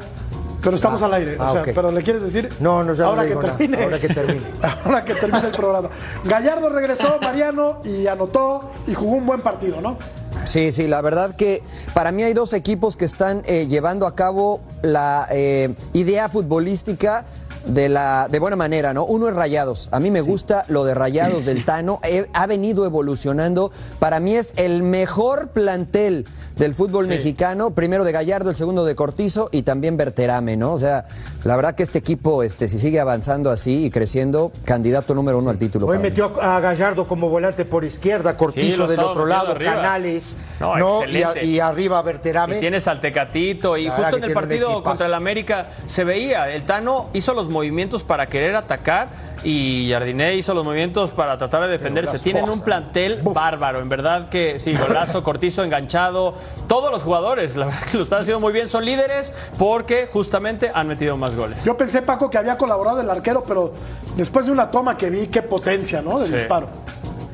pero 0.62 0.76
estamos 0.76 1.02
Ah, 1.02 1.06
al 1.06 1.14
aire. 1.16 1.38
o 1.40 1.42
ah, 1.44 1.52
sea, 1.64 1.74
pero 1.74 1.92
¿le 1.92 2.04
quieres 2.04 2.22
decir? 2.22 2.50
No, 2.60 2.84
no, 2.84 2.94
ya 2.94 3.04
no 3.04 3.10
ahora 3.10 3.24
le 3.24 3.30
que 3.30 3.36
nada. 3.36 3.58
termine. 3.58 3.84
Ahora 3.84 4.00
que 4.00 4.08
termine. 4.10 4.42
ahora 4.86 5.04
que 5.06 5.14
termine 5.16 5.48
el 5.48 5.52
programa. 5.56 5.90
Gallardo 6.26 6.70
regresó, 6.70 7.18
Mariano, 7.22 7.80
y 7.84 8.06
anotó 8.08 8.70
y 8.88 8.94
jugó 8.94 9.16
un 9.16 9.26
buen 9.26 9.42
partido, 9.42 9.82
¿no? 9.82 9.98
Sí, 10.44 10.72
sí, 10.72 10.88
la 10.88 11.02
verdad 11.02 11.36
que 11.36 11.62
para 11.94 12.12
mí 12.12 12.24
hay 12.24 12.34
dos 12.34 12.54
equipos 12.54 12.98
que 12.98 13.06
están 13.06 13.42
eh, 13.46 13.68
llevando 13.68 14.06
a 14.08 14.16
cabo 14.16 14.60
la 14.82 15.28
eh, 15.32 15.74
idea 15.94 16.30
futbolística 16.30 17.26
de 17.66 17.90
la 17.90 18.28
de 18.30 18.40
buena 18.40 18.56
manera, 18.56 18.94
¿no? 18.94 19.06
Uno 19.06 19.28
es 19.30 19.36
Rayados. 19.36 19.88
A 19.92 20.00
mí 20.00 20.12
me 20.12 20.22
gusta 20.22 20.66
lo 20.68 20.84
de 20.84 20.94
Rayados 20.94 21.46
del 21.46 21.64
Tano. 21.66 22.00
He- 22.04 22.28
ha 22.34 22.48
venido 22.48 22.86
evolucionando. 22.86 23.72
Para 24.00 24.20
mí 24.20 24.36
es 24.36 24.54
el 24.56 24.84
mejor 24.84 25.50
plantel 25.50 26.26
del 26.58 26.74
fútbol 26.76 27.08
mexicano. 27.08 27.72
Primero 27.72 28.04
de 28.04 28.12
Gallardo, 28.12 28.50
el 28.50 28.56
segundo 28.56 28.86
de 28.86 28.96
Cortizo 28.96 29.50
y 29.52 29.64
también 29.64 29.98
Berterame, 29.98 30.58
¿no? 30.58 30.74
O 30.74 30.78
sea, 30.78 31.06
la 31.44 31.56
verdad 31.56 31.76
que 31.76 31.84
este 31.84 32.00
equipo, 32.00 32.44
este, 32.44 32.68
si 32.68 32.78
sigue 32.80 33.00
avanzando 33.00 33.50
así 33.52 33.86
y 33.86 33.90
creciendo, 33.90 34.52
candidato 34.66 35.16
número 35.16 35.40
uno 35.40 35.50
al 35.50 35.58
título. 35.58 35.88
Hoy 35.88 35.98
mí. 35.98 36.04
metió 36.04 36.40
a 36.42 36.60
Gallardo 36.60 37.08
como 37.08 37.30
volante 37.30 37.66
por 37.66 37.84
izquierda, 37.84 38.38
Cortizo 38.38 38.88
del 38.88 39.00
otro 39.00 39.26
lado, 39.26 39.52
arriba. 39.52 39.76
Canales, 39.76 40.36
No, 40.60 40.78
¿no? 40.78 41.06
Y, 41.08 41.24
a- 41.24 41.44
y 41.44 41.60
arriba 41.60 42.02
Berterame. 42.02 42.58
Y 42.58 42.60
tienes 42.60 42.88
al 42.88 43.00
Tecatito 43.02 43.78
y 43.78 43.86
La 43.86 43.92
justo 43.96 44.18
en 44.18 44.24
el 44.26 44.34
partido 44.34 44.84
contra 44.84 45.08
el 45.08 45.14
América 45.14 45.68
se 45.88 46.04
veía, 46.04 46.52
el 46.52 46.64
Tano 46.64 47.10
hizo 47.14 47.34
los 47.34 47.50
movimientos 47.50 48.04
para 48.04 48.28
querer 48.28 48.56
atacar 48.56 49.31
y 49.44 49.90
Jardiné 49.90 50.36
hizo 50.36 50.54
los 50.54 50.64
movimientos 50.64 51.12
para 51.12 51.38
tratar 51.38 51.64
de 51.64 51.68
defenderse. 51.70 52.20
Tienen 52.20 52.50
un 52.50 52.62
plantel 52.62 53.20
bárbaro, 53.24 53.80
en 53.82 53.90
verdad 53.90 54.30
que 54.30 54.60
sí, 54.60 54.74
golazo, 54.76 55.24
Cortizo 55.32 55.64
enganchado, 55.64 56.36
todos 56.68 56.92
los 56.92 57.04
jugadores, 57.04 57.56
la 57.56 57.66
verdad 57.66 57.82
que 57.90 57.98
lo 57.98 58.04
están 58.04 58.22
haciendo 58.22 58.40
muy 58.40 58.54
bien, 58.54 58.68
son 58.68 58.86
líderes 58.86 59.34
porque 59.58 60.08
justamente 60.12 60.72
han 60.74 60.88
metido 60.88 61.18
más 61.18 61.36
goles. 61.36 61.66
Yo 61.66 61.76
pensé, 61.78 62.02
Paco, 62.02 62.30
que 62.30 62.38
había 62.38 62.58
colaborado 62.58 63.02
el 63.02 63.10
arquero, 63.10 63.44
pero 63.48 63.74
después 64.16 64.46
de 64.46 64.52
una 64.52 64.70
toma 64.70 64.96
que 64.98 65.10
vi, 65.10 65.28
qué 65.28 65.42
potencia, 65.42 66.02
¿no? 66.02 66.20
Del 66.20 66.28
Sí. 66.30 66.34
disparo. 66.36 66.68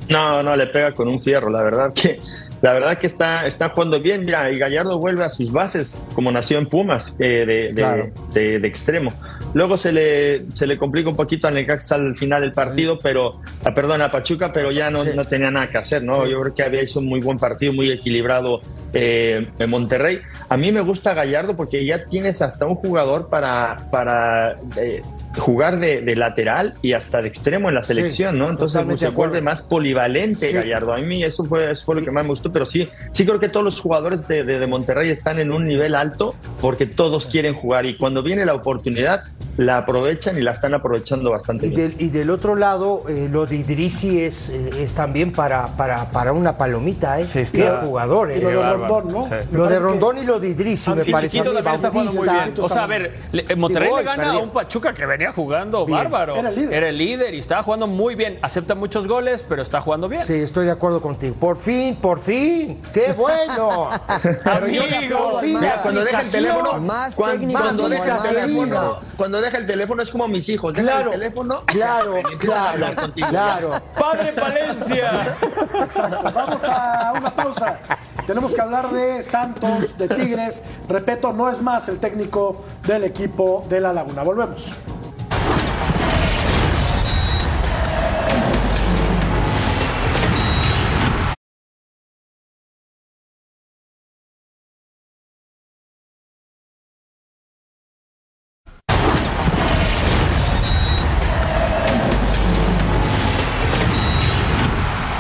No, 0.10 0.42
no, 0.42 0.56
le 0.56 0.68
pega 0.68 0.94
con 0.94 1.10
un 1.10 1.22
fierro, 1.22 1.50
la 1.50 1.62
verdad 1.62 1.92
que 1.94 2.20
la 2.62 2.74
verdad 2.74 2.98
que 2.98 3.08
está, 3.08 3.46
está 3.48 3.70
jugando 3.70 4.00
bien. 4.00 4.26
Mira, 4.26 4.52
y 4.52 4.58
Gallardo 4.58 5.00
vuelve 5.00 5.24
a 5.24 5.30
sus 5.30 5.52
bases, 5.52 5.96
como 6.14 6.32
nació 6.32 6.58
en 6.58 6.66
Pumas, 6.68 7.14
eh, 7.20 7.46
de, 7.46 7.46
de- 7.46 7.74
Claro. 7.74 8.10
de- 8.34 8.60
de 8.60 8.68
extremo. 8.68 9.14
Luego 9.54 9.78
se 9.78 9.92
le, 9.94 10.52
se 10.54 10.68
le 10.68 10.78
complica 10.78 11.10
un 11.10 11.16
poquito 11.16 11.48
a 11.48 11.52
Necaxa 11.52 11.96
al 11.96 12.18
final 12.18 12.42
del 12.42 12.52
partido, 12.52 13.00
pero, 13.00 13.40
ah, 13.64 13.74
perdón, 13.74 14.02
a 14.02 14.12
Pachuca, 14.12 14.52
pero 14.52 14.72
ya 14.72 14.90
no, 14.90 15.04
Sí. 15.04 15.10
no 15.16 15.26
tenía 15.26 15.50
nada 15.52 15.68
que 15.68 15.78
hacer, 15.78 16.04
¿no? 16.04 16.26
Yo 16.28 16.42
creo 16.42 16.54
que 16.56 16.64
había 16.64 16.82
hecho 16.82 17.00
un 17.00 17.06
muy 17.06 17.20
buen 17.22 17.38
partido, 17.38 17.74
muy 17.74 17.90
equilibrado 17.92 18.62
eh, 18.94 19.46
en 19.60 19.70
Monterrey. 19.70 20.20
A 20.50 20.58
mí 20.58 20.72
me 20.72 20.82
gusta 20.82 21.14
Gallardo 21.14 21.56
porque 21.56 21.86
ya 21.86 22.06
tienes 22.06 22.42
hasta 22.42 22.66
un 22.66 22.76
jugador 22.76 23.30
para, 23.30 23.78
para 23.92 24.56
eh, 24.78 25.02
jugar 25.38 25.80
de, 25.80 26.02
de 26.02 26.16
lateral 26.16 26.74
y 26.82 26.94
hasta 26.94 27.22
de 27.22 27.28
extremo 27.28 27.70
en 27.70 27.76
la 27.76 27.84
selección, 27.84 28.38
¿no? 28.38 28.50
Entonces 28.50 28.74
totalmente 28.74 29.06
se 29.06 29.12
vuelve 29.12 29.42
más 29.42 29.62
polivalente 29.62 30.50
Sí. 30.50 30.54
Gallardo. 30.56 30.94
A 30.94 30.98
mí 30.98 31.24
eso 31.24 31.44
fue, 31.46 31.72
eso 31.72 31.86
fue 31.86 31.96
lo 31.96 32.02
que 32.04 32.12
más 32.12 32.24
me 32.24 32.30
gustó, 32.30 32.52
pero 32.52 32.66
sí, 32.66 32.88
sí 33.12 33.26
creo 33.26 33.40
que 33.40 33.50
todos 33.50 33.64
los 33.64 33.80
jugadores 33.80 34.28
de, 34.28 34.44
de- 34.44 34.60
de 34.60 34.68
Monterrey 34.68 35.10
están 35.12 35.40
en 35.40 35.52
un 35.52 35.66
nivel 35.66 35.96
alto 35.96 36.36
porque 36.62 36.86
todos 36.86 37.26
quieren 37.26 37.54
jugar 37.56 37.86
y 37.86 37.98
cuando 37.98 38.24
viene 38.24 38.46
la 38.46 38.54
oportunidad 38.54 39.24
la 39.58 39.80
aprovechan 39.80 40.38
y 40.38 40.42
la 40.42 40.52
están 40.52 40.74
aprovechando 40.76 41.32
bastante 41.32 41.68
Y 41.68 41.70
bien. 41.72 41.92
del, 41.92 42.02
y 42.02 42.10
del 42.10 42.30
otro 42.30 42.56
lado, 42.56 43.04
eh, 43.10 43.28
lo 43.32 43.46
de 43.46 43.56
Idrisi 43.58 44.22
es, 44.22 44.50
eh, 44.50 44.70
es 44.80 44.94
también 44.94 45.32
para, 45.32 45.68
para, 45.78 46.12
para 46.12 46.32
una 46.32 46.58
palomita, 46.58 47.20
¿eh? 47.20 47.26
Sí, 47.26 47.40
está- 47.40 47.58
Qué 47.58 47.86
jugador, 47.88 48.32
¿eh? 48.32 48.38
Y 48.38 48.42
lo 48.42 48.50
de. 48.50 48.56
Rondón, 48.74 49.12
¿no? 49.12 49.24
Sí. 49.24 49.30
Me 49.52 49.58
Lo 49.58 49.68
de 49.68 49.80
Rondón 49.80 50.18
y 50.20 50.24
lo 50.26 50.40
de 50.40 50.50
Idrisi, 50.50 50.92
me 50.92 51.02
Sí, 51.04 51.12
parece 51.12 51.40
a 51.40 51.44
Chiquito 51.44 51.54
también 51.56 51.76
está 51.76 51.90
jugando 51.90 52.14
muy 52.14 52.28
bien. 52.30 52.54
O 52.60 52.70
sea, 52.70 52.84
a 52.84 52.88
ver, 52.88 53.16
Monterrey 53.58 53.90
le 53.98 54.04
gana 54.04 54.32
a 54.34 54.38
un 54.38 54.50
Pachuca 54.52 54.94
que 54.94 55.06
venía 55.06 55.27
jugando 55.32 55.86
Bien. 55.86 55.98
bárbaro. 55.98 56.36
Era 56.36 56.50
el 56.50 56.56
líder. 56.56 56.74
Era 56.74 56.90
el 56.90 56.98
líder 56.98 57.34
y 57.34 57.40
estaba 57.40 57.64
jugando 57.64 57.88
muy 57.88 58.16
bien. 58.16 58.40
Acepta 58.42 58.76
muchos 58.76 59.08
goles, 59.08 59.44
pero 59.48 59.62
está 59.62 59.82
jugando 59.82 60.08
bien. 60.08 60.26
Sí, 60.26 60.34
estoy 60.34 60.66
de 60.66 60.72
acuerdo 60.72 61.02
contigo. 61.02 61.36
Por 61.36 61.58
fin, 61.58 61.96
por 61.96 62.20
fin. 62.20 62.82
¡Qué 62.94 63.14
bueno! 63.14 63.90
Pero 64.44 64.66
Amigo, 64.66 65.32
por 65.32 65.42
fin. 65.42 65.60
Mira, 65.60 65.80
cuando 65.82 66.04
deja 66.04 66.22
el 66.22 66.32
teléfono, 66.32 66.80
Más 66.80 67.16
cuando, 67.16 67.90
deja 67.90 68.16
el 68.18 68.22
teléfono, 68.22 68.98
cuando 69.16 69.42
deja 69.42 69.58
el 69.58 69.68
teléfono 69.68 70.02
es 70.02 70.10
como 70.10 70.28
mis 70.28 70.48
hijos, 70.50 70.74
deja 70.74 70.88
Claro, 70.88 71.14
el 71.14 71.20
teléfono, 71.20 71.64
claro, 71.66 72.14
claro, 72.40 72.86
claro. 73.14 73.72
¡Padre 73.98 74.34
Palencia! 74.34 75.36
Exacto. 75.84 76.32
Vamos 76.34 76.64
a 76.64 77.14
una 77.18 77.36
pausa. 77.36 77.80
Tenemos 78.26 78.54
que 78.54 78.62
hablar 78.62 78.90
de 78.92 79.22
Santos, 79.22 79.98
de 79.98 80.08
Tigres. 80.10 80.64
Repito, 80.90 81.32
no 81.34 81.50
es 81.50 81.62
más 81.62 81.88
el 81.88 82.00
técnico 82.00 82.64
del 82.86 83.06
equipo 83.06 83.66
de 83.70 83.80
La 83.80 83.94
Laguna. 83.94 84.24
Volvemos. 84.24 84.66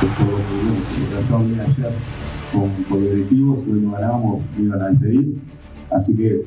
Bien. 0.02 1.12
Lo 1.12 1.18
tratamos 1.20 1.48
bien 1.48 1.60
ayer 1.62 1.92
con, 2.52 2.70
con 2.84 3.04
los 3.04 3.12
directivos, 3.12 3.60
hoy 3.64 3.80
no 3.82 3.92
ganamos, 3.92 4.42
iban 4.58 4.82
a 4.82 4.90
despedir. 4.90 5.42
Así 5.92 6.16
que 6.16 6.44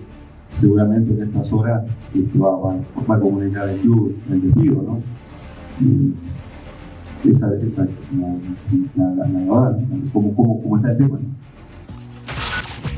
seguramente 0.53 1.13
en 1.13 1.23
estas 1.29 1.53
horas 1.53 1.83
este, 2.15 2.39
va, 2.39 2.57
va- 2.57 2.77
va 3.09 3.17
a 3.17 3.21
comunicar 3.21 3.69
el 3.69 3.81
club 3.81 4.17
el 4.31 4.43
despido, 4.43 4.83
¿no? 4.83 5.01
Y 5.81 7.31
esa, 7.31 7.51
esa 7.67 7.85
es 7.85 7.91
la, 8.97 9.05
verdad. 9.27 9.79
¿Cómo, 10.13 10.35
cómo, 10.35 10.63
cómo 10.63 10.77
está 10.77 10.93
el 10.93 10.97
tema. 10.99 11.19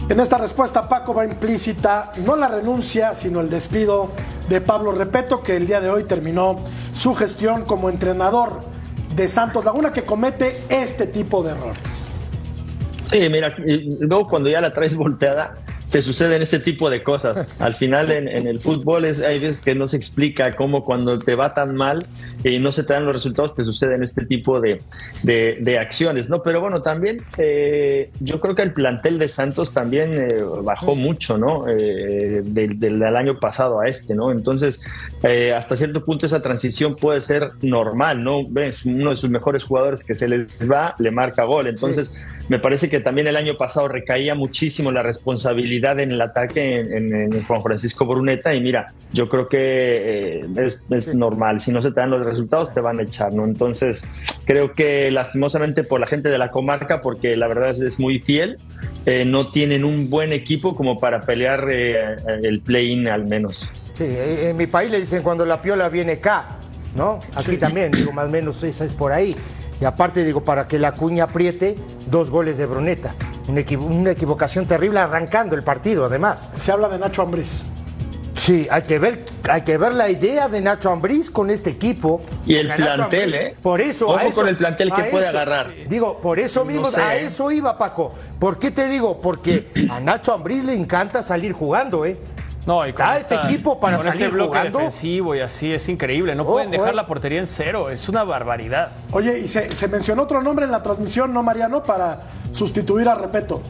En 0.08 0.20
esta 0.20 0.36
respuesta, 0.38 0.88
Paco 0.88 1.14
va 1.14 1.24
implícita 1.24 2.12
no 2.26 2.36
la 2.36 2.48
renuncia, 2.48 3.14
sino 3.14 3.40
el 3.40 3.48
despido 3.48 4.10
de 4.48 4.60
Pablo 4.60 4.92
Repeto, 4.92 5.42
que 5.42 5.56
el 5.56 5.66
día 5.66 5.80
de 5.80 5.90
hoy 5.90 6.04
terminó 6.04 6.56
su 6.92 7.14
gestión 7.14 7.62
como 7.62 7.88
entrenador 7.88 8.60
de 9.14 9.28
Santos 9.28 9.64
Laguna, 9.64 9.92
que 9.92 10.02
comete 10.02 10.54
este 10.68 11.06
tipo 11.06 11.42
de 11.42 11.52
errores. 11.52 12.12
Sí, 13.10 13.28
mira, 13.28 13.54
luego 13.58 14.26
cuando 14.26 14.48
ya 14.48 14.60
la 14.60 14.72
traes 14.72 14.96
volteada, 14.96 15.54
te 15.92 16.00
suceden 16.02 16.40
este 16.40 16.58
tipo 16.58 16.88
de 16.88 17.02
cosas. 17.02 17.46
Al 17.58 17.74
final 17.74 18.10
en, 18.10 18.26
en 18.26 18.46
el 18.46 18.60
fútbol 18.60 19.04
es, 19.04 19.20
hay 19.20 19.38
veces 19.38 19.60
que 19.60 19.74
no 19.74 19.86
se 19.88 19.98
explica 19.98 20.56
cómo 20.56 20.84
cuando 20.84 21.18
te 21.18 21.34
va 21.34 21.52
tan 21.52 21.76
mal 21.76 22.04
y 22.42 22.58
no 22.58 22.72
se 22.72 22.82
te 22.82 22.94
dan 22.94 23.04
los 23.04 23.14
resultados, 23.14 23.54
te 23.54 23.62
suceden 23.64 24.02
este 24.02 24.24
tipo 24.24 24.58
de, 24.60 24.80
de- 25.22 25.78
acciones, 25.78 26.28
¿no? 26.30 26.42
Pero 26.42 26.60
bueno, 26.60 26.80
también 26.80 27.22
eh, 27.38 28.10
yo 28.20 28.40
creo 28.40 28.54
que 28.54 28.62
el 28.62 28.72
plantel 28.72 29.18
de 29.18 29.28
Santos 29.28 29.72
también 29.72 30.14
eh, 30.14 30.28
bajó 30.62 30.94
mucho, 30.94 31.36
¿no? 31.38 31.66
Eh, 31.68 32.40
del, 32.44 32.78
del 32.78 33.02
año 33.16 33.38
pasado 33.38 33.80
a 33.80 33.88
este, 33.88 34.14
¿no? 34.14 34.30
Entonces, 34.30 34.80
eh, 35.22 35.52
hasta 35.54 35.76
cierto 35.76 36.04
punto 36.04 36.24
esa 36.26 36.40
transición 36.40 36.96
puede 36.96 37.20
ser 37.20 37.50
normal, 37.60 38.22
¿no? 38.24 38.46
Ves, 38.48 38.84
uno 38.86 39.10
de 39.10 39.16
sus 39.16 39.28
mejores 39.28 39.64
jugadores 39.64 40.04
que 40.04 40.14
se 40.14 40.28
les 40.28 40.46
va, 40.70 40.94
le 40.98 41.10
marca 41.10 41.44
gol. 41.44 41.66
Entonces, 41.66 42.10
me 42.52 42.58
parece 42.58 42.90
que 42.90 43.00
también 43.00 43.26
el 43.28 43.36
año 43.36 43.56
pasado 43.56 43.88
recaía 43.88 44.34
muchísimo 44.34 44.92
la 44.92 45.02
responsabilidad 45.02 45.98
en 46.00 46.10
el 46.12 46.20
ataque 46.20 46.76
en, 46.80 46.92
en- 47.14 47.32
en 47.32 47.44
Juan 47.44 47.62
Francisco 47.62 48.04
Bruneta 48.04 48.54
y 48.54 48.60
mira, 48.60 48.92
yo 49.10 49.26
creo 49.30 49.48
que 49.48 49.58
eh, 50.42 50.46
es, 50.58 50.84
es 50.90 51.14
normal, 51.14 51.62
si 51.62 51.70
no 51.72 51.80
se 51.80 51.92
te 51.92 52.00
dan 52.00 52.10
los 52.10 52.22
resultados 52.26 52.74
te 52.74 52.82
van 52.82 52.98
a 53.00 53.04
echar, 53.04 53.32
¿no? 53.32 53.46
Entonces, 53.46 54.04
creo 54.44 54.74
que 54.74 55.10
lastimosamente 55.10 55.82
por 55.82 55.98
la 55.98 56.06
gente 56.06 56.28
de 56.28 56.36
la 56.36 56.50
comarca, 56.50 57.00
porque 57.00 57.36
la 57.36 57.48
verdad 57.48 57.70
es, 57.70 57.80
es 57.80 57.98
muy 57.98 58.20
fiel, 58.20 58.58
eh, 59.06 59.24
no 59.24 59.50
tienen 59.50 59.82
un 59.82 60.10
buen 60.10 60.34
equipo 60.34 60.74
como 60.74 61.00
para 61.00 61.22
pelear 61.22 61.66
eh, 61.70 62.16
el 62.42 62.60
play-in 62.60 63.08
al 63.08 63.24
menos. 63.24 63.66
Sí, 63.94 64.04
eh, 64.04 64.50
en 64.50 64.58
mi 64.58 64.66
país 64.66 64.90
le 64.90 65.00
dicen 65.00 65.22
cuando 65.22 65.46
la 65.46 65.62
piola 65.62 65.88
viene 65.88 66.12
acá, 66.12 66.48
¿no? 66.94 67.18
Aquí 67.34 67.56
también, 67.56 67.92
digo, 67.92 68.12
más 68.12 68.26
o 68.26 68.30
menos 68.30 68.62
esa 68.62 68.84
es 68.84 68.94
por 68.94 69.10
ahí. 69.10 69.34
Y 69.82 69.84
aparte, 69.84 70.22
digo, 70.22 70.44
para 70.44 70.68
que 70.68 70.78
la 70.78 70.92
cuña 70.92 71.24
apriete, 71.24 71.76
dos 72.06 72.30
goles 72.30 72.56
de 72.56 72.66
Bruneta. 72.66 73.16
Una, 73.48 73.62
equivo- 73.62 73.86
una 73.86 74.12
equivocación 74.12 74.64
terrible 74.64 75.00
arrancando 75.00 75.56
el 75.56 75.64
partido, 75.64 76.04
además. 76.04 76.50
Se 76.54 76.70
habla 76.70 76.88
de 76.88 77.00
Nacho 77.00 77.20
Ambriz. 77.22 77.64
Sí, 78.36 78.68
hay 78.70 78.82
que 78.82 79.00
ver, 79.00 79.24
hay 79.50 79.62
que 79.62 79.78
ver 79.78 79.92
la 79.94 80.08
idea 80.08 80.46
de 80.46 80.60
Nacho 80.60 80.88
Ambriz 80.88 81.32
con 81.32 81.50
este 81.50 81.70
equipo. 81.70 82.20
Y 82.46 82.54
el 82.54 82.72
plantel, 82.72 83.32
Ambriz- 83.32 83.40
¿eh? 83.40 83.56
Por 83.60 83.80
eso, 83.80 84.06
Ojo 84.06 84.20
eso- 84.20 84.34
con 84.36 84.46
el 84.46 84.56
plantel 84.56 84.92
que 84.94 85.02
puede 85.02 85.26
eso- 85.26 85.36
agarrar. 85.36 85.72
Digo, 85.88 86.18
por 86.18 86.38
eso 86.38 86.64
mismo, 86.64 86.88
sé, 86.88 87.00
a 87.02 87.16
eso 87.16 87.50
iba, 87.50 87.76
Paco. 87.76 88.14
¿Por 88.38 88.60
qué 88.60 88.70
te 88.70 88.86
digo? 88.86 89.20
Porque 89.20 89.66
a 89.90 89.98
Nacho 89.98 90.32
Ambriz 90.32 90.62
le 90.62 90.74
encanta 90.74 91.24
salir 91.24 91.54
jugando, 91.54 92.06
¿eh? 92.06 92.16
No, 92.66 92.86
y 92.86 92.92
con 92.92 93.06
¿Está 93.06 93.18
este 93.18 93.34
equipo 93.34 93.80
para 93.80 93.96
con 93.96 94.06
salir 94.06 94.22
este 94.22 94.34
bloque 94.34 94.58
jugando? 94.58 94.78
defensivo 94.78 95.34
y 95.34 95.40
así 95.40 95.72
es 95.72 95.88
increíble. 95.88 96.34
No 96.34 96.46
pueden 96.46 96.70
dejar 96.70 96.90
eh. 96.90 96.94
la 96.96 97.06
portería 97.06 97.40
en 97.40 97.46
cero. 97.46 97.90
Es 97.90 98.08
una 98.08 98.22
barbaridad. 98.22 98.92
Oye, 99.10 99.40
y 99.40 99.48
se, 99.48 99.74
se 99.74 99.88
mencionó 99.88 100.22
otro 100.22 100.42
nombre 100.42 100.64
en 100.64 100.70
la 100.70 100.82
transmisión, 100.82 101.32
¿no, 101.32 101.42
Mariano? 101.42 101.82
Para 101.82 102.20
sustituir 102.52 103.08
a 103.08 103.16
Repeto. 103.16 103.62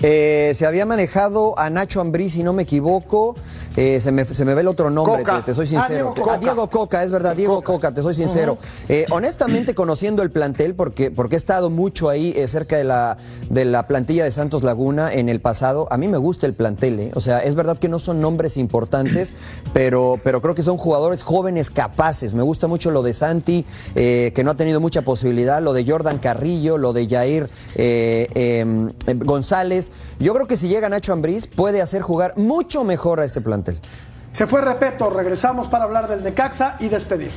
Eh, 0.00 0.52
se 0.54 0.64
había 0.64 0.86
manejado 0.86 1.58
a 1.58 1.70
Nacho 1.70 2.00
Ambriz, 2.00 2.34
si 2.34 2.42
no 2.42 2.52
me 2.52 2.62
equivoco. 2.62 3.34
Eh, 3.80 4.00
se, 4.00 4.10
me, 4.10 4.24
se 4.24 4.44
me 4.44 4.54
ve 4.54 4.62
el 4.62 4.66
otro 4.66 4.90
nombre, 4.90 5.22
te, 5.22 5.42
te 5.42 5.54
soy 5.54 5.66
Ah, 5.66 5.68
sincero. 5.86 6.12
Diego 6.12 6.14
Coca. 6.14 6.34
A 6.34 6.38
Diego 6.38 6.68
Coca, 6.70 7.02
es 7.04 7.12
verdad, 7.12 7.36
Diego 7.36 7.62
Coca, 7.62 7.94
te 7.94 8.02
soy 8.02 8.12
sincero. 8.14 8.58
Eh, 8.88 9.06
honestamente, 9.10 9.72
conociendo 9.76 10.24
el 10.24 10.32
plantel, 10.32 10.74
porque, 10.74 11.12
porque 11.12 11.36
he 11.36 11.38
estado 11.38 11.70
mucho 11.70 12.08
ahí 12.08 12.32
eh, 12.36 12.48
cerca 12.48 12.76
de 12.76 12.82
la, 12.82 13.18
de 13.50 13.64
la 13.64 13.86
plantilla 13.86 14.24
de 14.24 14.32
Santos 14.32 14.64
Laguna 14.64 15.12
en 15.12 15.28
el 15.28 15.40
pasado, 15.40 15.86
a 15.92 15.96
mí 15.96 16.08
me 16.08 16.18
gusta 16.18 16.46
el 16.46 16.54
plantel. 16.54 16.98
eh. 16.98 17.10
O 17.14 17.20
sea, 17.20 17.38
es 17.38 17.54
verdad 17.54 17.78
que 17.78 17.88
no 17.88 18.00
son 18.00 18.20
nombres 18.20 18.56
importantes, 18.56 19.32
pero, 19.72 20.18
pero 20.24 20.42
creo 20.42 20.56
que 20.56 20.62
son 20.62 20.76
jugadores 20.76 21.22
jóvenes 21.22 21.70
capaces. 21.70 22.34
Me 22.34 22.42
gusta 22.42 22.66
mucho 22.66 22.90
lo 22.90 23.02
de 23.02 23.12
Santi, 23.12 23.64
que 23.94 24.42
no 24.44 24.50
ha 24.50 24.56
tenido 24.56 24.80
mucha 24.80 25.02
posibilidad, 25.02 25.62
lo 25.62 25.72
de 25.72 25.84
Jordan 25.88 26.18
Carrillo, 26.18 26.78
lo 26.78 26.92
de 26.92 27.06
Jair 27.08 27.48
eh, 27.76 28.28
eh, 28.34 28.64
González. 29.16 29.92
Yo 30.18 30.34
creo 30.34 30.46
que 30.46 30.56
si 30.56 30.68
llega 30.68 30.88
Nacho 30.88 31.12
Ambriz, 31.12 31.46
puede 31.46 31.80
hacer 31.82 32.02
jugar 32.02 32.36
mucho 32.36 32.82
mejor 32.84 33.20
a 33.20 33.24
este 33.24 33.40
plantel. 33.40 33.67
Se 34.30 34.46
fue 34.46 34.60
Repeto, 34.60 35.10
regresamos 35.10 35.68
para 35.68 35.84
hablar 35.84 36.08
del 36.08 36.22
Necaxa 36.22 36.76
y 36.80 36.88
despedir. 36.88 37.32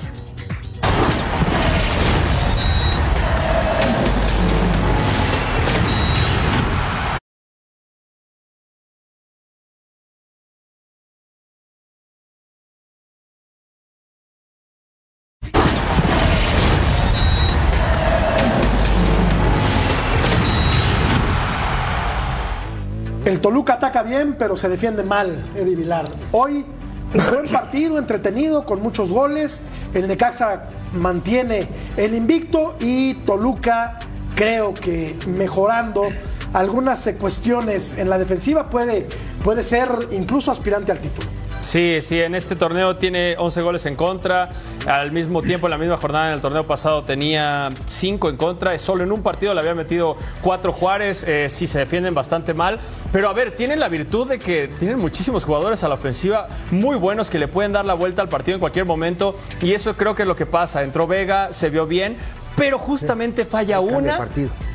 El 23.24 23.40
Toluca 23.40 23.74
ataca 23.74 24.02
bien, 24.02 24.36
pero 24.38 24.56
se 24.56 24.68
defiende 24.68 25.04
mal, 25.04 25.46
Eddie 25.56 25.76
Vilar. 25.76 26.06
Hoy, 26.32 26.66
un 27.14 27.30
buen 27.30 27.48
partido, 27.52 28.00
entretenido, 28.00 28.66
con 28.66 28.82
muchos 28.82 29.12
goles. 29.12 29.62
El 29.94 30.08
Necaxa 30.08 30.64
mantiene 30.94 31.68
el 31.98 32.16
invicto 32.16 32.76
y 32.80 33.14
Toluca, 33.26 34.00
creo 34.34 34.74
que 34.74 35.16
mejorando 35.28 36.10
algunas 36.54 37.08
cuestiones 37.20 37.96
en 38.00 38.10
la 38.10 38.18
defensiva, 38.18 38.72
puede, 38.72 39.08
puede 39.44 39.62
ser 39.62 39.90
incluso 40.10 40.50
aspirante 40.50 40.92
al 40.92 41.00
título. 41.00 41.28
Sí, 41.62 42.00
sí, 42.02 42.20
en 42.20 42.34
este 42.34 42.56
torneo 42.56 42.98
tiene 42.98 43.36
11 43.38 43.62
goles 43.62 43.86
en 43.86 43.96
contra. 43.96 44.50
Al 44.88 45.12
mismo 45.12 45.44
tiempo, 45.44 45.68
en 45.68 45.72
la 45.72 45.78
misma 45.78 45.96
jornada 45.96 46.30
en 46.30 46.34
el 46.34 46.42
torneo 46.42 46.66
pasado 46.66 47.04
tenía 47.04 47.70
5 47.86 48.30
en 48.30 48.38
contra. 48.38 48.78
Solo 48.80 49.04
en 49.04 49.12
un 49.12 49.22
partido 49.22 49.54
le 49.54 49.60
había 49.60 49.76
metido 49.76 50.18
4 50.42 50.74
Juárez. 50.74 51.24
Eh, 51.28 51.50
sí, 51.50 51.68
se 51.68 51.78
defienden 51.78 52.16
bastante 52.16 52.56
mal. 52.56 52.80
Pero 53.12 53.30
a 53.30 53.34
ver, 53.34 53.56
tienen 53.56 53.80
la 53.80 53.90
virtud 53.90 54.28
de 54.28 54.40
que 54.40 54.70
tienen 54.80 54.98
muchísimos 54.98 55.46
jugadores 55.46 55.84
a 55.84 55.88
la 55.88 55.94
ofensiva 55.94 56.48
muy 56.72 56.98
buenos 56.98 57.30
que 57.30 57.38
le 57.38 57.48
pueden 57.48 57.72
dar 57.72 57.86
la 57.86 57.94
vuelta 57.94 58.24
al 58.24 58.30
partido 58.30 58.56
en 58.56 58.60
cualquier 58.60 58.86
momento. 58.86 59.36
Y 59.62 59.74
eso 59.74 59.94
creo 59.94 60.16
que 60.16 60.24
es 60.24 60.28
lo 60.28 60.36
que 60.36 60.48
pasa. 60.48 60.82
Entró 60.82 61.06
Vega, 61.06 61.54
se 61.54 61.70
vio 61.70 61.86
bien, 61.86 62.18
pero 62.58 62.80
justamente 62.80 63.46
falla 63.46 63.80
una. 63.80 64.18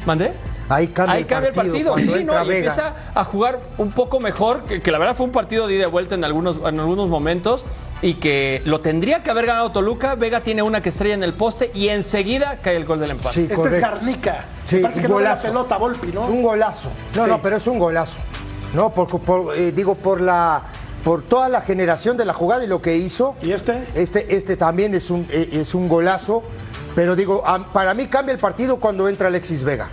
¿Mandé? 0.07 0.33
Ahí 0.69 0.89
cambia, 0.89 1.15
Ahí 1.15 1.25
cambia 1.25 1.51
el 1.51 1.55
partido, 1.55 1.97
sí, 1.97 2.25
¿no? 2.25 2.45
Y 2.45 2.49
Vega. 2.49 2.57
empieza 2.57 2.95
a 3.15 3.25
jugar 3.25 3.61
un 3.79 3.93
poco 3.93 4.19
mejor, 4.19 4.65
que, 4.65 4.81
que 4.81 4.91
la 4.91 4.99
verdad 4.99 5.15
fue 5.15 5.27
un 5.27 5.33
partido 5.33 5.67
de 5.69 5.75
ida 5.77 5.87
y 5.87 5.91
vuelta 5.91 6.17
en 6.17 6.25
algunos, 6.25 6.57
en 6.59 6.81
algunos 6.81 7.09
momentos 7.09 7.65
y 8.03 8.15
que 8.15 8.63
lo 8.65 8.81
tendría 8.81 9.23
que 9.23 9.31
haber 9.31 9.47
ganado 9.47 9.71
Toluca. 9.71 10.17
Vega 10.17 10.41
tiene 10.41 10.63
una 10.63 10.81
que 10.81 10.89
estrella 10.89 11.15
en 11.15 11.23
el 11.23 11.35
poste 11.35 11.71
y 11.73 11.89
enseguida 11.89 12.59
cae 12.63 12.77
el 12.77 12.85
gol 12.85 12.99
del 12.99 13.13
empate. 13.13 13.35
Sí, 13.35 13.49
Este 13.51 13.69
es. 13.69 13.81
Garnica. 13.81 14.45
Sí, 14.65 14.77
Me 14.77 14.83
parece 14.83 15.01
que 15.03 15.07
un 15.07 15.13
no 15.13 15.21
la 15.21 15.31
golazo. 15.31 15.49
pelota, 15.49 15.77
Volpi, 15.77 16.07
¿no? 16.13 16.27
Un 16.27 16.43
golazo. 16.43 16.89
No, 17.15 17.25
Sí. 17.25 17.31
no, 17.31 17.41
pero 17.43 17.57
es 17.59 17.67
un 17.69 17.79
golazo. 17.79 18.19
No, 18.75 18.91
por, 18.93 19.07
por, 19.21 19.57
eh, 19.57 19.71
digo, 19.73 19.95
por 19.95 20.21
la 20.21 20.63
por 21.05 21.23
toda 21.23 21.49
la 21.49 21.61
generación 21.61 22.17
de 22.17 22.25
la 22.25 22.35
jugada 22.35 22.65
y 22.65 22.67
lo 22.67 22.83
que 22.83 22.97
hizo. 22.97 23.37
¿Y 23.41 23.53
este? 23.53 23.87
Este, 23.95 24.35
este 24.35 24.57
también 24.57 24.93
es 24.97 25.09
un, 25.11 25.25
eh, 25.31 25.51
es 25.53 25.73
un 25.77 25.87
golazo. 25.89 26.43
Pero 26.97 27.15
digo, 27.15 27.45
para 27.73 27.95
mí 27.95 28.07
cambia 28.07 28.33
el 28.33 28.39
partido 28.41 28.79
cuando 28.79 29.09
entra 29.09 29.29
Alexis 29.29 29.63
Vega. 29.63 29.89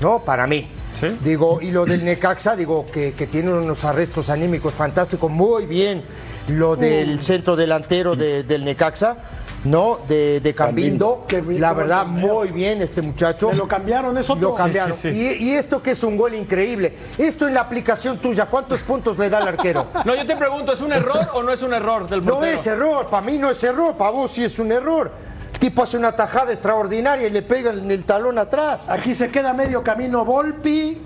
¿No? 0.00 0.22
Para 0.24 0.46
mí. 0.46 0.68
Sí. 0.98 1.16
Digo, 1.22 1.60
y 1.62 1.70
lo 1.70 1.86
del 1.86 2.04
Necaxa, 2.04 2.56
digo, 2.56 2.84
que, 2.92 3.12
que 3.14 3.26
tiene 3.28 3.50
unos 3.52 3.84
arrestos 3.84 4.28
anímicos 4.28 4.74
fantásticos, 4.74 5.30
muy 5.30 5.64
bien. 5.66 6.02
Lo 6.48 6.74
del 6.76 7.22
centro 7.22 7.54
delantero 7.54 8.16
de- 8.16 8.42
del 8.42 8.64
Necaxa, 8.64 9.16
¿no? 9.64 10.00
De, 10.08 10.40
de 10.40 10.52
Cambindo. 10.54 11.24
Qué 11.28 11.40
bien, 11.40 11.60
La 11.60 11.72
verdad, 11.72 12.04
muy 12.04 12.48
bien 12.48 12.82
este 12.82 13.00
muchacho. 13.00 13.50
Me 13.50 13.54
lo 13.54 13.68
cambiaron, 13.68 14.18
es 14.18 14.28
otro. 14.28 14.48
Lo 14.50 14.54
cambiaron. 14.54 14.92
Sí, 14.96 15.12
sí, 15.12 15.36
Y, 15.40 15.50
y 15.50 15.54
esto 15.54 15.80
que 15.80 15.92
es 15.92 16.02
un 16.02 16.16
gol 16.16 16.34
increíble. 16.34 16.96
Esto 17.16 17.46
en 17.46 17.54
la 17.54 17.60
aplicación 17.60 18.18
tuya, 18.18 18.46
¿cuántos 18.46 18.82
puntos 18.82 19.16
le 19.16 19.30
da 19.30 19.38
al 19.38 19.46
arquero? 19.48 19.86
No, 20.04 20.16
yo 20.16 20.26
te 20.26 20.34
pregunto, 20.34 20.72
¿es 20.72 20.80
un 20.80 20.92
error 20.92 21.28
o 21.34 21.44
no 21.44 21.52
es 21.52 21.62
un 21.62 21.72
error 21.72 22.08
del 22.08 22.24
No 22.26 22.32
portero? 22.34 22.56
es 22.58 22.66
error, 22.66 23.06
para 23.06 23.24
mí 23.24 23.38
no 23.38 23.50
es 23.50 23.62
error, 23.62 23.94
para 23.96 24.10
vos 24.10 24.32
sí 24.32 24.42
es 24.42 24.58
un 24.58 24.72
error. 24.72 25.29
Tipo 25.60 25.82
hace 25.82 25.98
una 25.98 26.12
tajada 26.12 26.52
extraordinaria 26.52 27.28
y 27.28 27.30
le 27.30 27.42
pega 27.42 27.70
en 27.70 27.90
el 27.90 28.04
talón 28.04 28.38
atrás. 28.38 28.88
Aquí 28.88 29.14
se 29.14 29.28
queda 29.28 29.52
medio 29.52 29.82
camino 29.82 30.24
Volpi 30.24 30.98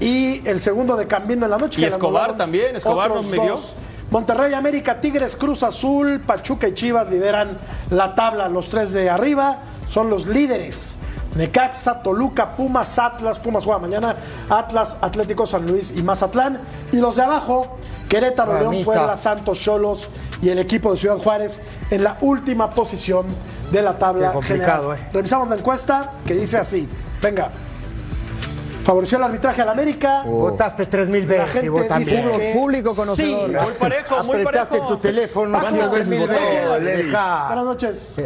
y 0.00 0.46
el 0.46 0.60
segundo 0.60 0.96
de 0.98 1.06
Cambiendo 1.06 1.46
en 1.46 1.50
la 1.50 1.56
noche. 1.56 1.80
Y 1.80 1.84
Escobar 1.86 2.36
también, 2.36 2.76
Escobar 2.76 3.10
otros 3.10 3.24
no 3.24 3.30
midió. 3.30 3.58
Monterrey, 4.10 4.52
América, 4.52 5.00
Tigres, 5.00 5.34
Cruz 5.34 5.62
Azul, 5.62 6.20
Pachuca 6.20 6.68
y 6.68 6.74
Chivas 6.74 7.08
lideran 7.10 7.56
la 7.88 8.14
tabla. 8.14 8.48
Los 8.48 8.68
tres 8.68 8.92
de 8.92 9.08
arriba 9.08 9.60
son 9.86 10.10
los 10.10 10.26
líderes. 10.26 10.98
Necaxa, 11.36 12.02
Toluca, 12.02 12.54
Pumas, 12.56 12.98
Atlas, 12.98 13.38
Pumas 13.38 13.64
juega 13.64 13.78
mañana, 13.78 14.16
Atlas, 14.50 14.96
Atlético 15.00 15.46
San 15.46 15.66
Luis 15.66 15.92
y 15.96 16.02
Mazatlán. 16.02 16.60
Y 16.92 16.96
los 16.98 17.16
de 17.16 17.22
abajo, 17.22 17.76
Querétaro, 18.08 18.52
León, 18.54 18.64
Mamita. 18.66 18.84
Puebla, 18.84 19.16
Santos, 19.16 19.58
Cholos 19.60 20.08
y 20.42 20.50
el 20.50 20.58
equipo 20.58 20.92
de 20.92 20.98
Ciudad 20.98 21.16
Juárez 21.16 21.60
en 21.90 22.04
la 22.04 22.18
última 22.20 22.70
posición 22.70 23.26
de 23.70 23.80
la 23.82 23.98
tabla 23.98 24.28
Qué 24.28 24.32
complicado, 24.34 24.90
general. 24.90 25.08
eh. 25.08 25.10
Revisamos 25.14 25.48
la 25.48 25.56
encuesta 25.56 26.10
que 26.26 26.34
dice 26.34 26.58
así. 26.58 26.86
Venga. 27.22 27.50
Favoreció 28.84 29.16
el 29.18 29.22
arbitraje 29.24 29.62
al 29.62 29.68
América. 29.68 30.24
Votaste 30.26 30.86
tres 30.86 31.08
mil 31.08 31.22
La 31.28 31.44
veces 31.44 31.62
y 31.62 31.68
vos 31.68 31.82
gente 31.82 31.98
dice 32.00 32.16
que 32.36 32.52
Público 32.52 32.96
conocedor. 32.96 33.48
sí. 33.50 33.56
Muy 33.56 33.72
parejo, 33.74 34.24
muy 34.24 34.36
Apretaste 34.40 34.78
parejo. 34.78 34.86
tu 34.88 34.96
teléfono 34.98 35.58
mil 36.06 36.26
veces. 36.28 37.12
Buenas 37.12 37.64
noches. 37.64 38.16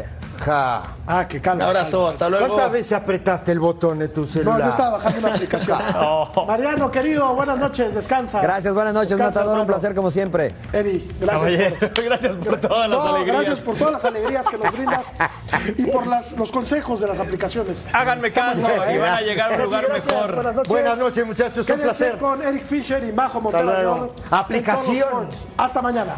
Ja. 0.41 0.83
Ah, 1.09 1.29
que 1.29 1.41
calma. 1.41 1.65
Un 1.65 1.69
abrazo, 1.71 1.99
calma. 1.99 2.11
hasta 2.11 2.29
luego. 2.29 2.47
¿Cuántas 2.49 2.73
veces 2.73 2.93
apretaste 2.93 3.53
el 3.53 3.61
botón 3.61 3.99
de 4.01 4.09
tu 4.09 4.23
No, 4.23 4.27
celular? 4.27 4.61
yo 4.63 4.69
estaba 4.71 4.91
bajando 4.99 5.19
una 5.21 5.29
aplicación. 5.35 5.79
Mariano, 6.47 6.91
querido, 6.91 7.35
buenas 7.35 7.59
noches, 7.59 7.95
descansa. 7.95 8.41
Gracias, 8.41 8.75
buenas 8.75 8.93
noches, 8.95 9.11
Descansa, 9.11 9.41
Matador. 9.41 9.61
Un 9.61 9.67
placer 9.67 9.95
como 9.95 10.11
siempre. 10.11 10.55
Eddie, 10.73 11.07
gracias. 11.21 11.73
Por- 11.79 12.05
gracias 12.05 12.37
por 12.37 12.59
todas 12.61 12.89
las 12.91 12.99
No, 12.99 13.15
alegrías. 13.15 13.37
gracias 13.37 13.61
por 13.61 13.77
todas 13.77 13.93
las 13.93 14.05
alegrías 14.05 14.47
que 14.49 14.59
nos 14.59 14.73
brindas 14.73 15.15
y 15.77 15.87
por 15.87 16.07
las- 16.07 16.33
los 16.33 16.51
consejos 16.53 17.01
de 17.01 17.07
las 17.09 17.21
aplicaciones. 17.21 17.87
Háganme 17.93 18.29
Estamos 18.29 18.59
caso 18.61 18.69
y 18.91 18.95
¿eh? 18.95 18.99
van 18.99 19.15
a 19.15 19.21
llegar 19.21 19.53
a 19.53 19.57
un 19.57 19.63
lugar 19.63 19.87
gracias, 19.87 20.13
mejor. 20.13 20.35
Buenas 20.35 20.55
noches. 20.55 20.69
Buenas 20.69 20.99
noches, 20.99 21.27
muchachos, 21.27 21.71
un 21.71 21.81
placer. 21.81 22.19
con 22.19 22.43
Eric 22.43 22.65
Fisher 22.65 23.03
y 23.05 23.13
Majo 23.13 23.39
en 23.39 24.11
Aplicación. 24.31 25.29
Hasta 25.57 25.83
mañana. 25.83 26.15